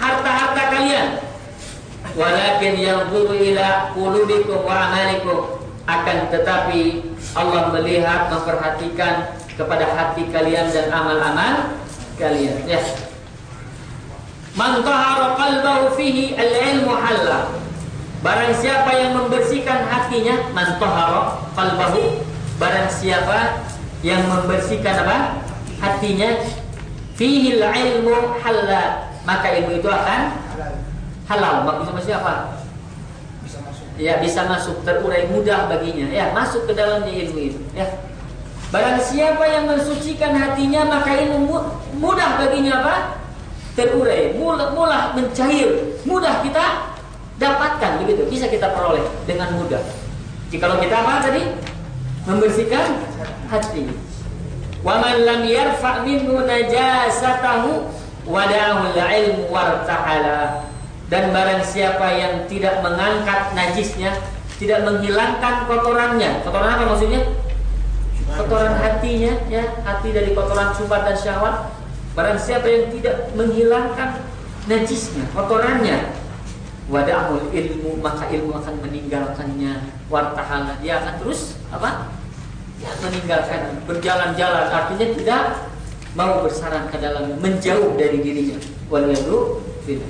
harta-harta 0.00 0.62
kalian. 0.72 1.08
Walakin 2.16 2.74
yang 2.80 3.12
buru 3.12 3.36
ila 3.36 3.92
qulubikum 3.92 4.64
wa 4.64 4.88
amalikum 4.88 5.60
akan 5.84 6.32
tetapi 6.32 7.12
Allah 7.36 7.70
melihat 7.76 8.32
memperhatikan 8.32 9.36
kepada 9.54 9.84
hati 9.94 10.26
kalian 10.32 10.72
dan 10.72 10.88
amal-amal 10.88 11.76
kalian. 12.16 12.56
Ya. 12.64 12.80
Man 14.58 14.82
tahara 14.82 15.38
qalbahu 15.38 15.94
fihi 15.94 16.34
al-ilmu 16.34 16.90
halla. 16.90 17.54
Barang 18.20 18.52
siapa 18.52 18.90
yang 18.98 19.16
membersihkan 19.16 19.86
hatinya, 19.86 20.50
man 20.50 20.76
tahara 20.82 21.38
qalbahu. 21.54 22.18
Barang 22.58 22.90
siapa 22.90 23.64
yang 24.02 24.26
membersihkan 24.26 25.06
apa? 25.06 25.40
Hatinya 25.78 26.42
fihi 27.14 27.62
al-ilmu 27.62 28.36
halla. 28.42 29.08
Maka 29.22 29.46
ilmu 29.62 29.78
itu 29.78 29.88
akan 29.88 30.22
halal. 31.30 31.54
Maksudnya 31.62 32.02
siapa? 32.02 32.32
Bisa 33.46 33.58
masuk. 33.62 33.86
Ya, 34.00 34.18
bisa 34.18 34.40
masuk 34.50 34.82
terurai 34.82 35.30
mudah 35.30 35.70
baginya. 35.70 36.10
Ya, 36.10 36.34
masuk 36.34 36.66
ke 36.66 36.72
dalamnya 36.74 37.12
ilmu 37.12 37.38
itu, 37.54 37.60
ya. 37.76 37.86
Barang 38.70 39.02
siapa 39.02 39.42
yang 39.50 39.66
mensucikan 39.66 40.30
hatinya 40.30 40.86
maka 40.86 41.10
ilmu 41.18 41.58
mudah 41.98 42.38
baginya 42.38 42.82
apa? 42.82 42.96
Terurai, 43.80 44.36
mudah, 44.36 44.76
mudah 44.76 45.16
mencair, 45.16 45.96
mudah 46.04 46.44
kita 46.44 46.92
dapatkan 47.40 48.04
begitu, 48.04 48.28
bisa 48.28 48.46
kita 48.52 48.68
peroleh 48.76 49.02
dengan 49.24 49.56
mudah. 49.56 49.80
Jika 50.52 50.68
kita 50.76 50.96
apa 51.00 51.24
tadi? 51.24 51.42
Membersihkan 52.28 53.00
hati. 53.48 53.88
Wa 54.84 55.00
man 55.00 55.24
lam 55.24 55.40
yarfa 55.48 56.04
minhu 56.04 56.44
najasatahu 56.44 57.88
al-ilmu 58.28 59.48
wartahala. 59.48 60.68
Dan 61.10 61.34
barang 61.34 61.66
siapa 61.66 62.06
yang 62.14 62.46
tidak 62.46 62.86
mengangkat 62.86 63.50
najisnya, 63.58 64.14
tidak 64.62 64.86
menghilangkan 64.86 65.66
kotorannya. 65.66 66.44
Kotoran 66.46 66.70
apa 66.78 66.84
maksudnya? 66.86 67.26
Kotoran 68.30 68.78
hatinya, 68.78 69.34
ya, 69.50 69.74
hati 69.82 70.14
dari 70.14 70.30
kotoran 70.38 70.70
sumbat 70.70 71.02
dan 71.02 71.16
syahwat. 71.18 71.79
Barang 72.10 72.38
siapa 72.42 72.66
yang 72.66 72.90
tidak 72.90 73.30
menghilangkan 73.38 74.26
najisnya, 74.66 75.24
kotorannya, 75.30 76.10
wadahul 76.90 77.46
ilmu 77.54 78.02
maka 78.02 78.26
ilmu 78.34 78.50
akan 78.58 78.82
meninggalkannya 78.82 79.94
wartahala 80.10 80.74
dia 80.82 80.98
akan 80.98 81.14
terus 81.22 81.54
apa? 81.70 82.10
Ya 82.82 82.90
meninggalkan 82.98 83.78
berjalan-jalan. 83.86 84.66
Artinya 84.74 85.06
tidak 85.14 85.42
mau 86.18 86.42
bersarang 86.42 86.90
ke 86.90 86.98
dalamnya 86.98 87.38
menjauh 87.38 87.94
dari 87.94 88.18
dirinya. 88.18 88.58
Waliyadu 88.90 89.62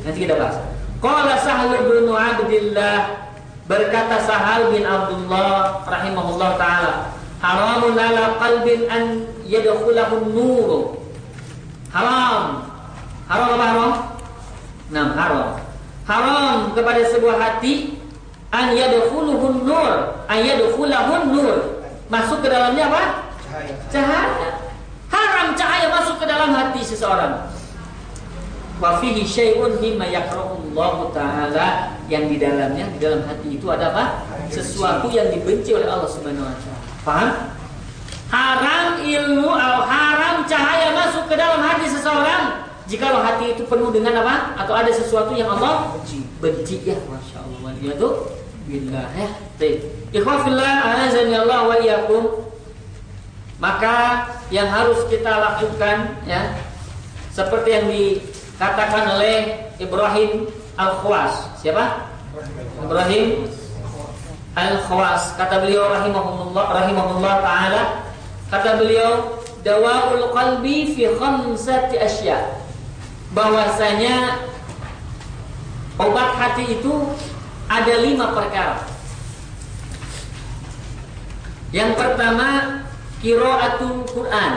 nanti 0.09 0.19
kita 0.25 0.41
bahas. 0.41 0.57
Qala 1.01 1.37
sahal 1.41 1.85
bin 1.85 2.09
abdillah 2.09 3.29
berkata 3.69 4.21
sahal 4.25 4.73
bin 4.73 4.85
abdullah 4.85 5.85
rahimahullah 5.85 6.51
taala 6.57 6.93
haramun 7.41 7.97
ala 7.97 8.37
qalbin 8.37 8.85
an 8.89 9.25
yadkhulahu 9.49 10.29
nur 10.33 11.00
haram. 11.95 12.43
Haram 13.31 13.49
apa 13.55 13.65
haram? 13.67 13.93
Nah, 14.91 15.07
haram. 15.15 15.49
Haram 16.07 16.59
kepada 16.75 17.03
sebuah 17.07 17.37
hati 17.39 17.95
an 18.51 18.75
yadkhuluhun 18.75 19.63
nur 19.63 19.93
an 20.27 20.39
yadkhulahun 20.43 21.23
nur. 21.31 21.57
Masuk 22.11 22.43
ke 22.43 22.51
dalamnya 22.51 22.91
apa? 22.91 23.03
Cahaya. 23.47 23.75
cahaya. 23.87 24.49
Haram 25.11 25.55
cahaya 25.55 25.87
masuk 25.95 26.19
ke 26.19 26.27
dalam 26.27 26.51
hati 26.51 26.83
seseorang. 26.83 27.47
Wa 28.83 28.99
fihi 28.99 29.23
syai'un 29.23 29.79
mimma 29.79 30.11
yakrahullahu 30.11 31.15
taala. 31.15 31.95
Yang 32.11 32.25
di 32.35 32.37
dalamnya 32.43 32.91
di 32.91 32.99
dalam 32.99 33.23
hati 33.23 33.55
itu 33.55 33.67
ada 33.71 33.95
apa? 33.95 34.27
Sesuatu 34.51 35.07
yang 35.15 35.31
dibenci 35.31 35.71
oleh 35.71 35.87
Allah 35.87 36.11
Subhanahu 36.11 36.43
wa 36.43 36.55
taala. 36.59 36.79
Paham 37.07 37.31
haram 38.31 39.03
ilmu 39.03 39.51
atau 39.51 39.83
haram 39.83 40.47
cahaya 40.47 40.95
masuk 40.95 41.27
ke 41.27 41.35
dalam 41.35 41.59
hati 41.59 41.70
seseorang 42.01 42.65
jikalau 42.89 43.21
hati 43.21 43.53
itu 43.53 43.63
penuh 43.69 43.93
dengan 43.93 44.25
apa? 44.25 44.57
Atau 44.57 44.73
ada 44.73 44.89
sesuatu 44.89 45.37
yang 45.37 45.53
Allah 45.53 45.95
benci, 46.01 46.25
benci 46.41 46.77
ya 46.89 46.97
masya 47.07 47.45
Allah. 47.45 47.59
Waliyadu 47.71 48.09
billah 48.65 49.07
ya. 49.13 49.29
Baik. 49.61 49.79
Ikhwafillah 50.17 51.05
azani 51.07 51.37
Allah 51.37 51.61
wa 51.69 51.77
iyyakum. 51.77 52.49
Maka 53.61 54.25
yang 54.49 54.73
harus 54.73 55.05
kita 55.13 55.29
lakukan 55.29 56.17
ya 56.25 56.57
seperti 57.29 57.69
yang 57.69 57.87
dikatakan 57.93 59.21
oleh 59.21 59.69
Ibrahim 59.77 60.49
Al-Khwas 60.81 61.61
siapa? 61.61 62.09
Ibrahim 62.81 63.45
Al-Khwas 64.57 65.37
kata 65.37 65.61
beliau 65.61 65.93
rahimahullah 65.93 66.67
rahimahullah 66.73 67.35
taala 67.45 67.83
kata 68.49 68.81
beliau 68.81 69.40
dawaul 69.61 70.33
qalbi 70.33 70.97
fi 70.97 71.11
khamsati 71.17 72.01
asya 72.01 72.61
bahwasanya 73.37 74.47
obat 76.01 76.31
hati 76.35 76.81
itu 76.81 76.95
ada 77.71 77.95
lima 78.03 78.35
perkara. 78.35 78.83
Yang 81.71 81.95
pertama 81.95 82.83
kiraatul 83.23 84.03
Quran, 84.11 84.53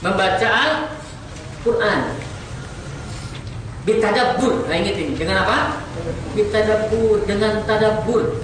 membaca 0.00 0.48
Al-Quran. 0.48 2.00
Bitadabbur, 3.82 4.70
nah 4.70 4.78
ingat 4.78 4.96
ini 4.96 5.12
dengan 5.18 5.42
apa? 5.44 5.82
Bitadabbur, 6.38 7.26
dengan 7.28 7.66
tadabbur. 7.68 8.40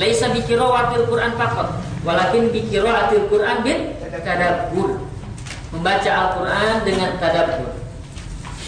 Laisa 0.00 0.32
bikiraatil 0.34 1.06
Quran 1.06 1.36
faqat, 1.36 1.68
walakin 2.06 2.50
bikiraatil 2.50 3.26
Quran 3.30 3.62
bit 3.62 3.98
tadabbur. 4.28 5.00
Membaca 5.68 6.10
Al-Quran 6.10 6.74
dengan 6.84 7.10
tadabbur. 7.20 7.76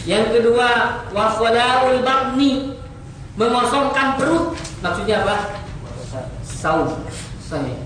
Yang 0.05 0.27
kedua, 0.37 0.69
wafalaul 1.13 2.01
bakni 2.05 2.77
mengosongkan 3.37 4.21
perut. 4.21 4.57
Maksudnya 4.81 5.25
apa? 5.25 5.61
Saum. 6.45 7.05
Sahih. 7.41 7.77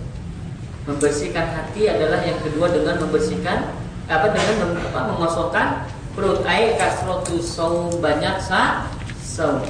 Membersihkan 0.85 1.47
hati 1.55 1.89
adalah 1.89 2.21
yang 2.23 2.39
kedua 2.43 2.69
dengan 2.69 3.01
membersihkan 3.01 3.73
apa 4.05 4.27
dengan 4.35 4.55
mem- 4.61 4.83
apa, 4.93 5.01
mengosongkan 5.15 5.67
perut. 6.13 6.43
Ai 6.45 6.77
kasrotu 6.77 7.41
saum 7.41 8.03
banyak 8.03 8.37
sa 8.43 8.91
saum. 9.23 9.63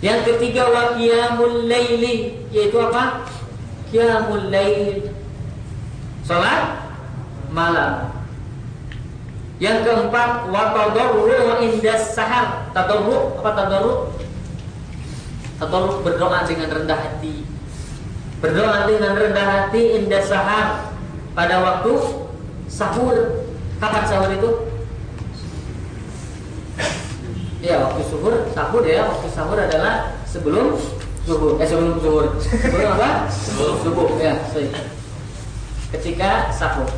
Yang 0.00 0.34
ketiga 0.34 0.70
wa 0.70 0.96
qiyamul 0.96 1.68
laili 1.68 2.40
yaitu 2.48 2.78
apa? 2.80 3.28
Qiyamul 3.90 4.54
lail. 4.54 5.10
Salat 6.22 6.78
malam. 7.50 8.14
Yang 9.58 9.78
keempat 9.84 10.46
wa 10.48 10.72
tadarru 10.72 11.26
indas 11.60 12.14
sahar. 12.14 12.70
Tadarru 12.70 13.34
apa 13.42 13.50
tadarru? 13.52 13.94
Tadarru 15.58 16.00
berdoa 16.06 16.46
dengan 16.46 16.70
rendah 16.70 16.96
hati. 16.96 17.44
Berdoa 18.40 18.88
dengan 18.88 19.18
rendah 19.18 19.46
hati 19.46 20.00
indas 20.00 20.30
sahar 20.30 20.94
pada 21.34 21.60
waktu 21.60 21.92
sahur. 22.70 23.44
Kapan 23.82 24.04
sahur 24.06 24.30
itu? 24.32 24.50
Ya, 27.60 27.76
waktu 27.84 28.00
sahur, 28.08 28.34
sahur 28.56 28.82
ya, 28.88 29.04
waktu 29.04 29.28
sahur 29.28 29.58
adalah 29.60 30.16
sebelum 30.24 30.80
subuh. 31.30 31.62
Eh 31.62 31.66
sebelum 31.70 32.02
zuhur. 32.02 32.26
Sebelum 32.42 32.90
apa? 32.98 33.30
Sebelum 33.30 33.76
subuh 33.86 34.08
ya, 34.18 34.34
sorry. 34.50 34.74
Ketika 35.94 36.50
sahur 36.50 36.90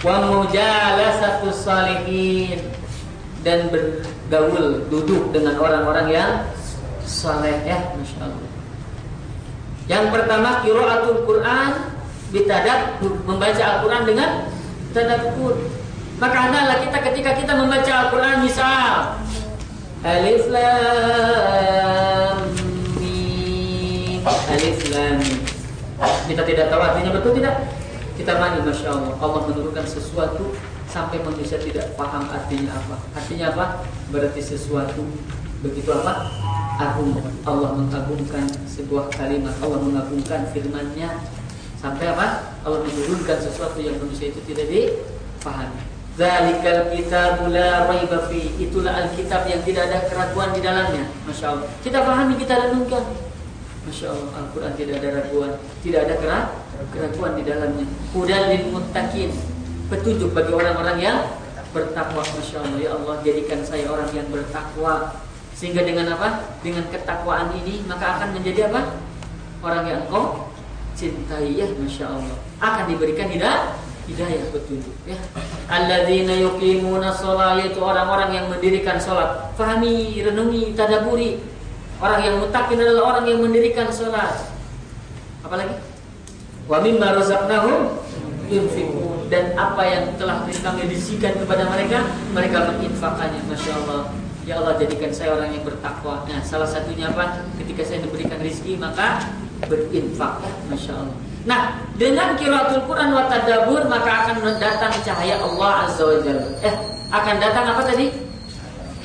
wa 0.00 0.16
mujalasatu 0.32 1.52
salihin 1.52 2.72
dan 3.44 3.68
bergaul 3.68 4.88
duduk 4.88 5.28
dengan 5.28 5.60
orang-orang 5.60 6.08
yang 6.08 6.32
saleh 7.04 7.60
ya 7.68 7.92
Masya 7.92 8.24
Allah 8.24 8.48
yang 9.92 10.08
pertama 10.08 10.64
qiraatul 10.64 11.28
Quran 11.28 11.92
bitadabbur 12.32 13.12
membaca 13.28 13.60
Al-Quran 13.60 14.02
dengan 14.08 14.30
tadabbur 14.96 15.68
maka 16.16 16.48
hendaklah 16.48 16.78
kita 16.80 16.98
ketika 17.12 17.30
kita 17.36 17.52
membaca 17.58 17.92
Al-Quran 18.06 18.36
misal 18.40 19.20
Alif 20.00 20.48
Lam 20.48 22.49
Alif 24.26 24.92
Lam 24.92 25.20
kita 26.00 26.42
tidak 26.46 26.66
tahu 26.72 26.80
artinya 26.80 27.10
betul 27.12 27.32
tidak? 27.36 27.66
Kita 28.16 28.36
mandi 28.36 28.60
masya 28.64 28.88
Allah. 28.92 29.12
Allah 29.20 29.40
menurunkan 29.48 29.84
sesuatu 29.84 30.56
sampai 30.88 31.20
manusia 31.24 31.60
tidak 31.60 31.92
paham 31.96 32.24
artinya 32.28 32.72
apa. 32.76 32.96
Artinya 33.16 33.52
apa? 33.52 33.64
Berarti 34.12 34.40
sesuatu 34.40 35.04
begitu 35.60 35.90
apa? 35.92 36.28
Agung. 36.80 37.16
Allah 37.44 37.76
mengagungkan 37.76 38.48
sebuah 38.64 39.12
kalimat. 39.12 39.52
Allah 39.60 39.80
mengagungkan 39.80 40.48
firman-Nya. 40.52 41.20
Sampai 41.80 42.12
apa? 42.12 42.56
Allah 42.64 42.80
menurunkan 42.84 43.38
sesuatu 43.40 43.80
yang 43.80 43.96
manusia 44.00 44.32
itu 44.32 44.40
tidak 44.48 44.68
dipahami. 44.68 45.80
Zalikal 46.16 46.92
kitab 46.92 47.48
la 47.48 47.88
raiba 47.88 48.28
fi. 48.28 48.52
Itulah 48.60 49.04
alkitab 49.04 49.48
yang 49.48 49.64
tidak 49.64 49.88
ada 49.88 50.04
keraguan 50.08 50.52
di 50.52 50.60
dalamnya. 50.60 51.08
Masya 51.24 51.56
Allah. 51.56 51.68
Kita 51.80 52.04
pahami 52.04 52.36
kita 52.36 52.68
renungkan 52.68 53.29
Masya 53.80 54.12
Allah 54.12 54.44
Al-Quran 54.44 54.72
tidak 54.76 54.94
ada 55.00 55.08
raguan. 55.24 55.52
Tidak 55.80 56.00
ada 56.04 56.14
keraguan 56.92 57.32
di 57.40 57.42
dalamnya. 57.48 57.86
Hudan 58.12 58.42
lil 58.52 58.64
muttaqin. 58.76 59.30
Petunjuk 59.88 60.30
bagi 60.36 60.52
orang-orang 60.52 60.98
yang 61.00 61.18
bertakwa 61.72 62.20
Masya 62.20 62.58
Allah. 62.60 62.78
Ya 62.80 62.90
Allah 62.92 63.14
jadikan 63.24 63.60
saya 63.64 63.88
orang 63.88 64.10
yang 64.12 64.28
bertakwa. 64.28 65.16
Sehingga 65.56 65.84
dengan 65.84 66.12
apa? 66.16 66.56
Dengan 66.64 66.88
ketakwaan 66.88 67.52
ini 67.52 67.84
Maka 67.84 68.16
akan 68.16 68.32
menjadi 68.32 68.72
apa? 68.72 68.96
Orang 69.60 69.84
yang 69.88 70.04
engkau 70.04 70.52
cintai. 70.92 71.56
Ya 71.56 71.66
Masya 71.72 72.04
Allah. 72.04 72.36
Akan 72.60 72.84
diberikan 72.92 73.32
hidayah 73.32 73.80
Hidayah 74.04 74.44
petunjuk. 74.52 74.96
Ya. 75.08 75.16
Alladzina 75.72 76.36
yuqimuna 76.36 77.14
sholat 77.16 77.64
Yaitu 77.64 77.80
orang-orang 77.80 78.36
yang 78.36 78.46
mendirikan 78.52 79.00
sholat. 79.00 79.54
Fahami, 79.56 80.20
renungi, 80.20 80.76
tadaburi 80.76 81.40
Orang 82.00 82.20
yang 82.24 82.40
mutakin 82.40 82.80
adalah 82.80 83.04
orang 83.16 83.24
yang 83.28 83.44
mendirikan 83.44 83.92
sholat. 83.92 84.48
Apalagi? 85.44 85.76
Wa 86.64 86.80
mimma 86.80 87.12
razaqnahum 87.12 88.00
dan 89.30 89.54
apa 89.54 89.82
yang 89.86 90.04
telah 90.18 90.42
kami 90.42 90.90
rizkikan 90.90 91.38
kepada 91.38 91.70
mereka, 91.70 92.02
mereka 92.34 92.66
menginfakannya. 92.74 93.46
Masya 93.46 93.72
Allah. 93.84 94.00
Ya 94.42 94.58
Allah 94.58 94.74
jadikan 94.80 95.14
saya 95.14 95.38
orang 95.38 95.54
yang 95.54 95.62
bertakwa. 95.62 96.26
Nah, 96.26 96.42
salah 96.42 96.66
satunya 96.66 97.12
apa? 97.14 97.46
Ketika 97.62 97.86
saya 97.86 98.02
diberikan 98.02 98.42
rizki 98.42 98.74
maka 98.74 99.22
berinfak. 99.70 100.42
Masya 100.66 100.92
Allah. 100.98 101.16
Nah, 101.46 101.60
dengan 101.94 102.34
kiraatul 102.34 102.84
Quran 102.90 103.14
wa 103.14 103.30
tadabbur 103.30 103.86
maka 103.86 104.26
akan 104.26 104.42
datang 104.58 104.92
cahaya 105.06 105.38
Allah 105.38 105.86
Azza 105.86 106.02
wa 106.02 106.18
Jalla. 106.18 106.48
Eh, 106.66 106.74
akan 107.14 107.34
datang 107.38 107.64
apa 107.70 107.82
tadi? 107.86 108.10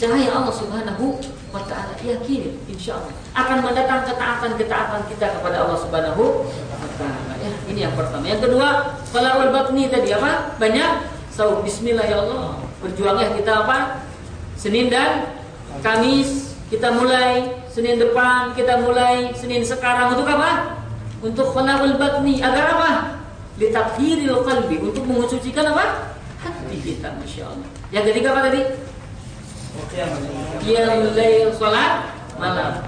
Cahaya 0.02 0.30
Allah 0.34 0.52
Subhanahu 0.58 1.22
wa 1.56 1.64
taala. 1.64 1.96
Yakini 2.04 2.60
insyaallah 2.68 3.12
akan 3.32 3.58
mendatang 3.64 4.04
ketaatan-ketaatan 4.04 5.02
kita 5.08 5.40
kepada 5.40 5.64
Allah 5.64 5.80
Subhanahu 5.80 6.44
wa 6.52 6.90
taala. 7.00 7.34
Ya, 7.40 7.52
ini 7.72 7.80
yang 7.88 7.96
pertama. 7.96 8.28
Yang 8.28 8.52
kedua, 8.52 8.68
falawal 9.10 9.56
batni 9.56 9.88
tadi 9.88 10.12
apa? 10.12 10.60
Banyak 10.60 10.92
so 11.32 11.64
bismillah 11.64 12.04
ya 12.04 12.20
Allah. 12.28 12.60
Berjuangnya 12.84 13.40
kita 13.40 13.66
apa? 13.66 14.04
Senin 14.60 14.92
dan 14.92 15.32
Kamis 15.84 16.56
kita 16.72 16.92
mulai 16.96 17.64
Senin 17.68 18.00
depan 18.00 18.56
kita 18.56 18.80
mulai 18.80 19.32
Senin 19.36 19.64
sekarang 19.64 20.16
untuk 20.16 20.28
apa? 20.28 20.84
Untuk 21.24 21.56
khalaqul 21.56 21.96
batni 21.96 22.44
agar 22.44 22.76
apa? 22.76 22.92
Litathiril 23.56 24.44
qalbi 24.44 24.84
untuk 24.84 25.04
mengucikan 25.08 25.72
apa? 25.72 26.16
Hati 26.44 26.78
kita 26.78 27.16
Masya 27.18 27.50
Allah 27.50 27.68
Yang 27.90 28.04
ketiga 28.12 28.36
apa 28.36 28.42
tadi? 28.52 28.85
Qiyamul 30.64 31.12
salat 31.56 32.12
malam. 32.36 32.84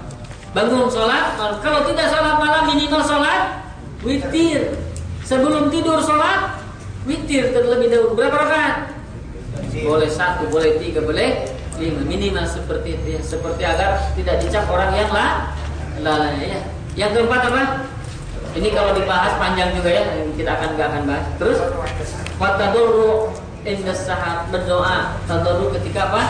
Bangun 0.52 0.88
salat 0.88 1.36
malam. 1.36 1.56
Kalau 1.60 1.80
tidak 1.88 2.06
salat 2.12 2.36
malam 2.40 2.62
minimal 2.68 3.02
salat 3.04 3.64
witir. 4.04 4.76
Sebelum 5.24 5.68
tidur 5.68 6.00
salat 6.00 6.60
witir 7.04 7.52
terlebih 7.52 7.92
dahulu. 7.92 8.16
Berapa 8.16 8.36
rakaat? 8.36 8.74
Boleh 9.78 10.10
satu, 10.10 10.50
boleh 10.50 10.80
tiga, 10.82 11.04
boleh 11.04 11.46
lima 11.78 12.02
minimal 12.02 12.44
seperti 12.48 12.98
itu 12.98 13.06
ya. 13.16 13.20
Seperti 13.22 13.62
agar 13.62 14.02
tidak 14.18 14.42
dicap 14.42 14.66
orang 14.66 14.90
yang 14.96 15.10
lah 15.12 15.54
lalai 16.02 16.58
ya. 16.58 16.60
Yang 16.98 17.10
keempat 17.22 17.42
apa? 17.52 17.62
Ini 18.58 18.68
kalau 18.74 18.90
dibahas 18.96 19.38
panjang 19.38 19.70
juga 19.76 19.92
ya, 19.92 20.02
kita 20.34 20.50
akan 20.50 20.68
nggak 20.74 20.88
akan 20.90 21.02
bahas. 21.06 21.26
Terus, 21.38 21.58
wataduru 22.42 23.30
inda 23.62 23.94
sahab 23.94 24.50
berdoa 24.50 25.14
taduru 25.30 25.70
ketika 25.78 26.10
apa? 26.10 26.22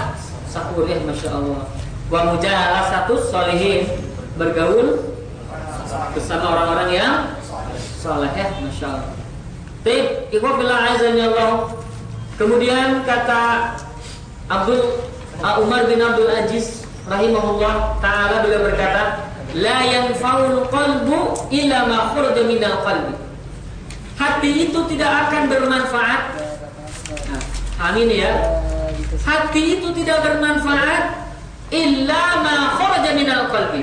Sahur 0.48 0.88
ya, 0.88 0.96
masya 1.04 1.36
Allah. 1.36 1.68
Wa 2.08 2.32
mujahalah 2.32 2.88
satu 2.88 3.20
solihin 3.20 3.84
bergaul 4.40 5.12
bersama 6.16 6.56
orang-orang 6.56 6.90
yang 6.96 7.14
soleh 8.00 8.32
ya, 8.32 8.48
masya 8.64 8.86
Allah. 8.96 9.12
Tip, 9.84 10.32
ikhwafillah 10.32 10.96
azanya 10.96 11.30
Allah. 11.30 11.76
Kemudian 12.40 13.04
kata 13.04 13.76
Abdul 14.48 15.04
Umar 15.42 15.86
bin 15.86 16.00
Abdul 16.00 16.30
Aziz 16.30 16.86
rahimahullah 17.06 17.98
taala 18.02 18.42
beliau 18.42 18.66
berkata, 18.66 19.30
"La 19.58 19.84
yanfa'ul 19.84 20.66
qalbu 20.70 21.46
illa 21.52 21.86
ma 21.86 22.14
minal 22.46 22.78
qalbi." 22.82 23.14
Hati 24.18 24.50
itu 24.66 24.78
tidak 24.90 25.30
akan 25.30 25.46
bermanfaat. 25.46 26.22
Nah, 27.30 27.42
amin 27.90 28.10
ya. 28.10 28.34
Hati 29.26 29.80
itu 29.80 29.88
tidak 30.02 30.22
bermanfaat 30.26 31.30
illa 31.70 32.22
ma 32.42 32.56
kharaja 32.78 33.10
minal 33.14 33.50
qalbi. 33.50 33.82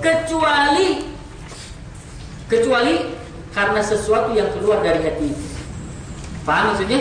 Kecuali 0.00 1.04
kecuali 2.50 2.94
karena 3.54 3.80
sesuatu 3.82 4.34
yang 4.34 4.50
keluar 4.54 4.82
dari 4.82 5.02
hati. 5.02 5.30
Paham 6.42 6.74
maksudnya? 6.74 7.00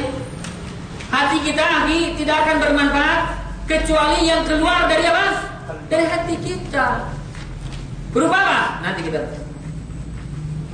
Hati 1.10 1.38
kita 1.42 1.64
ahli 1.64 2.14
tidak 2.22 2.38
akan 2.46 2.58
bermanfaat 2.62 3.22
kecuali 3.66 4.30
yang 4.30 4.46
keluar 4.46 4.86
dari 4.86 5.06
apa? 5.10 5.26
Dari 5.90 6.06
hati 6.06 6.36
kita. 6.38 7.10
Berupa 8.14 8.38
apa? 8.38 8.60
Nanti 8.82 9.06
kita 9.06 9.22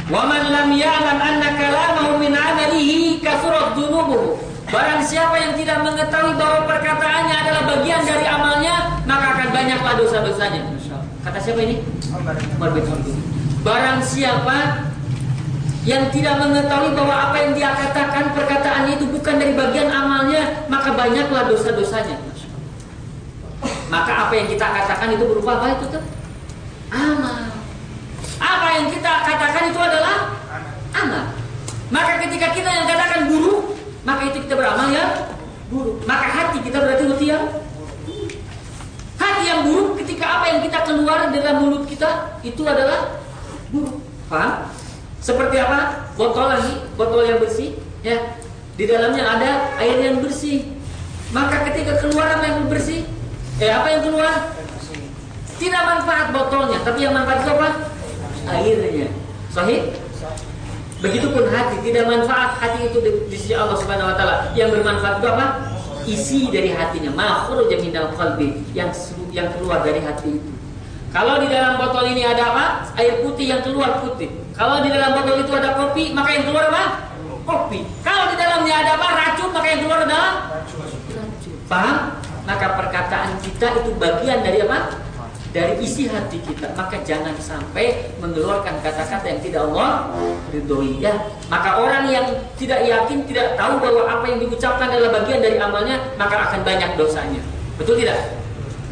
Wa 0.05 0.21
man 0.29 0.43
lam 0.53 0.69
ya'lam 0.69 1.17
anna 1.17 1.49
kalamahu 1.57 2.21
min 2.21 2.29
'amalihi 2.37 3.17
kasurat 3.25 3.73
dunubuhu. 3.73 4.37
Barang 4.65 5.01
siapa 5.05 5.35
yang 5.37 5.53
tidak 5.53 5.77
mengetahui 5.85 6.33
bahwa 6.41 6.65
perkataannya 6.65 7.35
adalah 7.37 7.63
bagian 7.69 8.01
dari 8.01 8.25
amalnya, 8.25 8.97
maka 9.05 9.25
akan 9.37 9.49
banyaklah 9.53 9.93
dosa-dosanya. 10.01 10.61
Kata 11.21 11.37
siapa 11.41 11.61
ini? 11.61 11.85
Umar 12.57 12.71
bin 12.73 12.85
Abdul. 12.85 13.17
Barang 13.61 14.01
siapa 14.01 14.89
yang 15.85 16.09
tidak 16.09 16.41
mengetahui 16.41 16.97
bahwa 16.97 17.29
apa 17.29 17.37
yang 17.45 17.51
dia 17.53 17.69
katakan 17.77 18.33
perkataannya 18.33 18.97
itu 18.97 19.05
bukan 19.09 19.37
dari 19.37 19.53
bagian 19.53 19.89
amalnya, 19.93 20.65
maka 20.65 20.97
banyaklah 20.97 21.45
dosa-dosanya. 21.45 22.17
Maka 23.89 24.11
apa 24.27 24.33
yang 24.33 24.49
kita 24.49 24.65
katakan 24.65 25.13
itu 25.13 25.23
berupa 25.29 25.61
apa 25.61 25.77
itu 25.77 25.85
tuh? 25.93 26.03
Amal. 26.89 27.53
Apa 28.41 28.67
yang 28.81 28.85
kita 28.89 29.13
katakan 29.29 29.63
itu 29.69 29.79
adalah 29.79 30.33
amal. 30.97 31.25
Maka 31.93 32.17
ketika 32.25 32.49
kita 32.49 32.69
yang 32.69 32.85
katakan 32.89 33.29
buruk, 33.29 33.77
maka 34.05 34.21
itu 34.29 34.37
kita 34.45 34.53
beramal 34.53 34.93
ya 34.93 35.33
buruk. 35.73 36.05
Maka 36.05 36.25
hati 36.29 36.57
kita 36.61 36.77
berarti 36.77 37.03
hati 37.09 37.25
yang 37.25 37.43
hati 39.17 39.43
yang 39.49 39.59
buruk 39.65 39.97
ketika 40.05 40.25
apa 40.39 40.45
yang 40.53 40.59
kita 40.61 40.79
keluar 40.85 41.33
dalam 41.33 41.55
mulut 41.65 41.83
kita 41.89 42.39
itu 42.45 42.61
adalah 42.63 43.17
buruk. 43.73 43.97
Paham? 44.29 44.69
Seperti 45.25 45.57
apa? 45.57 46.05
Botol 46.13 46.53
lagi, 46.53 46.85
botol 46.93 47.25
yang 47.25 47.41
bersih, 47.41 47.73
ya. 48.05 48.37
Di 48.77 48.85
dalamnya 48.85 49.25
ada 49.25 49.49
air 49.81 49.97
yang 50.05 50.21
bersih. 50.21 50.69
Maka 51.33 51.65
ketika 51.73 51.97
keluar 52.05 52.37
apa 52.37 52.45
yang 52.45 52.69
bersih? 52.69 53.01
Eh 53.57 53.73
apa 53.73 53.89
yang 53.89 54.05
keluar? 54.05 54.53
Tidak 55.57 55.81
manfaat 55.81 56.29
botolnya, 56.29 56.77
tapi 56.85 57.09
yang 57.09 57.17
manfaat 57.17 57.41
itu 57.41 57.51
apa? 57.57 57.69
Airnya. 58.53 59.07
Sahih? 59.49 59.97
Begitupun 61.05 61.45
hati 61.53 61.77
tidak 61.85 62.09
manfaat 62.09 62.57
hati 62.57 62.89
itu 62.89 62.97
di, 62.97 63.11
di 63.29 63.37
sisi 63.37 63.53
Allah 63.53 63.77
Subhanahu 63.77 64.09
wa 64.09 64.15
taala. 64.17 64.49
Yang 64.57 64.81
bermanfaat 64.81 65.21
itu 65.21 65.27
apa? 65.29 65.45
Isi 66.05 66.39
dari 66.49 66.69
hatinya, 66.73 67.13
makhruja 67.13 67.77
minal 67.77 68.09
qalbi 68.17 68.57
yang 68.73 68.89
yang 69.29 69.49
keluar 69.53 69.85
dari 69.85 70.01
hati 70.01 70.41
itu. 70.41 70.51
Kalau 71.13 71.37
di 71.39 71.47
dalam 71.47 71.77
botol 71.77 72.09
ini 72.09 72.25
ada 72.25 72.43
apa? 72.49 72.65
Air 72.97 73.21
putih 73.21 73.53
yang 73.53 73.61
keluar 73.61 74.01
putih. 74.01 74.33
Kalau 74.57 74.81
di 74.81 74.89
dalam 74.89 75.13
botol 75.13 75.45
itu 75.45 75.53
ada 75.53 75.77
kopi, 75.77 76.09
maka 76.11 76.29
yang 76.33 76.45
keluar 76.49 76.73
apa? 76.73 76.83
Kopi. 77.45 77.85
Kalau 78.01 78.25
di 78.33 78.35
dalamnya 78.41 78.75
ada 78.81 78.91
apa? 78.97 79.07
Racun, 79.13 79.49
maka 79.53 79.67
yang 79.69 79.81
keluar 79.85 79.99
adalah 80.03 80.29
racun. 80.49 80.89
Paham? 81.69 81.97
Maka 82.45 82.65
perkataan 82.77 83.29
kita 83.41 83.67
itu 83.81 83.89
bagian 83.97 84.41
dari 84.41 84.59
apa? 84.65 85.04
Dari 85.55 85.79
isi 85.79 86.11
hati 86.11 86.43
kita. 86.43 86.75
Maka 86.75 86.99
jangan 87.07 87.31
sampai 87.39 88.11
mengeluarkan 88.19 88.83
kata-kata 88.83 89.23
yang 89.23 89.39
tidak 89.39 89.61
Allah 89.71 90.11
ridhoi 90.51 90.99
ya. 90.99 91.15
Maka 91.47 91.79
orang 91.79 92.11
yang 92.11 92.27
tidak 92.59 92.83
yakin, 92.83 93.23
tidak 93.23 93.55
tahu 93.55 93.79
bahwa 93.79 94.03
apa 94.03 94.25
yang 94.27 94.43
diucapkan 94.43 94.91
adalah 94.91 95.23
bagian 95.23 95.39
dari 95.39 95.55
amalnya, 95.55 95.95
maka 96.19 96.51
akan 96.51 96.67
banyak 96.67 96.99
dosanya. 96.99 97.39
Betul 97.79 98.03
tidak? 98.03 98.43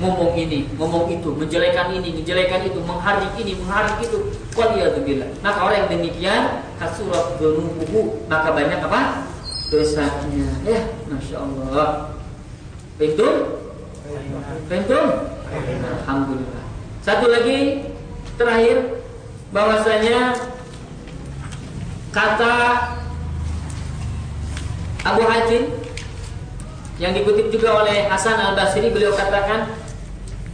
ngomong 0.03 0.35
ini, 0.35 0.67
ngomong 0.75 1.05
itu, 1.07 1.31
menjelekan 1.31 1.95
ini, 1.95 2.11
menjelekan 2.11 2.65
itu, 2.67 2.79
mengharik 2.83 3.31
ini, 3.39 3.55
mengharik 3.55 3.95
itu. 4.03 4.19
Waliyadzubillah. 4.57 5.29
Maka 5.39 5.59
orang 5.63 5.77
yang 5.85 5.89
demikian 5.95 6.41
kasurat 6.75 7.39
dzunubuhu, 7.39 8.27
maka 8.27 8.51
banyak 8.51 8.83
apa? 8.83 9.31
dosanya. 9.73 10.47
Ya, 10.61 10.85
Masya 11.09 11.37
Allah. 11.41 12.13
Pintum? 13.01 13.57
Pintum? 14.69 15.32
Alhamdulillah. 15.53 16.63
Satu 17.05 17.29
lagi 17.29 17.85
terakhir 18.39 19.03
bahwasanya 19.53 20.33
kata 22.09 22.55
Abu 25.05 25.21
Hajin 25.29 25.69
yang 26.97 27.13
dikutip 27.13 27.53
juga 27.53 27.85
oleh 27.85 28.07
Hasan 28.09 28.37
Al 28.39 28.57
Basri 28.57 28.89
beliau 28.89 29.13
katakan 29.13 29.69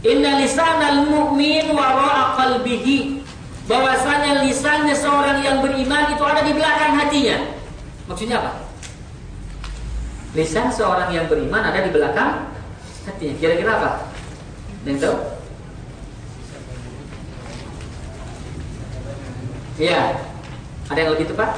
Inna 0.00 0.40
lisanal 0.40 1.04
mu'min 1.08 1.70
wara'a 1.76 2.36
qalbihi 2.36 3.20
bahwasanya 3.68 4.42
lisannya 4.42 4.96
seorang 4.96 5.44
yang 5.44 5.60
beriman 5.60 6.08
itu 6.10 6.24
ada 6.24 6.40
di 6.40 6.52
belakang 6.56 6.92
hatinya. 6.96 7.38
Maksudnya 8.08 8.40
apa? 8.40 8.52
Lisan 10.32 10.72
seorang 10.72 11.12
yang 11.12 11.28
beriman 11.28 11.62
ada 11.62 11.84
di 11.84 11.92
belakang 11.92 12.48
hatinya. 13.04 13.34
Kira-kira 13.38 13.72
apa? 13.76 14.09
Yang 14.84 14.98
tahu? 15.04 15.18
Ya. 19.80 20.00
Ada 20.90 20.98
yang 21.06 21.10
lebih 21.14 21.26
tepat? 21.30 21.50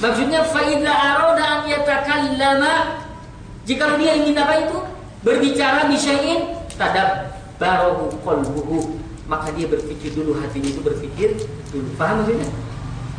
Maksudnya 0.00 0.40
faida 0.48 0.90
aroda 0.90 1.44
an 1.44 1.60
yatakallama 1.68 2.72
jika 3.68 4.00
dia 4.00 4.16
ingin 4.16 4.40
apa 4.40 4.64
itu? 4.64 4.78
Berbicara 5.20 5.86
bisyai'in 5.92 6.56
tadab 6.80 7.30
barohu 7.60 8.08
qalbuhu 8.24 8.96
maka 9.28 9.52
dia 9.52 9.68
berpikir 9.68 10.16
dulu 10.16 10.32
hatinya 10.40 10.72
itu 10.72 10.80
berpikir 10.80 11.28
dulu 11.70 11.86
paham 12.00 12.24
maksudnya 12.24 12.48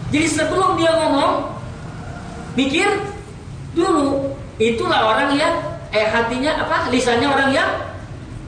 jadi 0.10 0.28
sebelum 0.28 0.76
dia 0.76 0.92
ngomong 0.98 1.56
mikir 2.58 2.90
dulu 3.78 4.34
itulah 4.58 5.14
orang 5.14 5.38
yang 5.38 5.54
eh 5.94 6.10
hatinya 6.10 6.58
apa 6.58 6.90
lisannya 6.90 7.30
orang 7.30 7.50
yang 7.54 7.70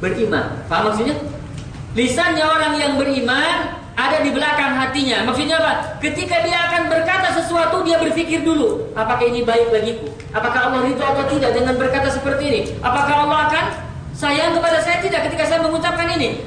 beriman 0.04 0.60
paham 0.68 0.92
maksudnya 0.92 1.16
lisannya 1.96 2.44
orang 2.44 2.74
yang 2.76 3.00
beriman 3.00 3.80
ada 3.94 4.26
di 4.26 4.34
belakang 4.34 4.74
hatinya. 4.74 5.22
Maksudnya 5.30 5.62
apa? 5.62 6.02
Ketika 6.02 6.42
dia 6.42 6.58
akan 6.70 6.90
berkata 6.90 7.30
sesuatu, 7.38 7.86
dia 7.86 8.02
berpikir 8.02 8.42
dulu, 8.42 8.90
apakah 8.98 9.22
ini 9.30 9.46
baik 9.46 9.70
bagiku? 9.70 10.10
Apakah 10.34 10.70
Allah 10.70 10.90
ridho 10.90 11.04
atau 11.06 11.26
tidak 11.30 11.54
dengan 11.54 11.78
berkata 11.78 12.10
seperti 12.10 12.44
ini? 12.50 12.62
Apakah 12.82 13.30
Allah 13.30 13.40
akan 13.50 13.66
sayang 14.18 14.58
kepada 14.58 14.82
saya 14.82 14.98
tidak 15.06 15.30
ketika 15.30 15.46
saya 15.46 15.60
mengucapkan 15.62 16.10
ini? 16.18 16.42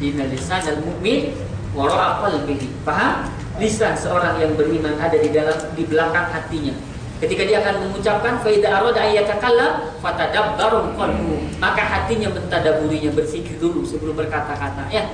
Inna 0.00 0.24
lisan 0.32 0.64
al 0.64 0.80
mu'min 0.80 1.36
wara'a 1.76 2.24
qalbihi. 2.24 2.68
Paham? 2.84 3.28
Lisan 3.56 3.96
seorang 3.96 4.36
yang 4.40 4.52
beriman 4.56 4.96
ada 5.00 5.16
di 5.16 5.32
dalam 5.32 5.56
di 5.76 5.84
belakang 5.84 6.28
hatinya. 6.32 6.72
Ketika 7.16 7.48
dia 7.48 7.64
akan 7.64 7.88
mengucapkan 7.88 8.44
faida 8.44 8.68
arada 8.68 9.00
ayatakallam 9.00 9.88
fatadabbaru 10.04 10.92
qalbu. 11.00 11.56
Maka 11.56 11.80
hatinya 11.80 12.28
mentadaburinya, 12.28 13.08
berpikir 13.16 13.56
dulu 13.56 13.88
sebelum 13.88 14.12
berkata-kata. 14.20 14.92
Ya. 14.92 15.08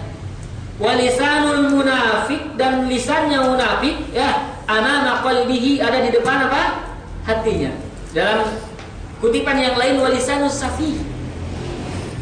Walisanul 0.82 1.78
munafik 1.78 2.58
dan 2.58 2.90
lisannya 2.90 3.38
munafik 3.38 3.94
ya 4.10 4.34
amama 4.66 5.22
qalbihi 5.22 5.78
ada 5.78 6.02
di 6.02 6.10
depan 6.10 6.50
apa? 6.50 6.90
Hatinya. 7.22 7.70
Dalam 8.10 8.50
kutipan 9.22 9.62
yang 9.62 9.78
lain 9.78 10.02
walisanus 10.02 10.58
safi. 10.58 10.98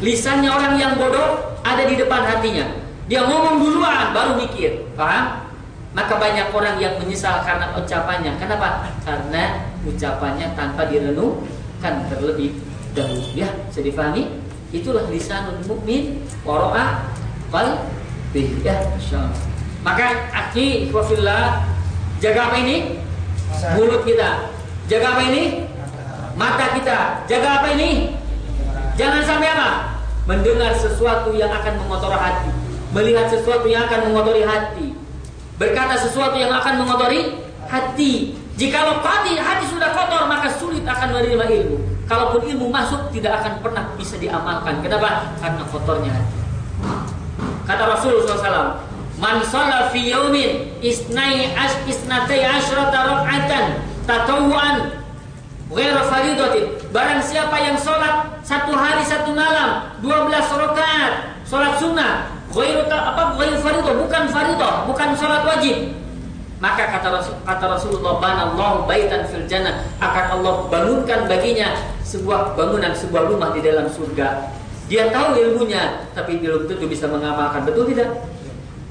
Lisannya 0.05 0.49
orang 0.49 0.77
yang 0.77 0.93
bodoh 0.93 1.57
ada 1.65 1.89
di 1.89 1.97
depan 1.97 2.21
hatinya. 2.21 2.69
Dia 3.09 3.25
ngomong 3.25 3.65
duluan 3.65 4.13
baru 4.13 4.37
mikir. 4.37 4.85
Paham? 4.93 5.49
Maka 5.91 6.15
banyak 6.15 6.53
orang 6.55 6.77
yang 6.79 6.95
menyesal 7.01 7.43
karena 7.43 7.75
ucapannya. 7.75 8.37
Kenapa? 8.39 8.87
Karena 9.03 9.70
ucapannya 9.87 10.53
tanpa 10.53 10.87
direnungkan 10.89 12.07
terlebih 12.11 12.57
dahulu. 12.93 13.23
Ya, 13.33 13.49
bisa 13.69 13.81
difahami? 13.81 14.41
Itulah 14.71 15.07
lisanul 15.11 15.59
mukmin 15.67 16.23
wara'a 16.47 17.11
qalbi. 17.51 18.55
Ya, 18.63 18.79
insyaallah. 18.95 19.35
Maka 19.81 20.29
akhi 20.31 20.93
wafillah 20.93 21.65
jaga 22.21 22.51
apa 22.51 22.55
ini? 22.61 23.01
Mulut 23.75 24.07
kita. 24.07 24.47
Jaga 24.87 25.07
apa 25.17 25.21
ini? 25.27 25.67
Mata 26.39 26.65
kita. 26.77 27.27
Jaga 27.27 27.49
apa 27.61 27.67
ini? 27.75 28.15
Jangan 28.95 29.21
sampai 29.25 29.49
apa? 29.51 29.69
Mendengar 30.29 30.77
sesuatu 30.77 31.33
yang 31.35 31.49
akan 31.49 31.81
mengotori 31.81 32.15
hati. 32.15 32.49
Melihat 32.91 33.25
sesuatu 33.31 33.67
yang 33.67 33.87
akan 33.87 34.11
mengotori 34.11 34.43
hati 34.43 35.01
berkata 35.61 35.93
sesuatu 35.93 36.41
yang 36.41 36.49
akan 36.49 36.81
mengotori 36.81 37.37
hati. 37.69 38.33
Jikalau 38.61 39.01
hati 39.01 39.41
hati 39.41 39.65
sudah 39.73 39.89
kotor 39.89 40.29
maka 40.29 40.45
sulit 40.53 40.85
akan 40.85 41.17
menerima 41.17 41.49
ilmu. 41.49 41.81
Kalaupun 42.05 42.45
ilmu 42.45 42.69
masuk 42.69 43.09
tidak 43.09 43.41
akan 43.41 43.57
pernah 43.57 43.89
bisa 43.97 44.21
diamalkan. 44.21 44.77
Kenapa? 44.85 45.33
Karena 45.41 45.65
kotornya 45.65 46.13
hati. 46.13 46.37
Kata 47.65 47.83
Rasulullah 47.89 48.37
SAW, 48.37 48.69
Man 49.17 49.41
sholat 49.41 49.89
fi 49.89 50.13
yaumin 50.13 50.77
isnai 50.77 51.57
as 51.57 51.73
isnatai 51.89 52.45
asyrata 52.45 53.01
rak'atan 53.01 53.81
tatawuan 54.05 54.93
ghairu 55.73 56.01
faridatin. 56.05 56.65
Barang 56.93 57.21
siapa 57.25 57.57
yang 57.65 57.81
sholat 57.81 58.45
satu 58.45 58.77
hari 58.77 59.01
satu 59.01 59.33
malam 59.33 59.89
12 60.05 60.29
rakaat 60.37 61.33
sholat 61.49 61.81
sunnah 61.81 62.29
ghairu 62.53 62.85
apa 62.85 63.33
bukan 63.33 64.23
faridah 64.29 64.85
bukan 64.85 65.09
salat 65.17 65.41
wajib 65.49 66.00
maka 66.61 66.93
kata 66.93 67.09
Rasul, 67.09 67.35
kata 67.41 67.65
Rasulullah 67.65 68.21
banallahu 68.21 68.85
baitan 68.85 69.25
fil 69.25 69.49
jannah. 69.49 69.81
Akan 69.97 70.37
Allah 70.37 70.69
bangunkan 70.69 71.25
baginya 71.25 71.73
sebuah 72.05 72.53
bangunan 72.53 72.93
sebuah 72.93 73.33
rumah 73.33 73.49
di 73.49 73.65
dalam 73.65 73.89
surga. 73.89 74.53
Dia 74.85 75.09
tahu 75.09 75.41
ilmunya 75.41 76.05
tapi 76.13 76.37
belum 76.37 76.69
tentu 76.69 76.85
bisa 76.85 77.09
mengamalkan. 77.09 77.65
Betul 77.65 77.89
tidak? 77.89 78.13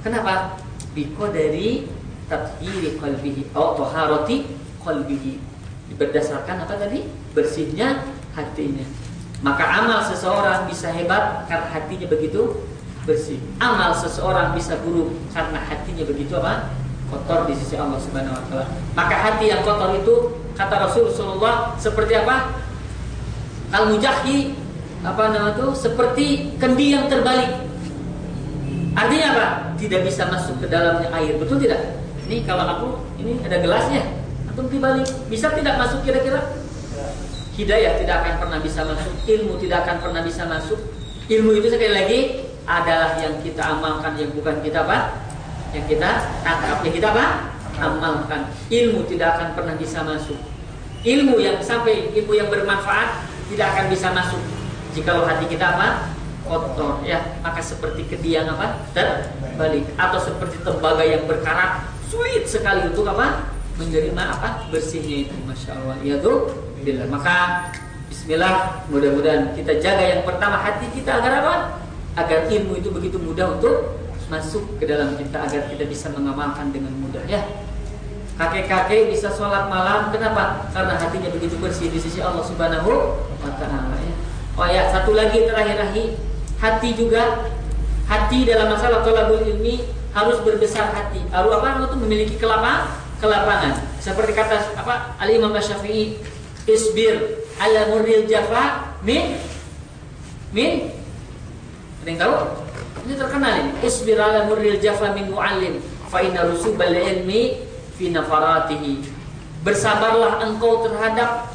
Kenapa? 0.02 0.58
Biko 0.98 1.30
dari 1.30 1.86
tathiri 2.26 2.98
qalbihi 2.98 3.54
atau 3.54 3.78
taharati 3.78 4.50
qalbihi. 4.82 5.38
Berdasarkan 5.94 6.66
apa 6.66 6.74
tadi? 6.74 7.06
Bersihnya 7.38 8.02
hatinya. 8.34 8.82
Maka 9.46 9.62
amal 9.62 10.02
seseorang 10.02 10.66
bisa 10.66 10.90
hebat 10.90 11.46
karena 11.46 11.70
hatinya 11.70 12.06
begitu 12.10 12.66
bersih. 13.06 13.38
Amal 13.62 13.94
seseorang 13.94 14.58
bisa 14.58 14.74
buruk 14.82 15.14
karena 15.30 15.62
hatinya 15.70 16.02
begitu 16.02 16.34
apa? 16.34 16.79
Kotor 17.10 17.50
di 17.50 17.54
sisi 17.58 17.74
Allah 17.74 17.98
Subhanahu 17.98 18.38
wa 18.38 18.44
taala. 18.46 18.66
Maka 18.94 19.14
hati 19.18 19.50
yang 19.50 19.66
kotor 19.66 19.98
itu 19.98 20.14
kata 20.54 20.86
Rasulullah 20.86 21.74
seperti 21.74 22.14
apa? 22.14 22.54
Al 23.74 23.90
mujahi 23.90 24.54
apa 25.02 25.22
nama 25.34 25.50
itu? 25.58 25.74
Seperti 25.74 26.54
kendi 26.62 26.94
yang 26.94 27.10
terbalik. 27.10 27.50
Artinya 28.94 29.26
apa? 29.34 29.46
Tidak 29.74 30.00
bisa 30.06 30.30
masuk 30.30 30.62
ke 30.62 30.66
dalamnya 30.70 31.10
air. 31.18 31.34
Betul 31.34 31.58
tidak? 31.58 31.98
Ini 32.30 32.46
kalau 32.46 32.62
aku 32.62 32.88
ini 33.18 33.42
ada 33.42 33.58
gelasnya. 33.58 34.06
Atau 34.50 34.70
dibalik. 34.70 35.06
Bisa 35.26 35.50
tidak 35.50 35.78
masuk 35.82 36.06
kira-kira? 36.06 36.42
Hidayah 37.58 37.98
tidak 38.00 38.16
akan 38.24 38.34
pernah 38.40 38.58
bisa 38.62 38.80
masuk, 38.88 39.12
ilmu 39.28 39.60
tidak 39.60 39.84
akan 39.84 39.96
pernah 40.00 40.22
bisa 40.24 40.42
masuk. 40.48 40.80
Ilmu 41.28 41.50
itu 41.60 41.68
sekali 41.68 41.92
lagi 41.92 42.20
adalah 42.64 43.20
yang 43.20 43.36
kita 43.44 43.62
amalkan 43.62 44.16
yang 44.16 44.30
bukan 44.32 44.64
kita 44.64 44.80
apa? 44.86 45.12
Yang 45.70 45.96
kita 45.96 46.10
tangkap 46.42 46.78
yang 46.82 46.94
kita 46.94 47.08
apa? 47.14 47.26
Amalkan. 47.80 48.50
Ilmu 48.68 49.06
tidak 49.08 49.38
akan 49.38 49.48
pernah 49.56 49.74
bisa 49.78 50.02
masuk. 50.02 50.36
Ilmu 51.00 51.40
yang 51.40 51.62
sampai 51.64 52.12
ilmu 52.12 52.32
yang 52.36 52.52
bermanfaat 52.52 53.24
tidak 53.48 53.66
akan 53.72 53.86
bisa 53.88 54.08
masuk. 54.12 54.42
Jika 54.92 55.22
hati 55.22 55.46
kita 55.48 55.78
apa? 55.78 55.88
kotor 56.50 57.06
ya. 57.06 57.22
Maka 57.46 57.62
seperti 57.62 58.10
kediang 58.10 58.50
apa? 58.50 58.82
Terbalik. 58.90 59.86
Atau 59.94 60.18
seperti 60.18 60.58
tembaga 60.66 61.06
yang 61.06 61.22
berkarat 61.30 61.86
sulit 62.10 62.50
sekali 62.50 62.90
untuk 62.90 63.06
apa? 63.06 63.54
Menerima 63.78 64.22
apa? 64.34 64.66
Bersihnya 64.74 65.30
itu 65.30 65.34
masya 65.46 65.78
Allah. 65.78 65.96
Ya 66.02 66.18
tuh 66.18 66.50
bila 66.82 67.06
maka 67.06 67.70
Bismillah. 68.10 68.84
Mudah-mudahan 68.90 69.54
kita 69.54 69.78
jaga 69.78 70.02
yang 70.02 70.22
pertama 70.26 70.58
hati 70.58 70.90
kita 70.90 71.22
agar 71.22 71.32
apa? 71.40 71.54
Agar 72.18 72.50
ilmu 72.50 72.74
itu 72.82 72.90
begitu 72.90 73.16
mudah 73.22 73.54
untuk 73.54 73.96
masuk 74.30 74.78
ke 74.78 74.86
dalam 74.86 75.18
kita 75.18 75.42
agar 75.42 75.66
kita 75.66 75.84
bisa 75.90 76.06
mengamalkan 76.14 76.70
dengan 76.70 76.94
mudah 77.02 77.26
ya. 77.26 77.42
Kakek-kakek 78.38 79.12
bisa 79.12 79.28
sholat 79.28 79.68
malam 79.68 80.08
kenapa? 80.08 80.64
Karena 80.72 80.96
hatinya 80.96 81.28
begitu 81.28 81.60
bersih 81.60 81.92
di 81.92 82.00
sisi 82.00 82.24
Allah 82.24 82.40
Subhanahu 82.40 83.20
wa 83.20 83.52
taala 83.60 83.98
ya. 84.00 84.14
Oh 84.56 84.64
ya 84.64 84.88
satu 84.88 85.12
lagi 85.12 85.44
terakhir 85.44 85.76
lagi 85.76 86.16
hati 86.56 86.96
juga 86.96 87.52
hati 88.08 88.48
dalam 88.48 88.72
masalah 88.72 89.04
tolabul 89.04 89.44
ilmi 89.44 89.84
harus 90.16 90.40
berbesar 90.40 90.88
hati. 90.94 91.20
Harus 91.28 91.52
apa? 91.60 91.84
Itu 91.84 91.98
memiliki 92.00 92.40
kelapa 92.40 92.96
kelapangan. 93.20 93.76
Seperti 94.00 94.32
kata 94.32 94.78
apa? 94.78 95.20
Ali 95.20 95.36
Imam 95.36 95.52
Syafi'i 95.52 96.16
isbir 96.64 97.44
ala 97.60 97.92
murril 97.92 98.24
jafa 98.24 98.96
min 99.04 99.36
min 100.54 101.00
ada 102.00 102.08
yang 102.08 102.20
tahu? 102.24 102.34
Ini 103.06 103.14
terkenal 103.16 103.52
ini. 103.64 103.70
Isbir 103.80 104.18
ala 104.20 104.48
murril 104.48 104.76
jafa 104.80 105.12
min 105.16 105.32
mu'allim 105.32 105.80
fa 106.10 106.20
inna 106.20 106.44
rusubal 106.48 106.92
ilmi 106.92 107.60
fi 107.96 108.12
nafaratihi. 108.12 109.00
Bersabarlah 109.60 110.40
engkau 110.44 110.84
terhadap 110.88 111.52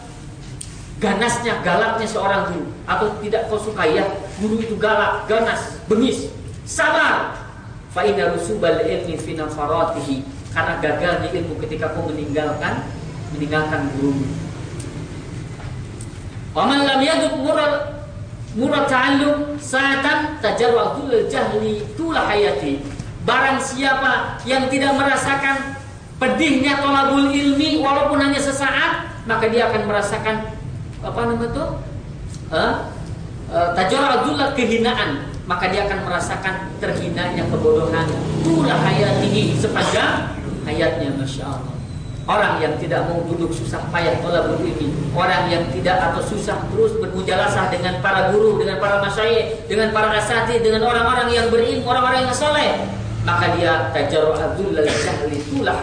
ganasnya, 1.02 1.60
galaknya 1.66 2.08
seorang 2.08 2.54
guru 2.54 2.66
atau 2.86 3.08
tidak 3.20 3.50
kau 3.50 3.58
suka 3.60 3.84
ya 3.89 4.06
guru 4.38 4.62
itu 4.62 4.78
galak, 4.78 5.26
ganas, 5.30 5.82
bengis. 5.86 6.30
Sabar. 6.66 7.46
Fa 7.93 8.02
inna 8.04 8.34
rusubal 8.34 8.82
ilmi 8.82 9.16
fi 9.18 9.38
nafaratihi. 9.38 10.26
Karena 10.56 10.80
gagalnya 10.80 11.30
ilmu 11.36 11.60
ketika 11.68 11.91
kau 11.91 12.08
meninggalkan 12.08 12.88
meninggalkan 13.36 13.91
gurumu. 13.98 14.24
Waman 16.56 16.88
lam 16.88 17.04
yaduk 17.04 17.36
murad 18.56 18.88
ta'allum 18.88 19.60
sa'atan 19.60 20.39
tajarwadul 20.39 21.28
jahli 21.28 21.84
tula 21.99 22.24
hayati. 22.26 22.80
Barang 23.28 23.60
siapa 23.60 24.39
yang 24.47 24.72
tidak 24.72 24.95
merasakan 24.95 25.76
pedihnya 26.18 26.80
tolabul 26.80 27.30
ilmi 27.36 27.84
walaupun 27.84 28.22
hanya 28.22 28.39
sesaat, 28.39 29.12
maka 29.28 29.51
dia 29.51 29.68
akan 29.68 29.82
merasakan 29.86 30.36
apa 31.03 31.20
namanya 31.28 31.51
itu? 31.51 31.66
Eh? 32.56 32.74
Kehinaan, 34.56 35.30
maka 35.45 35.70
dia 35.70 35.86
akan 35.86 35.99
merasakan 36.08 36.72
terhinanya 36.80 37.43
kebodohan 37.51 38.08
tula 38.41 38.74
hayatihi 38.80 39.60
sepanjang 39.60 40.32
hayatnya 40.66 41.14
Masya 41.20 41.45
Allah 41.45 41.74
Orang 42.26 42.57
yang 42.57 42.73
tidak 42.82 43.05
mau 43.05 43.21
duduk 43.21 43.53
susah 43.53 43.86
payah 43.93 44.17
tolabul 44.17 44.57
ilmi 44.57 44.89
Orang 45.13 45.45
yang 45.45 45.61
tidak 45.69 46.09
atau 46.09 46.26
susah 46.26 46.57
terus 46.73 46.97
bermujalasah 46.97 47.69
dengan 47.69 48.01
para 48.01 48.34
guru 48.34 48.57
Dengan 48.57 48.82
para 48.82 48.97
masyayikh, 48.97 49.69
dengan 49.69 49.93
para 49.93 50.09
asati 50.17 50.57
Dengan 50.57 50.89
orang-orang 50.89 51.30
yang 51.30 51.53
berilmu, 51.53 51.86
orang-orang 51.86 52.26
yang 52.26 52.34
soleh 52.34 52.82
Maka 53.30 53.53
dia 53.53 53.93
tajaru 53.93 54.34
abdullah 54.34 54.89
jahli 54.89 55.38
tulah 55.53 55.78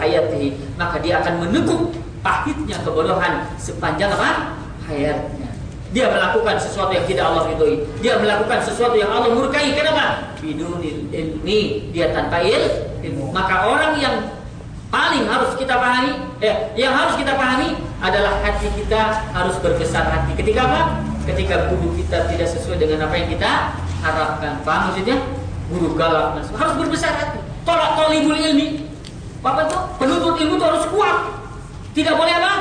Maka 0.75 0.95
dia 0.99 1.23
akan 1.23 1.47
menekuk 1.47 1.95
pahitnya 2.19 2.75
kebodohan 2.83 3.47
Sepanjang 3.55 4.11
apa? 4.11 4.59
Hayatnya 4.83 5.47
Dia 5.95 6.11
melakukan 6.11 6.59
sesuatu 6.59 6.89
yang 6.89 7.05
tidak 7.05 7.29
Allah 7.29 7.53
ridhoi. 7.53 7.85
Dia 8.01 8.17
melakukan 8.17 8.65
sesuatu 8.65 8.97
yang 8.97 9.13
Allah 9.13 9.29
murkai. 9.29 9.77
Kenapa? 9.77 10.33
Bidunil 10.41 11.05
ilmi. 11.13 11.93
Dia 11.93 12.09
tanpa 12.09 12.41
ilmu. 12.41 13.29
Maka 13.29 13.69
orang 13.69 14.01
yang 14.01 14.15
paling 14.93 15.25
harus 15.25 15.57
kita 15.57 15.73
pahami, 15.73 16.21
eh, 16.45 16.69
yang 16.77 16.93
harus 16.93 17.17
kita 17.17 17.33
pahami 17.33 17.73
adalah 17.97 18.37
hati 18.45 18.69
kita 18.77 19.25
harus 19.33 19.57
berbesar 19.57 20.05
hati. 20.05 20.37
Ketika 20.37 20.69
apa? 20.69 20.81
Ketika 21.25 21.73
guru 21.73 21.97
kita 21.97 22.29
tidak 22.29 22.45
sesuai 22.53 22.77
dengan 22.77 23.09
apa 23.09 23.17
yang 23.17 23.33
kita 23.33 23.73
harapkan. 24.05 24.61
Paham 24.61 24.93
maksudnya? 24.93 25.17
Guru 25.73 25.97
galak 25.97 26.37
harus 26.37 26.73
berbesar 26.77 27.09
hati. 27.17 27.41
Tolak 27.65 27.97
tolibul 27.97 28.37
ilmi. 28.37 28.85
Bapak 29.41 29.65
tuh 29.65 29.81
penuntut 29.97 30.37
ilmu 30.37 30.61
itu 30.61 30.65
harus 30.69 30.85
kuat. 30.93 31.17
Tidak 31.97 32.13
boleh 32.13 32.33
apa? 32.37 32.53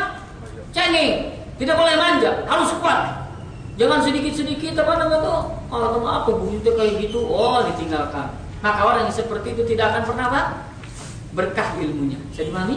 Cengeng. 0.72 1.36
Tidak 1.60 1.76
boleh 1.76 1.94
manja. 2.00 2.48
Harus 2.48 2.72
kuat. 2.80 3.28
Jangan 3.76 4.00
sedikit-sedikit 4.08 4.72
apa 4.80 5.04
nama 5.04 5.16
tuh? 5.20 5.40
Oh, 5.68 6.00
apa 6.06 6.30
bunyi 6.32 6.64
kayak 6.64 6.96
gitu? 7.02 7.20
Oh, 7.28 7.60
ditinggalkan. 7.66 8.30
Maka 8.62 8.80
orang 8.86 9.10
yang 9.10 9.14
seperti 9.14 9.52
itu 9.52 9.62
tidak 9.74 9.92
akan 9.92 10.02
pernah 10.06 10.26
apa? 10.30 10.42
Berkah 11.32 11.76
ilmunya. 11.80 12.20
Bisa 12.32 12.48
dipahami? 12.48 12.76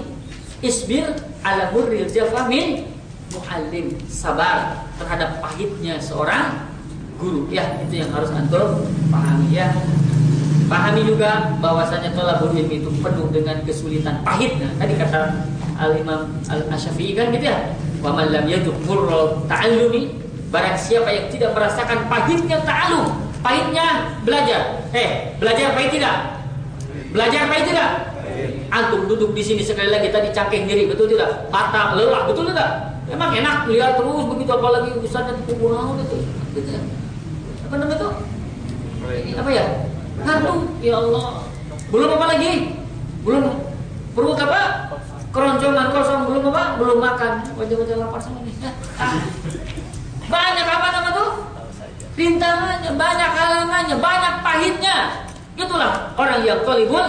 Isbir 0.63 1.11
ala 1.43 1.69
hurril 1.75 2.07
jafamin 2.07 2.87
muallim. 3.35 3.95
Sabar 4.07 4.87
terhadap 4.95 5.43
pahitnya 5.43 5.99
seorang 5.99 6.71
guru. 7.19 7.47
Ya, 7.51 7.83
itu 7.83 8.03
yang 8.03 8.11
harus 8.15 8.31
antum 8.31 8.87
pahami 9.11 9.55
ya. 9.55 9.75
Pahami 10.65 11.05
juga 11.05 11.53
bahwasanya 11.61 12.15
tolabul 12.17 12.55
ilmi 12.57 12.81
itu 12.81 12.89
penuh 13.03 13.29
dengan 13.29 13.61
kesulitan 13.67 14.23
pahitnya. 14.25 14.71
Tadi 14.81 14.93
kata 14.97 15.45
Al 15.77 15.93
Imam 15.99 16.25
Al 16.49 16.65
Asyafi'i 16.73 17.13
kan 17.13 17.29
gitu 17.35 17.45
ya. 17.51 17.75
Wa 18.01 18.15
man 18.15 18.33
lam 18.33 18.45
yaduk 18.49 18.73
ta'allumi 19.45 20.25
Barang 20.55 20.77
siapa 20.79 21.11
yang 21.11 21.27
tidak 21.27 21.51
merasakan 21.51 22.07
pahitnya 22.07 22.63
ta'alum, 22.63 23.11
pahitnya 23.43 24.15
belajar. 24.23 24.87
Eh, 24.95 25.35
belajar 25.35 25.75
pahit 25.75 25.91
tidak? 25.91 26.47
Belajar 27.11 27.41
pahit 27.51 27.65
tidak? 27.75 28.14
Antum 28.73 29.05
duduk 29.05 29.31
di 29.33 29.43
sini 29.45 29.61
sekali 29.61 29.89
lagi 29.89 30.09
tadi 30.09 30.29
cangkeh 30.33 30.65
diri, 30.65 30.89
betul 30.89 31.09
tidak? 31.09 31.49
Patah, 31.53 31.93
lelah, 31.97 32.25
betul 32.29 32.49
tidak? 32.49 32.95
Emang 33.05 33.29
enak 33.33 33.69
lihat 33.69 34.01
terus 34.01 34.25
begitu 34.25 34.51
apalagi 34.51 34.89
urusannya 34.97 35.33
kuburan 35.45 36.01
itu. 36.01 36.17
Apa 37.69 37.75
namanya 37.77 37.97
itu? 38.01 38.09
Apa 39.37 39.49
ya? 39.53 39.65
Ngantuk, 40.25 40.59
ya 40.81 40.95
Allah. 40.97 41.45
Belum 41.93 42.09
apa 42.17 42.25
lagi? 42.33 42.51
Belum 43.21 43.45
perut 44.17 44.37
apa? 44.41 44.61
Keroncongan 45.29 45.87
kosong 45.93 46.21
belum 46.31 46.43
apa? 46.49 46.63
Belum 46.81 46.97
makan. 46.97 47.33
Wajah-wajah 47.59 47.95
lapar 47.99 48.19
sama 48.23 48.39
nih. 48.41 48.55
Banyak 50.33 50.65
apa 50.65 50.87
nama 50.89 51.09
tuh? 51.13 51.29
Rintangannya, 52.15 52.95
banyak 52.95 53.31
halangannya, 53.35 53.95
banyak 53.99 54.33
pahitnya. 54.39 54.97
Itulah 55.59 56.15
orang 56.15 56.47
yang 56.47 56.63
tolibul. 56.63 57.03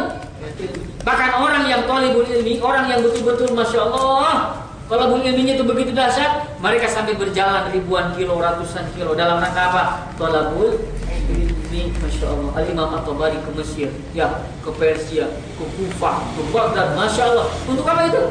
Bahkan 1.07 1.30
orang 1.38 1.70
yang 1.70 1.86
tolibul 1.86 2.26
ilmi, 2.26 2.59
orang 2.59 2.90
yang 2.90 2.98
betul-betul 2.98 3.54
masya 3.54 3.86
Allah, 3.86 4.59
kalau 4.90 5.14
ilmu 5.14 5.22
ilminya 5.22 5.54
itu 5.54 5.62
begitu 5.62 5.94
dahsyat, 5.94 6.59
mereka 6.59 6.90
sampai 6.90 7.14
berjalan 7.14 7.70
ribuan 7.70 8.11
kilo, 8.18 8.42
ratusan 8.42 8.90
kilo 8.98 9.14
dalam 9.14 9.38
rangka 9.38 9.70
apa? 9.70 9.82
Tolabul 10.18 10.82
ilmi, 11.30 11.94
masya 12.02 12.26
Allah. 12.26 12.50
Al 12.59 12.66
Imam 12.66 12.90
At-Tabari 12.90 13.38
ke 13.38 13.50
Mesir, 13.54 13.94
ya, 14.18 14.42
ke 14.66 14.70
Persia, 14.74 15.30
ke 15.30 15.64
Kufah, 15.78 16.26
ke 16.34 16.42
Baghdad, 16.50 16.98
masya 16.98 17.22
Allah. 17.30 17.54
Untuk 17.70 17.86
apa 17.86 18.11
itu? 18.11 18.22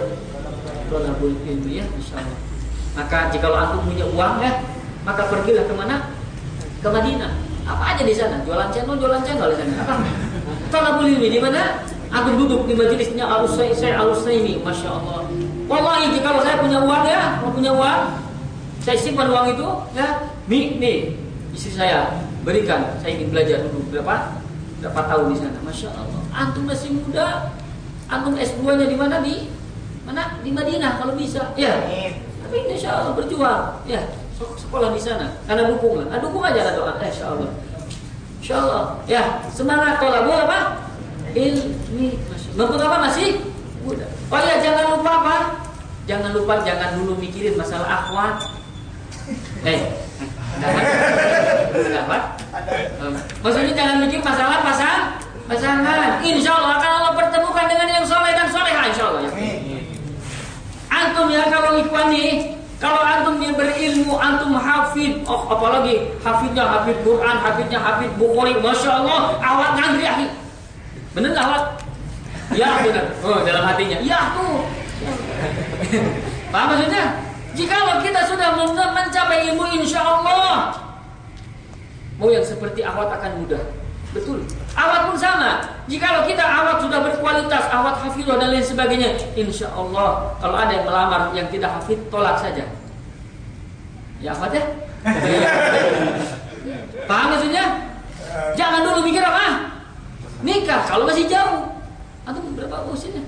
Tolabul 0.91 1.31
ilmi 1.47 1.79
ya, 1.79 1.87
masya 1.87 2.27
Allah. 2.27 2.39
Maka 2.99 3.31
jika 3.31 3.47
antum 3.55 3.87
punya 3.87 4.03
uang 4.03 4.43
ya, 4.43 4.51
maka 5.07 5.31
pergilah 5.31 5.63
ke 5.63 5.71
mana? 5.71 6.11
Ke 6.83 6.91
Madinah. 6.91 7.39
Apa 7.71 7.95
aja 7.95 8.03
di 8.03 8.11
sana? 8.11 8.43
Jualan 8.43 8.67
channel, 8.75 8.99
jualan 8.99 9.23
channel 9.23 9.47
di 9.47 9.63
sana. 9.63 9.73
Apa? 9.79 9.95
Talabul 10.75 11.07
ilmi 11.07 11.31
di 11.31 11.39
mana? 11.39 11.87
Aku 12.13 12.29
duduk 12.37 12.69
di 12.69 12.73
majelisnya 12.77 13.25
Al 13.25 13.45
saya 13.49 14.01
Al 14.01 14.13
ini, 14.29 14.61
masya 14.61 14.89
Allah. 14.89 15.25
Wallahi 15.65 16.13
jika 16.13 16.29
saya 16.45 16.61
punya 16.61 16.79
uang 16.85 17.05
ya, 17.09 17.41
mau 17.41 17.49
punya 17.49 17.71
uang, 17.73 18.01
saya 18.85 18.97
simpan 19.01 19.33
uang 19.33 19.57
itu, 19.57 19.67
ya, 19.97 20.29
nih, 20.45 20.77
nih, 20.77 20.97
istri 21.57 21.73
saya 21.73 22.13
berikan. 22.45 22.85
Saya 23.01 23.17
ingin 23.17 23.33
belajar 23.33 23.65
dulu 23.65 23.81
berapa? 23.89 24.37
Berapa 24.83 25.01
tahun 25.09 25.25
di 25.33 25.37
sana? 25.41 25.59
Masya 25.65 25.89
Allah. 25.89 26.21
Antum 26.35 26.63
masih 26.69 26.89
muda, 26.93 27.49
antum 28.05 28.37
S2-nya 28.37 28.85
di 28.85 28.97
mana 28.97 29.17
di 29.25 29.49
mana? 30.05 30.37
Di 30.45 30.53
Madinah 30.53 31.01
kalau 31.01 31.17
bisa. 31.17 31.49
Ya. 31.57 31.81
Tapi 32.45 32.69
insya 32.69 33.01
Allah 33.01 33.17
berjuang. 33.17 33.81
Ya, 33.89 34.05
sekolah 34.37 34.93
di 34.93 35.01
sana. 35.01 35.33
Karena 35.49 35.65
dukung 35.65 35.97
lah. 35.97 36.13
Nah, 36.13 36.19
dukung 36.21 36.45
aja 36.45 36.61
lah 36.61 36.73
doa. 36.77 36.93
Eh, 37.01 37.09
insya 37.09 37.33
Allah. 37.33 37.51
Insya 38.37 38.55
Allah. 38.61 38.83
Ya, 39.09 39.21
semangat 39.49 39.97
kalau 39.97 40.29
apa? 40.29 40.84
Ilmi. 41.35 42.15
Apa 42.55 42.97
masih 43.11 43.43
muda. 43.83 44.07
Oh 44.31 44.39
ya, 44.39 44.55
jangan 44.63 44.95
lupa 44.95 45.11
apa? 45.21 45.37
Jangan 46.07 46.31
lupa 46.31 46.63
jangan 46.63 46.95
dulu 46.95 47.19
mikirin 47.19 47.59
masalah 47.59 48.07
akhwat. 48.07 48.47
Eh, 49.67 49.81
apa? 51.97 52.17
Maksudnya 53.43 53.73
jangan 53.75 53.95
mikir 54.07 54.23
masalah 54.23 54.63
pasang 54.63 55.19
pasangan. 55.45 56.23
Insya 56.25 56.55
Allah 56.55 56.81
akan 56.81 56.91
Allah 57.03 57.13
pertemukan 57.13 57.65
dengan 57.69 57.87
yang 57.89 58.05
soleh 58.07 58.33
dan 58.33 58.47
soleha. 58.49 58.81
Insya 58.89 59.03
Allah. 59.11 59.21
Ya. 59.27 59.79
Antum 60.89 61.27
ya 61.27 61.43
kalau 61.51 61.75
ikhwan 61.75 62.07
nih, 62.13 62.55
kalau 62.79 63.01
antum 63.03 63.35
yang 63.43 63.57
berilmu, 63.57 64.15
antum 64.15 64.55
hafid, 64.55 65.19
oh 65.27 65.43
apalagi 65.51 66.15
hafidnya 66.23 66.63
hafid 66.63 66.97
Quran, 67.03 67.35
hafidnya 67.43 67.79
hafid 67.81 68.11
Bukhari, 68.15 68.55
masya 68.63 69.03
Allah, 69.03 69.35
awat 69.43 69.75
ngantri 69.75 70.05
akhi. 70.07 70.27
Bener 71.15 71.31
nggak 71.31 71.47
awat? 71.47 71.63
Ya 72.53 72.83
benar. 72.83 73.05
Oh 73.23 73.39
dalam 73.41 73.63
hatinya, 73.63 73.97
ya 74.03 74.35
tuh. 74.35 74.67
Paham 76.53 76.67
maksudnya? 76.75 77.03
Jikalau 77.55 78.03
kita 78.03 78.27
sudah 78.27 78.51
mencapai 78.91 79.47
ilmu, 79.47 79.63
insya 79.79 80.03
Allah, 80.03 80.75
mau 82.19 82.27
yang 82.27 82.43
seperti 82.43 82.83
awat 82.83 83.15
akan 83.15 83.31
mudah. 83.39 83.63
Betul. 84.11 84.43
Awat 84.75 85.07
pun 85.07 85.15
sama. 85.15 85.63
Jikalau 85.87 86.27
kita 86.27 86.43
awat 86.43 86.83
sudah 86.83 86.99
berkualitas, 86.99 87.63
awat 87.71 87.95
hafidhah 88.03 88.35
dan 88.35 88.51
lain 88.51 88.63
sebagainya, 88.63 89.15
insya 89.39 89.71
Allah 89.71 90.35
kalau 90.43 90.55
ada 90.59 90.71
yang 90.75 90.85
melamar 90.87 91.31
yang 91.31 91.47
tidak 91.47 91.79
hafid, 91.79 91.99
tolak 92.11 92.35
saja. 92.43 92.67
Ya 94.19 94.35
awat 94.35 94.51
ya? 94.51 94.63
Paham 97.07 97.27
maksudnya? 97.35 97.65
Jangan 98.59 98.83
dulu 98.83 98.99
mikir 99.07 99.23
apa? 99.23 99.75
Nikah 100.65 100.81
kalau 100.89 101.05
masih 101.05 101.29
jauh. 101.29 101.61
Atau 102.25 102.41
berapa 102.57 102.89
usianya? 102.89 103.21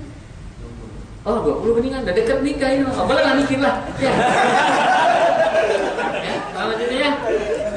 Oh 1.22 1.38
20 1.38 1.70
mendingan, 1.78 2.02
udah 2.02 2.10
deket 2.18 2.42
nikah 2.42 2.66
ini. 2.66 2.82
Oh, 2.82 3.06
boleh 3.06 3.22
lah 3.22 3.38
mikir 3.38 3.62
lah. 3.62 3.78
Ya. 4.02 4.10
ya, 6.18 6.34
paham 6.50 6.74
ya? 6.82 7.10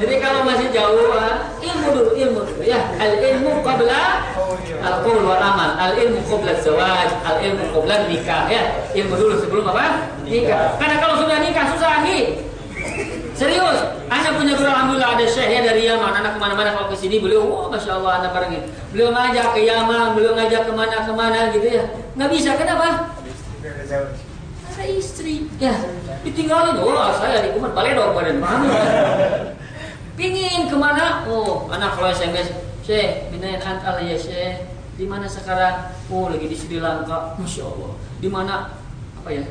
Jadi 0.02 0.16
kalau 0.18 0.42
masih 0.42 0.66
jauh, 0.74 1.14
ilmu 1.62 1.88
dulu, 1.94 2.12
ilmu 2.18 2.42
dulu 2.42 2.64
ya. 2.66 2.82
Al 2.98 3.22
ilmu 3.22 3.62
qabla 3.62 4.26
al 4.82 4.96
qaul 5.06 5.22
wal 5.30 5.38
amal. 5.38 5.78
Al 5.78 5.94
ilmu 5.94 6.26
qabla 6.26 6.58
zawaj, 6.58 7.22
al 7.22 7.38
ilmu 7.46 7.70
qabla 7.70 8.10
nikah 8.10 8.50
ya. 8.50 8.66
Ilmu 8.98 9.14
dulu 9.14 9.46
sebelum 9.46 9.70
apa? 9.70 10.10
Nikah. 10.26 10.82
Karena 10.82 10.98
kalau 11.06 11.22
sudah 11.22 11.38
nikah 11.38 11.70
susah 11.78 12.02
nih. 12.02 12.34
Serius, 13.38 13.78
Anda 14.12 14.36
punya 14.36 14.60
guru 14.60 14.68
alhamdulillah 14.68 15.16
ada 15.16 15.24
syekh 15.24 15.48
ya 15.56 15.60
dari 15.64 15.88
Yaman. 15.88 16.12
Anak 16.12 16.36
ke 16.36 16.40
mana-mana 16.44 16.76
kalau 16.76 16.92
ke 16.92 17.00
sini 17.00 17.24
beliau, 17.24 17.48
wah 17.48 17.72
masya 17.72 17.96
Allah 17.96 18.20
anak 18.20 18.36
barengin. 18.36 18.68
Beliau 18.92 19.16
ngajak 19.16 19.56
ke 19.56 19.64
Yaman, 19.64 20.12
beliau 20.20 20.36
ngajak 20.36 20.68
ke 20.68 20.72
mana-kemana 20.76 21.56
gitu 21.56 21.68
ya. 21.72 21.84
Nggak 22.20 22.30
bisa, 22.36 22.60
kenapa? 22.60 23.16
Ada 24.72 24.84
istri, 24.88 25.48
ya 25.60 25.76
ditinggalin. 26.28 26.80
Oh 26.80 27.12
saya 27.18 27.44
di 27.44 27.50
kumar 27.54 27.72
baledor 27.76 28.16
badan 28.16 28.40
paham 28.40 28.62
Pingin 30.20 30.68
ke 30.68 30.76
mana? 30.76 31.24
Oh, 31.26 31.72
anak 31.72 31.96
kalau 31.96 32.12
SMS, 32.12 32.52
Syekh, 32.84 33.32
minain 33.32 33.64
antal 33.64 33.96
ya 34.04 34.14
Syekh. 34.20 34.68
Di 35.00 35.08
mana 35.08 35.24
sekarang? 35.26 35.96
Oh, 36.12 36.28
lagi 36.28 36.52
di 36.52 36.54
Sri 36.54 36.84
Lanka. 36.84 37.34
Masya 37.40 37.64
Allah. 37.64 37.96
Di 38.20 38.28
mana? 38.28 38.76
Apa 39.18 39.32
ya? 39.32 39.42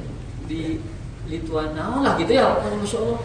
Di 0.44 0.78
Lituania 1.26 1.90
lah 1.90 2.14
gitu 2.20 2.32
ya. 2.36 2.60
Oh, 2.60 2.76
Masya 2.76 2.98
Allah. 3.02 3.18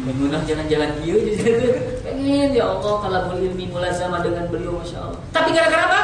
Mengunah 0.00 0.42
jalan-jalan 0.48 0.90
dia. 1.04 1.16
Pengen 2.04 2.56
ya 2.56 2.64
Allah 2.64 2.94
kalau 3.04 3.20
boleh 3.28 3.52
ilmi 3.52 3.68
mulai 3.68 3.92
sama 3.92 4.24
dengan 4.24 4.48
beliau 4.48 4.80
Masya 4.80 4.98
Allah. 4.98 5.20
Tapi 5.32 5.48
gara-gara 5.52 5.84
apa? 5.88 6.02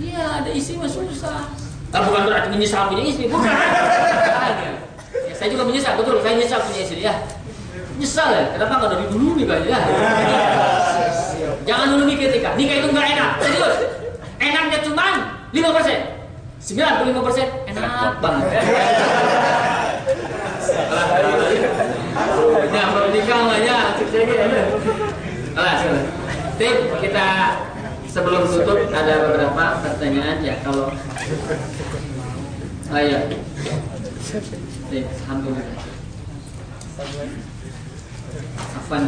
Iya, 0.00 0.24
ada 0.42 0.50
istri 0.50 0.76
mah 0.76 0.90
susah. 0.90 1.46
Tapi 1.90 2.04
bukan 2.06 2.22
berarti 2.26 2.48
menyesal 2.54 2.90
punya 2.90 3.02
istri, 3.06 3.26
bukan. 3.26 3.50
ya, 5.30 5.34
saya 5.34 5.48
juga 5.50 5.66
menyesal, 5.66 5.98
betul. 5.98 6.18
Saya 6.22 6.34
menyesal 6.38 6.60
punya 6.66 6.80
istri 6.82 7.00
ya. 7.02 7.14
Nyesal 7.98 8.28
ya, 8.30 8.42
kenapa 8.54 8.72
nggak 8.78 8.90
dari 8.94 9.06
dulu 9.10 9.30
nih 9.38 9.46
ya? 9.46 9.78
Jangan 11.68 11.86
dulu 11.94 12.02
nikah 12.08 12.30
nikah. 12.30 12.52
Nikah 12.54 12.76
itu 12.82 12.88
nggak 12.90 13.06
enak, 13.14 13.30
serius. 13.42 13.76
Enaknya 14.40 14.78
cuma 14.86 15.06
5 15.52 15.76
persen. 15.76 15.98
95 16.60 17.26
persen 17.26 17.46
enak 17.72 18.14
banget. 18.20 18.62
Ya, 22.70 22.84
nikah 23.14 23.40
mah 23.46 23.58
ya. 23.62 23.78
Tip, 26.60 26.76
kita 27.00 27.26
sebelum 28.10 28.42
tutup 28.50 28.90
ada 28.92 29.14
beberapa 29.30 29.64
pertanyaan 29.80 30.44
ya 30.44 30.58
kalau 30.66 30.92
Oh 32.90 32.98
iya. 32.98 33.30
Tip, 34.90 35.06
alhamdulillah. 35.24 35.78
Afan. 38.76 39.04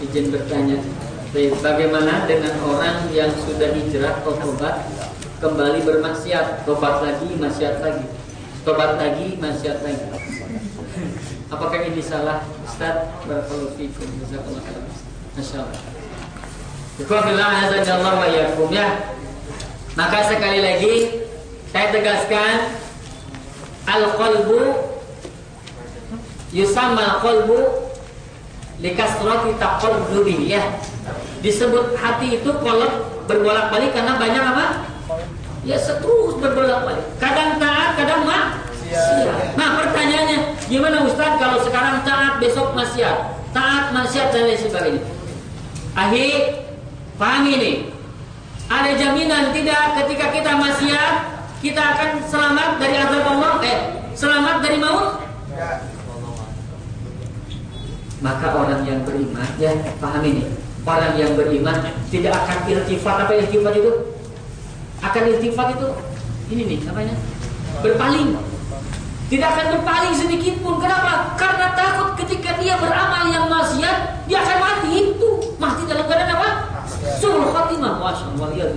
Izin 0.00 0.26
bertanya. 0.32 0.78
Baik, 1.36 1.52
bagaimana 1.60 2.24
dengan 2.24 2.56
orang 2.64 3.12
yang 3.12 3.28
sudah 3.44 3.76
hijrah 3.76 4.24
atau 4.24 4.40
tobat 4.40 4.88
kembali 5.36 5.84
bermaksiat, 5.84 6.64
tobat 6.64 7.04
lagi, 7.04 7.28
maksiat 7.36 7.84
lagi, 7.84 8.08
tobat 8.64 8.96
lagi, 8.96 9.36
maksiat 9.36 9.84
lagi? 9.84 10.25
Apakah 11.46 11.78
ini 11.86 12.02
salah, 12.02 12.42
Ustaz? 12.66 13.06
Barakallahu 13.22 13.78
fiikum. 13.78 14.10
Jazakallahu 14.18 14.66
khairan. 14.66 14.90
Masyaallah. 15.38 15.80
Ikhwanillah 16.96 17.50
azza 17.70 17.94
wa 18.02 18.26
yakum 18.26 18.68
ya. 18.74 19.14
Maka 19.94 20.26
sekali 20.26 20.58
lagi 20.58 21.22
saya 21.70 21.94
tegaskan 21.94 22.74
al-qalbu 23.86 24.74
yusamma 26.50 27.20
al-qalbu 27.20 27.86
likasrati 28.82 29.54
taqallubi 29.60 30.50
ya. 30.50 30.66
Disebut 31.46 31.94
hati 31.94 32.42
itu 32.42 32.50
kolot 32.58 33.22
berbolak-balik 33.30 33.94
karena 33.94 34.18
banyak 34.18 34.42
apa? 34.42 34.66
Ya 35.62 35.78
terus 35.78 36.34
berbolak-balik. 36.42 37.06
Kadang 37.22 37.62
taat, 37.62 37.94
kadang 37.94 38.26
maksiat. 38.26 39.54
Gimana 40.66 41.06
Ustaz 41.06 41.38
kalau 41.38 41.62
sekarang 41.62 42.02
taat, 42.02 42.42
besok 42.42 42.74
maksiat? 42.74 43.38
Taat, 43.54 43.94
maksiat 43.94 44.34
dan 44.34 44.50
lain 44.50 44.58
sebagainya. 44.58 45.02
Akhir, 45.94 46.66
pahami 47.14 47.50
ini. 47.54 47.72
Ada 48.66 48.98
jaminan 48.98 49.54
tidak 49.54 49.94
ketika 50.02 50.26
kita 50.34 50.52
maksiat, 50.58 51.14
kita 51.62 51.78
akan 51.78 52.10
selamat 52.26 52.82
dari 52.82 52.98
azab 52.98 53.24
Allah? 53.30 53.62
Eh, 53.62 53.78
selamat 54.18 54.56
dari 54.58 54.78
maut? 54.82 55.22
Maka 58.18 58.46
orang 58.50 58.82
yang 58.82 59.06
beriman, 59.06 59.46
ya 59.62 59.70
pahami 60.02 60.28
ini. 60.34 60.44
Orang 60.82 61.14
yang 61.14 61.38
beriman 61.38 61.78
tidak 62.10 62.34
akan 62.42 62.58
iltifat 62.66 63.16
apa 63.22 63.32
iltifat 63.38 63.74
itu? 63.74 63.92
Akan 65.02 65.22
iltifat 65.30 65.78
itu 65.78 65.88
ini 66.50 66.62
nih 66.74 66.78
namanya 66.90 67.14
berpaling. 67.82 68.55
Tidak 69.26 69.42
akan 69.42 69.66
berpaling 69.78 70.14
sedikit 70.14 70.54
pun. 70.62 70.78
Kenapa? 70.78 71.34
Karena 71.34 71.74
takut 71.74 72.14
ketika 72.22 72.54
dia 72.62 72.78
beramal 72.78 73.26
yang 73.26 73.50
maksiat, 73.50 74.22
dia 74.30 74.38
akan 74.38 74.58
mati 74.62 74.90
itu. 75.02 75.30
Mati 75.58 75.82
dalam 75.90 76.06
keadaan 76.06 76.30
apa? 76.38 76.50
Suul 77.18 77.50
khatimah. 77.50 77.98
Masyaallah 77.98 78.50
ya 78.54 78.70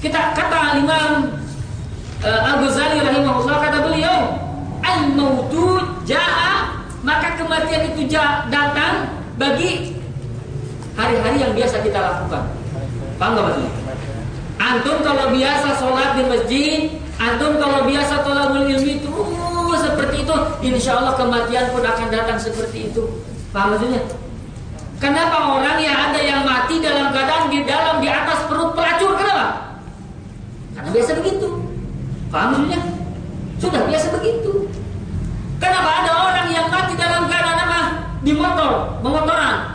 Kita 0.00 0.32
kata 0.32 0.80
Imam 0.80 1.36
uh, 2.24 2.40
Al-Ghazali 2.56 3.04
rahimahullah 3.04 3.56
kata 3.60 3.78
beliau, 3.84 4.18
al-mautu 4.80 5.78
jaa 6.08 6.82
maka 7.02 7.34
kematian 7.34 7.92
itu 7.92 8.14
datang 8.48 9.10
bagi 9.36 9.98
hari-hari 10.94 11.36
yang 11.42 11.52
biasa 11.52 11.82
kita 11.82 11.98
lakukan. 11.98 12.46
Paham 13.18 13.38
maksudnya? 13.38 13.70
Antum 14.62 14.96
kalau 15.02 15.34
biasa 15.34 15.68
sholat 15.82 16.10
di 16.14 16.22
masjid, 16.30 16.72
antum 17.18 17.58
kalau 17.58 17.82
biasa 17.84 18.22
tolabul 18.22 18.70
ilmi 18.70 19.02
itu 19.02 19.10
uh, 19.72 19.80
seperti 19.80 20.16
itu, 20.22 20.34
insya 20.60 21.00
Allah 21.00 21.16
kematian 21.16 21.72
pun 21.72 21.82
akan 21.82 22.06
datang 22.12 22.38
seperti 22.38 22.92
itu. 22.92 23.02
Paham 23.50 23.76
maksudnya? 23.76 24.00
Kenapa 25.02 25.58
orang 25.58 25.82
yang 25.82 25.96
ada 25.98 26.20
yang 26.22 26.46
mati 26.46 26.78
dalam 26.78 27.10
keadaan 27.10 27.50
di 27.50 27.66
dalam 27.66 27.98
di 27.98 28.06
atas 28.06 28.38
perut 28.46 28.70
pelacur? 28.76 29.18
Kenapa? 29.18 29.46
Karena 30.78 30.88
biasa 30.94 31.10
begitu. 31.18 31.48
Paham 32.30 32.48
maksudnya? 32.54 32.80
Sudah 33.58 33.82
biasa 33.86 34.06
begitu. 34.14 34.52
Kenapa 35.58 35.90
ada 36.02 36.12
orang 36.30 36.48
yang 36.54 36.66
mati 36.70 36.94
dalam 36.94 37.26
keadaan 37.26 37.58
apa? 37.66 37.80
Di 38.22 38.32
motor, 38.34 38.94
memotoran. 39.02 39.74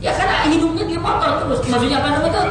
Ya 0.00 0.12
karena 0.16 0.48
hidupnya 0.48 0.84
di 0.84 0.96
motor 1.00 1.44
terus. 1.44 1.60
Maksudnya 1.64 2.00
apa 2.00 2.08
namanya 2.12 2.32
itu? 2.32 2.42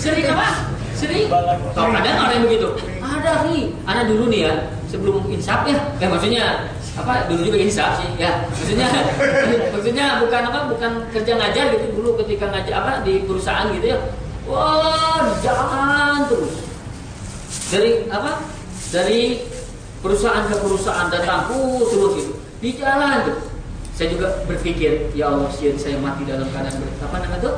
Sering 0.00 0.26
apa? 0.32 0.48
Sering. 0.96 1.28
Kadang 1.76 2.16
orang 2.20 2.36
yang 2.36 2.44
begitu. 2.48 2.68
Ada 3.00 3.48
nih. 3.48 3.68
Anak 3.84 4.04
dulu 4.08 4.24
nih 4.32 4.40
ya, 4.48 4.54
sebelum 4.92 5.24
insaf 5.32 5.64
ya. 5.64 5.80
Ya 5.96 6.06
maksudnya 6.12 6.68
apa 6.92 7.24
dulu 7.32 7.48
juga 7.48 7.58
insaf 7.64 7.96
sih 8.04 8.08
ya. 8.20 8.44
Maksudnya 8.52 8.88
maksudnya 9.72 10.06
bukan 10.20 10.42
apa 10.52 10.60
bukan 10.68 10.92
kerja 11.16 11.32
ngajar 11.40 11.64
gitu 11.72 11.86
dulu 11.96 12.20
ketika 12.20 12.52
ngajar 12.52 12.74
apa 12.84 12.92
di 13.00 13.24
perusahaan 13.24 13.72
gitu 13.72 13.96
ya. 13.96 13.98
Wah 14.44 15.32
jalan 15.40 16.28
terus. 16.28 16.54
Dari 17.72 18.04
apa 18.12 18.44
dari 18.92 19.40
perusahaan 20.04 20.44
ke 20.44 20.56
perusahaan 20.60 21.08
datang 21.08 21.48
uh, 21.48 21.80
terus 21.88 22.12
gitu 22.20 22.32
di 22.60 22.76
jalan 22.76 23.24
tuh. 23.24 23.38
Saya 23.96 24.08
juga 24.12 24.28
berpikir 24.44 25.12
ya 25.16 25.32
Allah 25.32 25.48
sih 25.56 25.72
saya 25.80 25.96
mati 26.00 26.28
dalam 26.28 26.44
keadaan 26.52 26.76
ber 26.76 26.88
apa 27.00 27.36
tuh? 27.40 27.54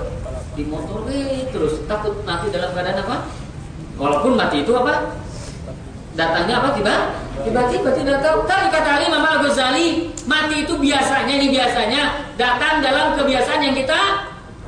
Di 0.55 0.63
motor 0.71 1.03
eh, 1.11 1.51
terus 1.51 1.83
takut 1.91 2.15
mati 2.23 2.47
dalam 2.55 2.71
keadaan 2.71 3.03
apa? 3.03 3.27
Walaupun 3.99 4.39
mati 4.39 4.63
itu 4.63 4.75
apa 4.75 5.24
datangnya 6.15 6.55
apa? 6.63 6.69
Tiba? 6.79 6.97
Tiba-tiba 7.45 7.91
tidak 7.93 8.19
tahu. 8.23 8.47
Tadi 8.47 8.67
kata 8.71 8.91
Ali 8.99 9.05
Imam 9.11 9.27
Al 9.27 9.39
Ghazali 9.43 10.15
mati 10.25 10.65
itu 10.65 10.75
biasanya 10.79 11.35
ini 11.35 11.47
biasanya 11.51 12.03
datang 12.39 12.81
dalam 12.81 13.19
kebiasaan 13.19 13.61
yang 13.61 13.75
kita 13.75 14.01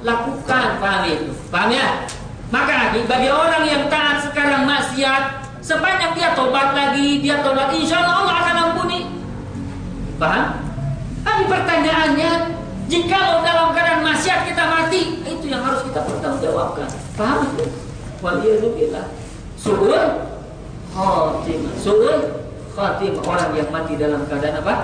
lakukan. 0.02 0.66
Paham 0.82 1.02
itu? 1.06 1.30
Paham 1.48 1.70
ya? 1.70 2.04
Maka 2.50 2.94
bagi 2.94 3.30
orang 3.30 3.64
yang 3.66 3.82
taat 3.90 4.22
sekarang 4.22 4.66
maksiat 4.66 5.22
sepanjang 5.62 6.14
dia 6.14 6.30
tobat 6.38 6.78
lagi 6.78 7.18
dia 7.18 7.42
tobat 7.42 7.74
insya 7.74 8.02
Allah 8.02 8.22
Allah 8.22 8.36
akan 8.42 8.56
ampuni. 8.70 9.00
Paham? 10.18 10.62
Tapi 11.26 11.42
pertanyaannya 11.50 12.30
jika 12.86 13.42
dalam 13.42 13.74
keadaan 13.74 14.02
maksiat 14.06 14.46
kita 14.46 14.62
mati 14.62 15.22
itu 15.26 15.46
yang 15.50 15.62
harus 15.62 15.82
kita 15.86 16.02
pertanggungjawabkan. 16.06 16.86
Paham? 17.18 17.38
Itu 17.54 17.66
waliyadzubillah 18.22 19.06
suul 19.58 20.25
khatimah. 20.96 21.74
Suul 21.76 22.16
khatimah. 22.72 23.22
Orang 23.28 23.52
yang 23.52 23.68
mati 23.68 23.94
dalam 24.00 24.24
keadaan 24.24 24.64
apa? 24.64 24.74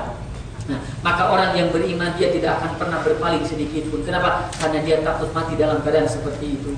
Nah, 0.70 0.78
maka 1.02 1.32
orang 1.32 1.58
yang 1.58 1.74
beriman 1.74 2.14
dia 2.14 2.30
tidak 2.30 2.60
akan 2.60 2.78
pernah 2.78 3.00
berpaling 3.02 3.42
sedikit 3.42 3.88
pun. 3.88 4.04
Kenapa? 4.04 4.52
Karena 4.60 4.78
dia 4.84 5.00
takut 5.00 5.32
mati 5.32 5.56
dalam 5.56 5.80
keadaan 5.80 6.06
seperti 6.06 6.60
itu. 6.60 6.76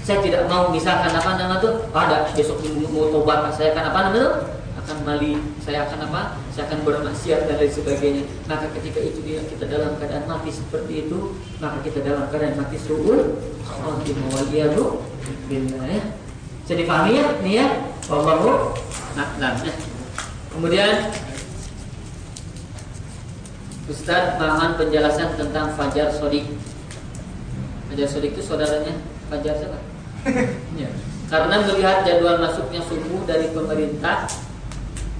Saya 0.00 0.24
tidak 0.24 0.48
mau 0.48 0.72
misalkan 0.72 1.12
apa 1.12 1.38
nama 1.38 1.60
tuh? 1.60 1.86
Ada 1.92 2.32
besok 2.34 2.64
mau 2.90 3.12
tobat 3.12 3.52
saya 3.54 3.76
akan 3.76 3.84
apa 3.92 4.00
nama 4.10 4.24
akan 4.80 4.96
mali 5.06 5.38
saya 5.62 5.86
akan 5.86 6.10
apa? 6.10 6.34
Saya 6.50 6.66
akan 6.66 6.82
bermaksiat 6.82 7.46
dan 7.46 7.62
lain 7.62 7.70
sebagainya. 7.70 8.24
Maka 8.50 8.66
ketika 8.74 8.98
itu 8.98 9.22
dia 9.22 9.38
kita 9.46 9.70
dalam 9.70 9.94
keadaan 10.00 10.26
mati 10.26 10.50
seperti 10.50 11.06
itu 11.06 11.38
maka 11.62 11.78
kita 11.86 12.02
dalam 12.02 12.26
keadaan 12.32 12.58
mati 12.58 12.74
suul 12.80 13.38
khatimah 13.62 14.42
billah 15.46 15.86
ya 15.86 16.02
jadi 16.70 16.86
pahami 16.86 17.18
ya 17.18 17.26
nih 17.42 17.54
ya 17.58 17.66
wallahu 18.06 18.70
a'lam 19.18 19.54
ya. 19.66 19.74
kemudian 20.54 21.10
Ustaz 23.90 24.38
mohon 24.38 24.78
penjelasan 24.78 25.34
tentang 25.34 25.74
Fajar 25.74 26.14
Sodik 26.14 26.46
Fajar 27.90 28.06
Sodik 28.06 28.38
itu 28.38 28.42
saudaranya 28.46 28.94
Fajar 29.26 29.58
siapa? 29.58 29.78
ya. 30.78 30.86
Karena 31.26 31.66
melihat 31.66 32.06
jadwal 32.06 32.38
masuknya 32.38 32.86
subuh 32.86 33.18
dari 33.26 33.50
pemerintah 33.50 34.30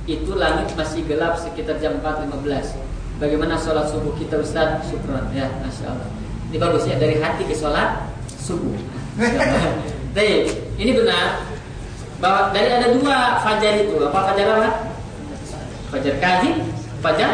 Itu 0.06 0.38
langit 0.38 0.70
masih 0.78 1.02
gelap 1.02 1.34
sekitar 1.34 1.82
jam 1.82 1.98
4.15 1.98 2.78
Bagaimana 3.18 3.58
sholat 3.58 3.90
subuh 3.90 4.14
kita 4.22 4.38
Ustaz? 4.38 4.86
Syukron 4.86 5.34
ya 5.34 5.50
Masya 5.66 5.90
Allah 5.90 6.10
Ini 6.54 6.58
bagus 6.62 6.86
ya 6.86 6.94
dari 6.94 7.18
hati 7.18 7.42
ke 7.50 7.58
sholat 7.58 8.06
subuh 8.38 8.78
Jadi 10.10 10.34
ini 10.80 10.90
benar 10.96 11.46
bahwa 12.20 12.52
dari 12.52 12.68
ada 12.68 12.88
dua 12.92 13.40
fajar 13.40 13.72
itu 13.80 13.94
apa 14.02 14.18
fajar 14.32 14.46
apa? 14.58 14.70
Fajar 15.90 16.14
kazib, 16.18 16.54
fajar 17.02 17.32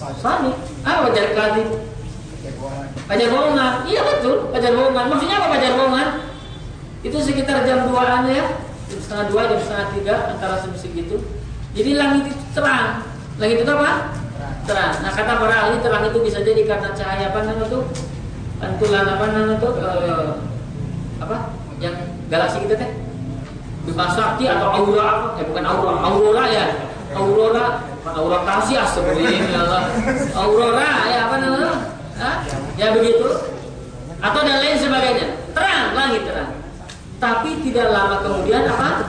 Sani. 0.00 0.56
Ah, 0.80 1.04
wajar 1.04 1.36
kali. 1.36 1.64
Fajar 3.04 3.28
bohongan. 3.28 3.84
Iya 3.84 4.00
betul, 4.00 4.48
fajar 4.48 4.72
bohongan. 4.72 5.04
Maksudnya 5.12 5.36
apa 5.36 5.48
fajar 5.52 5.70
bohongan? 5.76 6.08
Itu 7.04 7.16
sekitar 7.20 7.68
jam 7.68 7.84
2-an 7.88 8.24
ya. 8.32 8.44
Jam 8.90 8.98
setengah 8.98 9.26
dua, 9.30 9.42
jam 9.46 9.60
setengah 9.60 9.86
tiga, 9.94 10.16
antara 10.34 10.56
segitu. 10.74 11.20
Jadi 11.76 11.90
langit 11.94 12.32
itu 12.32 12.42
terang. 12.56 13.06
Langit 13.38 13.62
itu 13.62 13.70
apa? 13.70 14.16
Terang. 14.66 14.92
Nah 15.04 15.12
kata 15.12 15.32
para 15.38 15.56
ahli 15.68 15.76
terang 15.84 16.04
itu 16.08 16.18
bisa 16.24 16.42
jadi 16.42 16.64
karena 16.66 16.90
cahaya 16.96 17.30
apa 17.30 17.38
namanya 17.44 17.68
itu? 17.70 17.80
Pantulan 18.58 19.06
apa 19.06 19.24
namanya 19.30 19.56
itu? 19.60 19.70
Eh, 19.78 20.30
apa? 21.22 21.36
Yang 21.80 21.94
galaksi 22.28 22.56
kita 22.68 22.74
teh? 22.76 22.90
Bima 23.88 24.12
Sakti 24.12 24.44
atau 24.44 24.68
aurora? 24.68 25.40
Eh 25.40 25.44
bukan 25.48 25.64
aurora, 25.64 25.98
aurora 26.04 26.44
ya. 26.52 26.66
Aurora 27.16 27.80
aurora 28.04 28.38
kasih 28.44 28.76
astagfirullah 28.84 29.60
Allah. 29.64 29.82
Aurora 30.36 30.90
ya 31.08 31.18
apa 31.26 31.36
namanya? 31.40 31.72
Ya 32.76 32.92
begitu. 32.92 33.24
Atau 34.20 34.40
dan 34.44 34.60
lain 34.60 34.76
sebagainya. 34.76 35.26
Terang, 35.56 35.96
langit 35.96 36.22
terang. 36.28 36.52
Tapi 37.20 37.50
tidak 37.64 37.88
lama 37.92 38.20
kemudian 38.20 38.68
apa? 38.68 39.04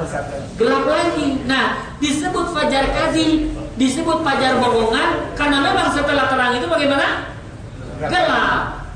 Gelap 0.55 0.83
lagi. 0.87 1.43
Nah, 1.47 1.95
disebut 1.99 2.55
fajar 2.55 2.87
kazi, 2.95 3.51
disebut 3.75 4.23
fajar 4.23 4.59
bohongan 4.59 5.35
karena 5.35 5.57
memang 5.59 5.91
setelah 5.91 6.31
terang 6.31 6.55
itu 6.55 6.67
bagaimana? 6.67 7.27
Gelap. 7.99 8.87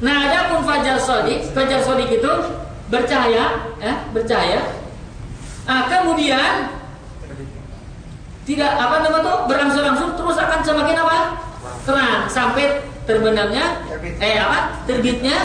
Nah, 0.00 0.16
ada 0.30 0.38
pun 0.54 0.62
fajar 0.62 0.96
sodik, 1.02 1.50
fajar 1.50 1.82
sodik 1.82 2.08
itu 2.08 2.32
bercahaya, 2.90 3.44
ya, 3.78 3.94
bercahaya. 4.10 4.60
Nah, 5.64 5.86
kemudian 5.86 6.74
tidak 8.42 8.72
apa 8.74 9.06
namanya 9.06 9.22
tuh 9.22 9.36
berangsur-angsur 9.46 10.10
terus 10.18 10.36
akan 10.42 10.60
semakin 10.66 10.96
apa? 10.98 11.18
Terang 11.86 12.26
sampai 12.26 12.82
terbenamnya 13.06 13.86
eh 14.18 14.42
apa? 14.42 14.82
Terbitnya 14.90 15.38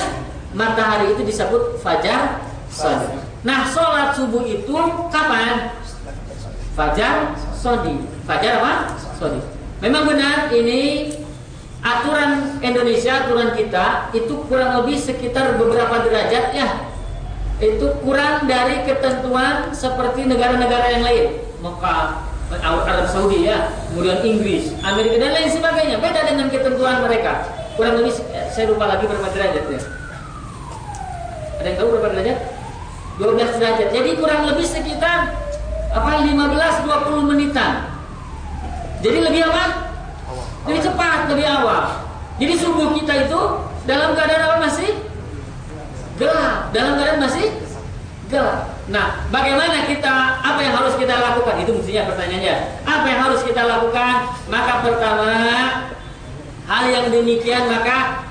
matahari 0.58 1.14
itu 1.14 1.22
disebut 1.22 1.78
fajar 1.86 2.42
sodik. 2.74 3.14
Nah, 3.46 3.70
sholat 3.70 4.18
subuh 4.18 4.42
itu 4.42 4.74
kapan? 5.14 5.70
Fajar 6.74 7.38
sodik. 7.54 8.02
Fajar 8.26 8.58
apa? 8.58 8.74
Sodik. 9.22 9.46
Memang 9.86 10.10
benar 10.10 10.50
ini 10.50 11.14
aturan 11.86 12.58
Indonesia, 12.66 13.22
aturan 13.22 13.54
kita 13.54 14.10
itu 14.18 14.34
kurang 14.50 14.82
lebih 14.82 14.98
sekitar 14.98 15.62
beberapa 15.62 16.02
derajat 16.10 16.58
ya. 16.58 16.95
Itu 17.56 17.88
kurang 18.04 18.52
dari 18.52 18.84
ketentuan 18.84 19.72
seperti 19.72 20.28
negara-negara 20.28 20.86
yang 20.92 21.04
lain. 21.08 21.26
Mekah, 21.64 22.20
Arab 22.62 23.08
Saudi 23.10 23.48
ya, 23.48 23.72
kemudian 23.90 24.20
Inggris, 24.22 24.76
Amerika 24.84 25.16
dan 25.18 25.32
lain 25.34 25.50
sebagainya. 25.50 25.96
Beda 26.04 26.22
dengan 26.28 26.52
ketentuan 26.52 27.02
mereka. 27.08 27.48
Kurang 27.80 28.04
lebih 28.04 28.14
eh, 28.36 28.48
saya 28.52 28.72
lupa 28.72 28.92
lagi 28.92 29.08
berapa 29.08 29.28
derajat 29.32 29.66
ya. 29.72 29.82
Ada 31.64 31.68
yang 31.72 31.78
tahu 31.80 31.88
berapa 31.96 32.08
derajat? 32.12 32.38
12 33.18 33.60
derajat. 33.60 33.88
Jadi 33.96 34.10
kurang 34.20 34.42
lebih 34.52 34.68
sekitar 34.68 35.32
apa 35.96 36.12
15 36.28 36.36
20 36.36 37.32
menitan. 37.32 37.88
Jadi 39.00 39.18
lebih 39.24 39.42
apa? 39.48 39.96
Lebih 40.68 40.82
cepat, 40.92 41.20
lebih 41.32 41.48
awal. 41.48 42.04
Jadi 42.36 42.54
subuh 42.60 42.92
kita 43.00 43.32
itu 43.32 43.42
dalam 43.88 44.12
keadaan 44.12 44.44
apa 44.44 44.58
masih? 44.68 44.92
Gelap. 46.16 46.72
Dalam 46.72 46.96
keadaan 46.96 47.20
masih 47.20 47.48
gelap. 48.32 48.72
Nah, 48.88 49.26
bagaimana 49.34 49.90
kita 49.90 50.40
apa 50.40 50.60
yang 50.62 50.74
harus 50.78 50.96
kita 50.96 51.18
lakukan? 51.18 51.56
Itu 51.60 51.72
mestinya 51.76 52.08
pertanyaannya. 52.08 52.56
Apa 52.86 53.06
yang 53.10 53.22
harus 53.28 53.42
kita 53.44 53.62
lakukan? 53.66 54.14
Maka 54.48 54.74
pertama, 54.86 55.32
hal 56.70 56.84
yang 56.94 57.06
demikian 57.12 57.68
maka 57.68 58.24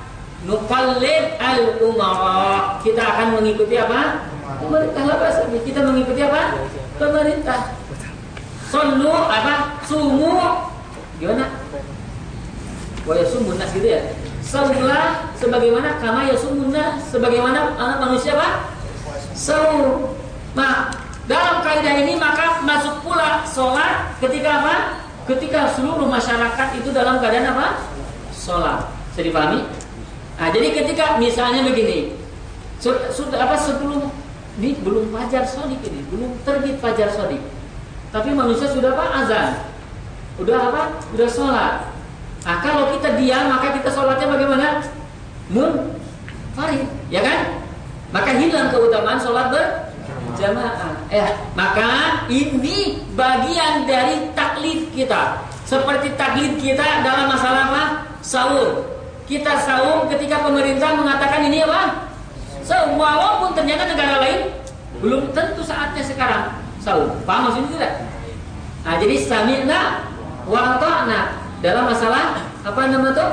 nukallid 0.48 1.36
al 1.42 1.60
umara. 1.82 2.80
Kita 2.80 3.02
akan 3.02 3.26
mengikuti 3.40 3.76
apa? 3.76 4.30
Pemerintah 4.60 5.02
apa 5.04 5.26
Kita 5.60 5.80
mengikuti 5.84 6.20
apa? 6.24 6.42
Pemerintah. 6.96 7.60
Sallu 8.72 9.12
apa? 9.12 9.82
Sumu 9.84 10.40
gimana? 11.20 11.46
Wa 13.04 13.14
yasumun 13.18 13.60
nas 13.60 13.70
gitu 13.76 13.86
ya. 13.86 14.00
Saulah 14.54 15.34
sebagaimana 15.34 15.98
kama 15.98 16.30
yasumun 16.30 16.70
nas 16.70 17.10
sebagaimana 17.10 17.74
anak 17.74 17.98
manusia 18.06 18.38
apa? 18.38 18.70
Saum. 19.34 20.14
Nah, 20.54 20.94
dalam 21.26 21.58
kaidah 21.66 21.98
ini 22.06 22.14
maka 22.14 22.62
masuk 22.62 23.02
pula 23.02 23.42
sholat 23.42 24.14
ketika 24.22 24.62
apa? 24.62 24.74
Ketika 25.26 25.74
seluruh 25.74 26.06
masyarakat 26.06 26.68
itu 26.78 26.94
dalam 26.94 27.18
keadaan 27.18 27.50
apa? 27.50 27.82
Sholat. 28.30 28.94
Bisa 29.10 29.26
dipahami? 29.26 29.66
Nah, 30.38 30.48
jadi 30.54 30.70
ketika 30.70 31.18
misalnya 31.18 31.66
begini, 31.66 32.14
sudah 33.10 33.50
apa 33.50 33.58
sebelum 33.58 34.06
ini 34.62 34.78
belum 34.86 35.10
fajar 35.10 35.42
sodik 35.50 35.82
ini, 35.82 36.06
belum 36.14 36.30
terbit 36.46 36.78
fajar 36.78 37.10
sodik. 37.10 37.42
Tapi 38.14 38.30
manusia 38.30 38.70
sudah 38.70 38.94
apa? 38.94 39.18
Azan. 39.18 39.48
Udah 40.38 40.70
apa? 40.70 40.82
Udah 41.10 41.26
sholat. 41.26 41.93
Nah, 42.44 42.60
kalau 42.60 42.92
kita 42.92 43.16
diam, 43.16 43.48
maka 43.48 43.72
kita 43.72 43.88
sholatnya 43.88 44.28
bagaimana? 44.28 44.84
Mun 45.48 45.96
farid, 46.52 46.84
ya 47.08 47.24
kan? 47.24 47.64
Maka 48.12 48.36
hilang 48.36 48.68
keutamaan 48.68 49.16
sholat 49.16 49.48
berjamaah. 49.48 50.92
Eh, 51.08 51.28
maka 51.56 52.22
ini 52.28 53.00
bagian 53.16 53.88
dari 53.88 54.28
taklid 54.36 54.92
kita. 54.92 55.40
Seperti 55.64 56.12
taklid 56.20 56.60
kita 56.60 57.00
dalam 57.00 57.32
masalah 57.32 57.72
apa? 57.72 57.84
Sahur. 58.20 58.92
Kita 59.24 59.56
sahur 59.64 60.04
ketika 60.12 60.44
pemerintah 60.44 60.92
mengatakan 61.00 61.48
ini 61.48 61.64
apa? 61.64 62.12
Sahur. 62.60 63.00
Walaupun 63.00 63.56
ternyata 63.56 63.88
negara 63.88 64.20
lain 64.20 64.52
belum 65.00 65.32
tentu 65.32 65.64
saatnya 65.64 66.04
sekarang 66.04 66.60
sahur. 66.76 67.08
Paham 67.24 67.48
maksudnya 67.48 67.70
tidak? 67.72 67.92
Nah, 68.84 68.94
jadi 69.00 69.16
sami'na 69.16 69.80
wa 70.44 70.76
ta'na 70.76 71.43
dalam 71.60 71.84
masalah 71.90 72.42
apa 72.64 72.80
nama 72.88 73.12
tuh? 73.12 73.30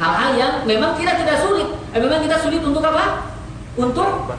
Hal-hal 0.00 0.30
yang 0.38 0.52
memang 0.64 0.96
kita 0.96 1.18
tidak 1.20 1.42
sulit. 1.44 1.68
Eh, 1.92 2.00
memang 2.00 2.24
kita 2.24 2.40
sulit 2.40 2.62
untuk 2.64 2.82
apa? 2.82 3.32
untuk 3.76 4.36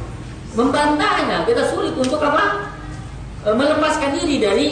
membantahnya. 0.54 1.46
Kita 1.50 1.74
sulit 1.74 1.98
untuk 1.98 2.22
apa? 2.22 2.70
E, 3.44 3.50
melepaskan 3.52 4.16
diri 4.22 4.38
dari 4.40 4.68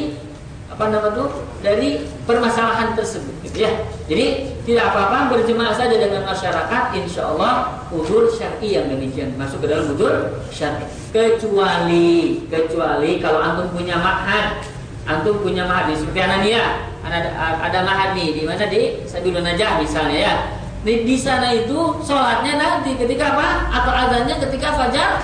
apa 0.72 0.88
nama 0.88 1.12
itu 1.12 1.26
dari 1.60 1.90
permasalahan 2.24 2.96
tersebut 2.96 3.34
gitu 3.44 3.68
ya. 3.68 3.72
Jadi 4.08 4.56
tidak 4.64 4.94
apa-apa 4.94 5.36
berjemaah 5.36 5.76
saja 5.76 6.00
dengan 6.00 6.24
masyarakat 6.24 6.84
insya 6.96 7.28
Allah 7.28 7.84
udur 7.92 8.32
syar'i 8.32 8.80
yang 8.80 8.88
demikian 8.88 9.36
masuk 9.36 9.66
ke 9.66 9.68
dalam 9.68 9.92
udur 9.92 10.40
syar'i 10.54 10.88
kecuali 11.12 12.40
kecuali 12.48 13.20
kalau 13.20 13.44
antum 13.44 13.68
punya 13.76 14.00
ma'had 14.00 14.64
antum 15.10 15.42
punya 15.42 15.66
ma'had 15.66 15.94
seperti 15.98 16.20
Anania 16.22 16.86
ada 17.02 17.30
ada 17.58 17.80
ma'had 17.82 18.14
nih 18.14 18.38
di 18.38 18.44
mana 18.46 18.66
di 18.70 19.02
Sabilun 19.10 19.42
Najah 19.42 19.82
misalnya 19.82 20.18
ya 20.18 20.36
di, 20.82 21.06
di 21.06 21.14
sana 21.14 21.54
itu 21.54 21.78
sholatnya 22.02 22.58
nanti 22.58 22.98
ketika 22.98 23.38
apa? 23.38 23.70
Atau 23.70 23.94
adanya 23.94 24.36
ketika 24.42 24.74
fajar 24.74 25.22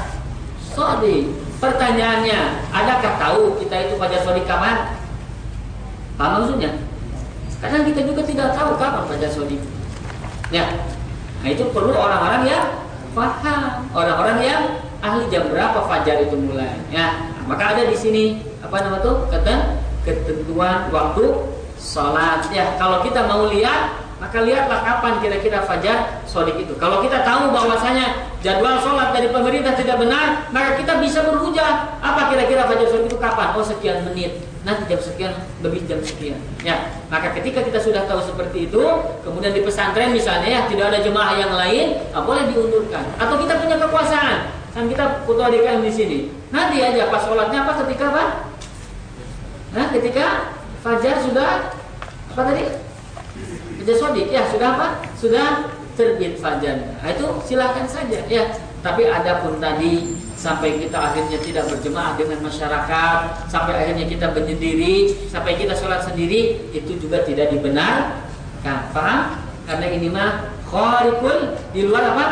sodi. 0.62 1.34
Pertanyaannya, 1.58 2.70
adakah 2.70 3.14
tahu 3.18 3.42
kita 3.58 3.90
itu 3.90 3.94
fajar 3.98 4.22
sodi 4.22 4.46
kapan? 4.46 4.94
Apa 6.22 6.38
maksudnya? 6.38 6.78
Karena 7.58 7.82
kita 7.90 8.06
juga 8.06 8.22
tidak 8.22 8.54
tahu 8.54 8.78
kapan 8.78 9.04
fajar 9.10 9.32
sodi. 9.34 9.58
Ya, 10.54 10.70
nah 11.42 11.50
itu 11.50 11.66
perlu 11.74 11.98
orang-orang 11.98 12.46
yang 12.46 12.66
paham, 13.18 13.90
orang-orang 13.98 14.38
yang 14.46 14.62
ahli 15.02 15.26
jam 15.34 15.50
berapa 15.50 15.90
fajar 15.90 16.22
itu 16.22 16.38
mulai. 16.38 16.78
Ya, 16.94 17.34
maka 17.50 17.74
ada 17.74 17.90
di 17.90 17.98
sini 17.98 18.46
apa 18.68 18.84
nama 18.84 19.00
tuh 19.00 19.32
kata 19.32 19.80
ketentuan 20.04 20.92
waktu 20.92 21.24
sholat. 21.80 22.52
Ya, 22.52 22.76
kalau 22.76 23.00
kita 23.00 23.24
mau 23.24 23.48
lihat 23.48 23.96
maka 24.18 24.42
lihatlah 24.44 24.82
kapan 24.82 25.24
kira-kira 25.24 25.64
fajar 25.64 26.26
sodik 26.28 26.58
itu. 26.58 26.74
Kalau 26.82 27.06
kita 27.06 27.22
tahu 27.22 27.54
bahwasanya 27.54 28.28
jadwal 28.42 28.82
sholat 28.82 29.14
dari 29.14 29.30
pemerintah 29.30 29.78
tidak 29.78 30.02
benar, 30.02 30.50
maka 30.50 30.76
kita 30.76 31.00
bisa 31.00 31.22
berhujah. 31.24 31.96
Apa 32.02 32.34
kira-kira 32.34 32.68
fajar 32.68 32.88
sodik 32.92 33.08
itu 33.14 33.18
kapan? 33.22 33.56
Oh 33.56 33.64
sekian 33.64 34.04
menit. 34.04 34.42
Nanti 34.68 34.84
jam 34.92 35.00
sekian, 35.00 35.32
lebih 35.64 35.88
jam 35.88 36.04
sekian. 36.04 36.36
Ya, 36.60 36.92
maka 37.08 37.32
ketika 37.40 37.64
kita 37.64 37.80
sudah 37.80 38.04
tahu 38.04 38.20
seperti 38.20 38.68
itu, 38.68 38.84
kemudian 39.24 39.56
di 39.56 39.64
pesantren 39.64 40.12
misalnya 40.12 40.44
ya 40.44 40.62
tidak 40.68 40.92
ada 40.92 41.00
jemaah 41.00 41.40
yang 41.40 41.56
lain, 41.56 41.96
nah, 42.12 42.20
boleh 42.20 42.52
diundurkan. 42.52 43.08
Atau 43.16 43.40
kita 43.40 43.64
punya 43.64 43.80
kekuasaan, 43.80 44.52
kan 44.76 44.84
kita 44.92 45.24
DKM 45.24 45.82
di 45.88 45.94
sini. 45.94 46.20
Nanti 46.52 46.84
aja 46.84 47.08
pas 47.08 47.24
sholatnya 47.24 47.64
apa 47.64 47.80
ketika 47.86 48.12
apa? 48.12 48.24
Nah, 49.76 49.92
ketika 49.92 50.56
fajar 50.86 51.20
sudah 51.24 51.76
apa 52.32 52.42
tadi? 52.54 52.66
Fajar 53.84 53.96
sodik 54.00 54.28
ya 54.32 54.48
sudah 54.48 54.68
apa? 54.78 54.88
Sudah 55.20 55.48
terbit 55.98 56.38
fajar. 56.38 57.00
Nah, 57.02 57.10
itu 57.10 57.26
silahkan 57.44 57.90
saja 57.90 58.24
ya. 58.30 58.54
Tapi 58.86 59.10
ada 59.10 59.42
pun 59.44 59.58
tadi 59.58 60.16
sampai 60.38 60.78
kita 60.78 60.96
akhirnya 61.02 61.42
tidak 61.42 61.66
berjemaah 61.66 62.14
dengan 62.14 62.46
masyarakat, 62.46 63.20
sampai 63.50 63.74
akhirnya 63.74 64.06
kita 64.06 64.32
menyendiri, 64.38 65.18
sampai 65.28 65.58
kita 65.58 65.74
sholat 65.74 66.06
sendiri, 66.06 66.70
itu 66.72 66.94
juga 67.02 67.26
tidak 67.26 67.50
dibenarkan. 67.52 68.78
Paham? 68.94 69.42
Karena 69.66 69.88
ini 69.92 70.08
mah 70.08 70.54
kharikul 70.70 71.58
di 71.74 71.90
luar 71.90 72.16
apa? 72.16 72.28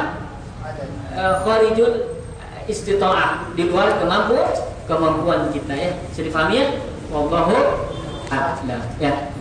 E, 1.12 1.24
kharijul 1.44 1.94
istita'ah 2.70 3.52
di 3.58 3.68
luar 3.68 4.00
kemampu 4.00 4.38
kemampuan 4.86 5.50
kita 5.50 5.74
ya. 5.74 5.92
Bisa 6.14 6.22
difahami 6.24 6.56
ya? 6.62 6.68
Wallahu 7.14 7.58
a'lam. 8.30 8.84
Ya 8.98 9.36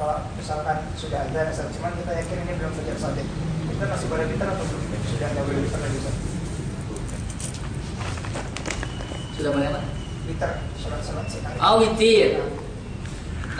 kalau 0.00 0.16
misalkan 0.34 0.76
sudah 0.96 1.28
ada 1.28 1.52
cuman 1.52 1.92
kita 2.00 2.12
yakin 2.24 2.38
ini 2.48 2.52
belum 2.56 2.72
fajar 2.72 2.96
sodik 2.96 3.26
kita 3.68 3.84
masih 3.84 4.06
boleh 4.08 4.26
bitar 4.32 4.48
atau 4.56 4.64
belum 4.64 4.82
sudah 5.06 5.28
nggak 5.28 5.44
boleh 5.44 5.60
bitar 5.68 5.80
lagi 5.84 5.98
sudah 9.36 9.50
boleh 9.52 9.66
apa? 9.68 9.80
bitar 10.24 10.50
sholat 10.80 11.00
sholat 11.04 11.26
sekali 11.28 11.56
oh 11.60 11.74
witir 11.84 12.32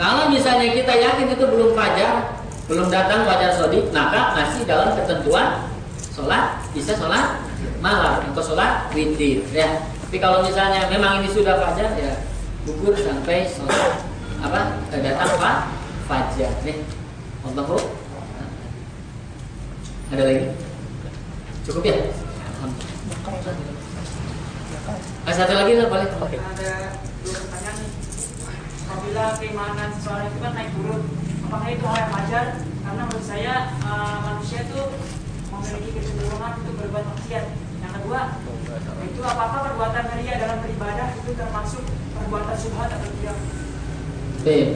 Kalau 0.01 0.33
misalnya 0.33 0.73
kita 0.73 0.97
yakin 0.97 1.29
itu 1.29 1.45
belum 1.45 1.77
fajar, 1.77 2.33
belum 2.65 2.89
datang 2.89 3.21
fajar 3.21 3.53
sodik, 3.53 3.85
maka 3.93 4.33
masih 4.33 4.65
dalam 4.65 4.97
ketentuan 4.97 5.69
sholat 6.09 6.57
bisa 6.73 6.97
sholat 6.97 7.37
malam 7.85 8.25
atau 8.33 8.41
sholat 8.41 8.89
witir 8.97 9.45
ya. 9.53 9.85
Tapi 10.09 10.17
kalau 10.17 10.41
misalnya 10.41 10.89
memang 10.89 11.21
ini 11.21 11.29
sudah 11.29 11.61
fajar 11.61 11.93
ya 12.01 12.17
gugur 12.61 12.93
sampai 12.93 13.49
sholat 13.49 14.05
apa 14.41 14.61
eh, 14.93 15.01
datang 15.01 15.31
pak 15.37 15.57
fajar 16.05 16.53
nih. 16.61 16.77
Allahu 17.41 17.77
ada 20.11 20.27
lagi? 20.27 20.43
Cukup 21.63 21.87
ya? 21.87 21.95
Belakang 22.03 23.35
Ustaz. 23.39 23.55
Belakang. 24.67 24.99
Ah, 25.23 25.33
satu 25.33 25.53
lagi 25.55 25.71
lah 25.79 25.87
boleh. 25.87 26.07
Oke. 26.19 26.35
ada 26.35 26.71
dua. 27.23 27.39
Apabila 28.91 29.25
keimanan 29.39 29.89
seseorang 29.95 30.27
itu 30.27 30.37
kan 30.43 30.51
naik 30.51 30.69
turun, 30.75 31.01
apakah 31.47 31.69
itu 31.71 31.85
yang 31.87 32.11
wajar? 32.11 32.45
Karena 32.59 33.01
menurut 33.07 33.23
saya 33.23 33.53
eh, 33.71 34.17
manusia 34.19 34.59
itu 34.67 34.79
memiliki 35.47 35.89
kecenderungan 35.95 36.51
untuk 36.59 36.75
berbuat 36.75 37.05
maksiat. 37.07 37.45
Yang 37.81 37.91
kedua, 38.03 38.21
itu 39.07 39.21
apakah 39.23 39.59
perbuatan 39.71 40.05
ria 40.19 40.35
dalam 40.43 40.57
beribadah 40.59 41.07
itu 41.23 41.31
termasuk 41.39 41.83
perbuatan 42.25 42.55
subhat 42.57 42.89
atau 42.93 43.09
tidak? 43.19 43.37
Baik. 44.41 44.69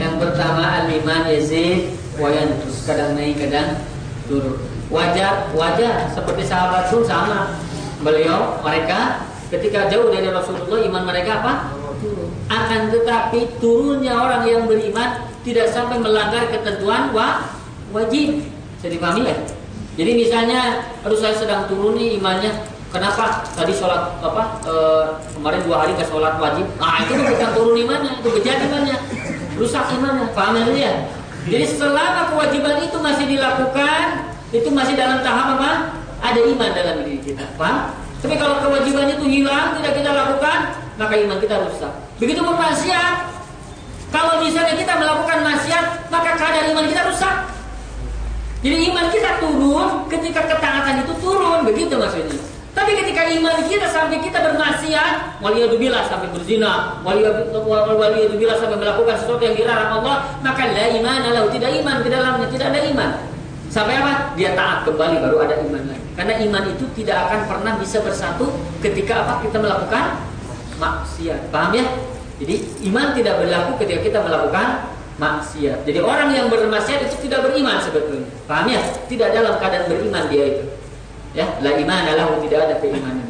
Yang 0.00 0.14
pertama 0.16 0.64
al-iman 0.80 1.22
yazid 1.28 1.92
wa 2.16 2.28
yanqus. 2.32 2.88
Kadang 2.88 3.16
naik, 3.16 3.36
kadang 3.36 3.84
turun. 4.28 4.56
Wajar, 4.90 5.52
wajar 5.54 6.10
seperti 6.10 6.42
sahabat 6.48 6.90
pun 6.90 7.04
sama. 7.04 7.54
Beliau 8.00 8.58
mereka 8.64 9.28
ketika 9.52 9.92
jauh 9.92 10.08
dari 10.08 10.32
Rasulullah 10.32 10.80
iman 10.88 11.04
mereka 11.04 11.44
apa? 11.44 11.52
Turun. 12.00 12.32
Akan 12.48 12.88
tetapi 12.88 13.60
turunnya 13.60 14.16
orang 14.16 14.48
yang 14.48 14.64
beriman 14.64 15.28
tidak 15.44 15.68
sampai 15.68 16.00
melanggar 16.00 16.48
ketentuan 16.48 17.12
wa 17.12 17.44
wajib. 17.92 18.40
Jadi 18.80 18.96
pahami 18.96 19.28
ya? 19.28 19.36
Jadi 20.00 20.12
misalnya, 20.16 20.60
aduh 21.04 21.18
saya 21.20 21.36
sedang 21.36 21.68
turun 21.68 21.98
nih 22.00 22.16
imannya, 22.16 22.56
kenapa 22.90 23.46
tadi 23.54 23.72
sholat 23.72 24.18
apa 24.20 24.42
e, 24.66 24.74
kemarin 25.38 25.60
dua 25.64 25.76
hari 25.86 25.92
ke 25.94 26.04
sholat 26.04 26.36
wajib? 26.36 26.66
Ah 26.82 27.02
itu 27.06 27.14
bukan 27.16 27.50
turun 27.54 27.76
imannya, 27.78 28.12
itu 28.18 28.28
bejat 28.28 28.58
imannya, 28.66 28.96
rusak 29.56 29.86
imannya, 29.94 30.26
paham 30.34 30.58
ya? 30.74 31.06
Jadi 31.48 31.66
selama 31.72 32.36
kewajiban 32.36 32.84
itu 32.84 32.98
masih 33.00 33.24
dilakukan, 33.24 34.28
itu 34.52 34.68
masih 34.68 34.94
dalam 34.98 35.24
tahap 35.24 35.56
apa? 35.56 35.72
Ada 36.20 36.40
iman 36.52 36.70
dalam 36.76 36.94
diri 37.06 37.18
kita, 37.24 37.48
paham? 37.56 37.96
Tapi 38.20 38.36
kalau 38.36 38.60
kewajiban 38.60 39.08
itu 39.08 39.24
hilang, 39.24 39.80
tidak 39.80 39.96
kita 39.96 40.10
lakukan, 40.12 40.58
maka 41.00 41.14
iman 41.16 41.38
kita 41.40 41.56
rusak. 41.64 41.92
Begitu 42.20 42.44
pun 42.44 42.52
maksiat. 42.52 43.32
Kalau 44.12 44.44
misalnya 44.44 44.76
kita 44.76 44.92
melakukan 45.00 45.38
maksiat, 45.40 46.12
maka 46.12 46.36
kadar 46.36 46.68
iman 46.68 46.84
kita 46.84 47.08
rusak. 47.08 47.48
Jadi 48.60 48.76
iman 48.92 49.06
kita 49.08 49.40
turun 49.40 50.04
ketika 50.12 50.44
ketaatan 50.44 51.00
itu 51.00 51.12
turun, 51.24 51.64
begitu 51.64 51.96
maksudnya. 51.96 52.49
Tapi 52.70 52.94
ketika 53.02 53.26
iman 53.34 53.66
kita 53.66 53.86
sampai 53.90 54.22
kita 54.22 54.38
bermaksiat, 54.46 55.42
waliyadzubillah 55.42 56.06
sampai 56.06 56.30
berzina, 56.30 57.02
waliyadzubillah 57.02 58.56
sampai 58.62 58.78
melakukan 58.78 59.18
sesuatu 59.18 59.42
yang 59.42 59.58
dilarang 59.58 60.00
Allah, 60.00 60.38
maka 60.38 60.70
la 60.70 60.86
iman 60.94 61.20
lahu, 61.34 61.50
tidak 61.50 61.70
iman 61.82 61.96
ke 62.02 62.08
dalamnya, 62.08 62.46
tidak 62.46 62.66
ada 62.70 62.80
iman. 62.94 63.10
Sampai 63.70 64.02
apa? 64.02 64.34
Dia 64.34 64.54
taat 64.58 64.82
kembali 64.82 65.22
baru 65.22 65.36
ada 65.46 65.54
iman 65.62 65.82
lagi. 65.86 66.06
Karena 66.18 66.34
iman 66.42 66.62
itu 66.74 66.84
tidak 66.98 67.16
akan 67.30 67.40
pernah 67.46 67.72
bisa 67.78 68.02
bersatu 68.02 68.50
ketika 68.82 69.22
apa? 69.22 69.46
Kita 69.46 69.62
melakukan 69.62 70.04
maksiat. 70.78 71.54
Paham 71.54 71.78
ya? 71.78 71.86
Jadi 72.42 72.54
iman 72.90 73.14
tidak 73.14 73.34
berlaku 73.38 73.70
ketika 73.82 74.00
kita 74.10 74.18
melakukan 74.26 74.90
maksiat. 75.22 75.86
Jadi 75.86 75.98
orang 76.02 76.34
yang 76.34 76.46
bermaksiat 76.50 77.06
itu 77.06 77.30
tidak 77.30 77.46
beriman 77.46 77.78
sebetulnya. 77.78 78.26
Paham 78.50 78.66
ya? 78.74 78.82
Tidak 79.06 79.28
dalam 79.30 79.54
keadaan 79.62 79.86
beriman 79.86 80.24
dia 80.26 80.44
itu. 80.50 80.64
Ya, 81.30 81.46
la 81.62 81.70
iman 81.78 82.04
lahu 82.10 82.42
tidak 82.42 82.60
ada 82.66 82.74
keimanan. 82.82 83.22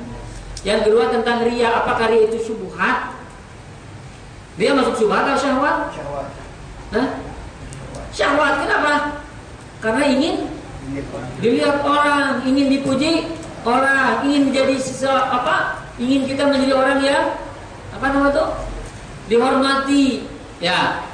Yang 0.65 0.89
kedua 0.89 1.13
tentang 1.13 1.45
ria, 1.45 1.69
apakah 1.85 2.09
ria 2.09 2.29
itu 2.29 2.53
syubhat? 2.53 3.13
Dia 4.61 4.77
masuk 4.77 4.97
syubhat 4.97 5.25
atau 5.25 5.41
syahwat? 5.41 5.77
Syahwat. 5.93 6.29
Hah? 6.93 7.09
Syahwat 8.13 8.55
kenapa? 8.65 8.93
Karena 9.81 10.05
ingin 10.05 10.35
dilihat 11.41 11.81
orang, 11.81 12.45
ingin 12.45 12.67
dipuji 12.69 13.25
orang, 13.65 14.21
ingin 14.29 14.53
menjadi 14.53 14.77
sesuatu 14.77 15.33
apa? 15.33 15.81
Ingin 15.97 16.29
kita 16.29 16.49
menjadi 16.49 16.73
orang 16.77 16.99
yang 17.01 17.25
apa 17.97 18.07
nama 18.13 18.29
tuh? 18.33 18.49
Dihormati. 19.33 20.29
Ya. 20.61 21.05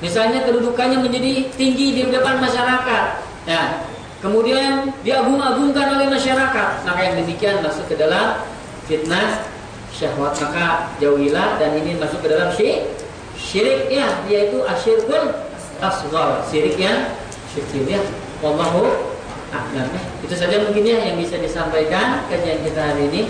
Misalnya 0.00 0.44
kedudukannya 0.44 1.00
menjadi 1.00 1.48
tinggi 1.56 1.86
di 1.96 2.02
depan 2.08 2.40
masyarakat. 2.40 3.04
Ya. 3.44 3.84
Kemudian 4.24 4.88
diagung-agungkan 5.04 6.00
oleh 6.00 6.08
masyarakat. 6.08 6.88
Maka 6.88 7.00
yang 7.04 7.20
demikian 7.20 7.60
masuk 7.60 7.84
ke 7.92 8.00
dalam 8.00 8.40
fitnah 8.88 9.44
syahwat. 9.92 10.32
Maka 10.40 10.96
jauhilah 10.96 11.60
dan 11.60 11.76
ini 11.76 12.00
masuk 12.00 12.24
ke 12.24 12.32
dalam 12.32 12.48
syirik. 12.56 12.88
Syirik 13.36 13.92
ya, 13.92 14.24
yaitu 14.24 14.64
asyirkul 14.64 15.28
asghar. 15.84 16.40
Syirik 16.48 16.80
yang 16.80 17.12
kecil 17.52 17.84
ya. 17.84 18.00
Wallahu 18.40 19.12
a'lam 19.52 19.92
ya. 19.92 20.02
Itu 20.24 20.32
saja 20.32 20.56
mungkin 20.56 20.88
ya 20.88 21.04
yang 21.04 21.20
bisa 21.20 21.36
disampaikan 21.36 22.24
kajian 22.32 22.64
kita 22.64 22.80
hari 22.80 23.12
ini. 23.12 23.22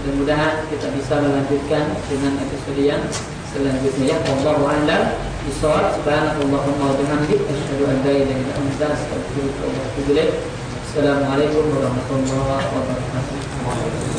Mudah-mudahan 0.00 0.64
kita 0.72 0.88
bisa 0.96 1.20
melanjutkan 1.20 1.92
dengan 2.08 2.40
episode 2.40 2.80
yang 2.80 3.04
selanjutnya 3.52 4.04
ya. 4.12 4.16
Wallahu 4.28 4.64
a'lam 4.68 5.02
bishawab. 5.48 5.96
Subhanakallahumma 6.00 6.84
wa 6.92 6.96
bihamdik 6.98 7.40
asyhadu 7.48 7.84
an 7.88 7.96
la 8.04 8.12
ilaha 8.12 8.38
illa 8.40 8.54
anta 8.56 8.86
astaghfiruka 8.92 9.64
wa 9.64 9.80
atubu 9.88 10.10
ilaik. 10.12 10.32
Assalamualaikum 10.88 11.64
warahmatullahi 11.72 12.64
wabarakatuh. 12.72 14.17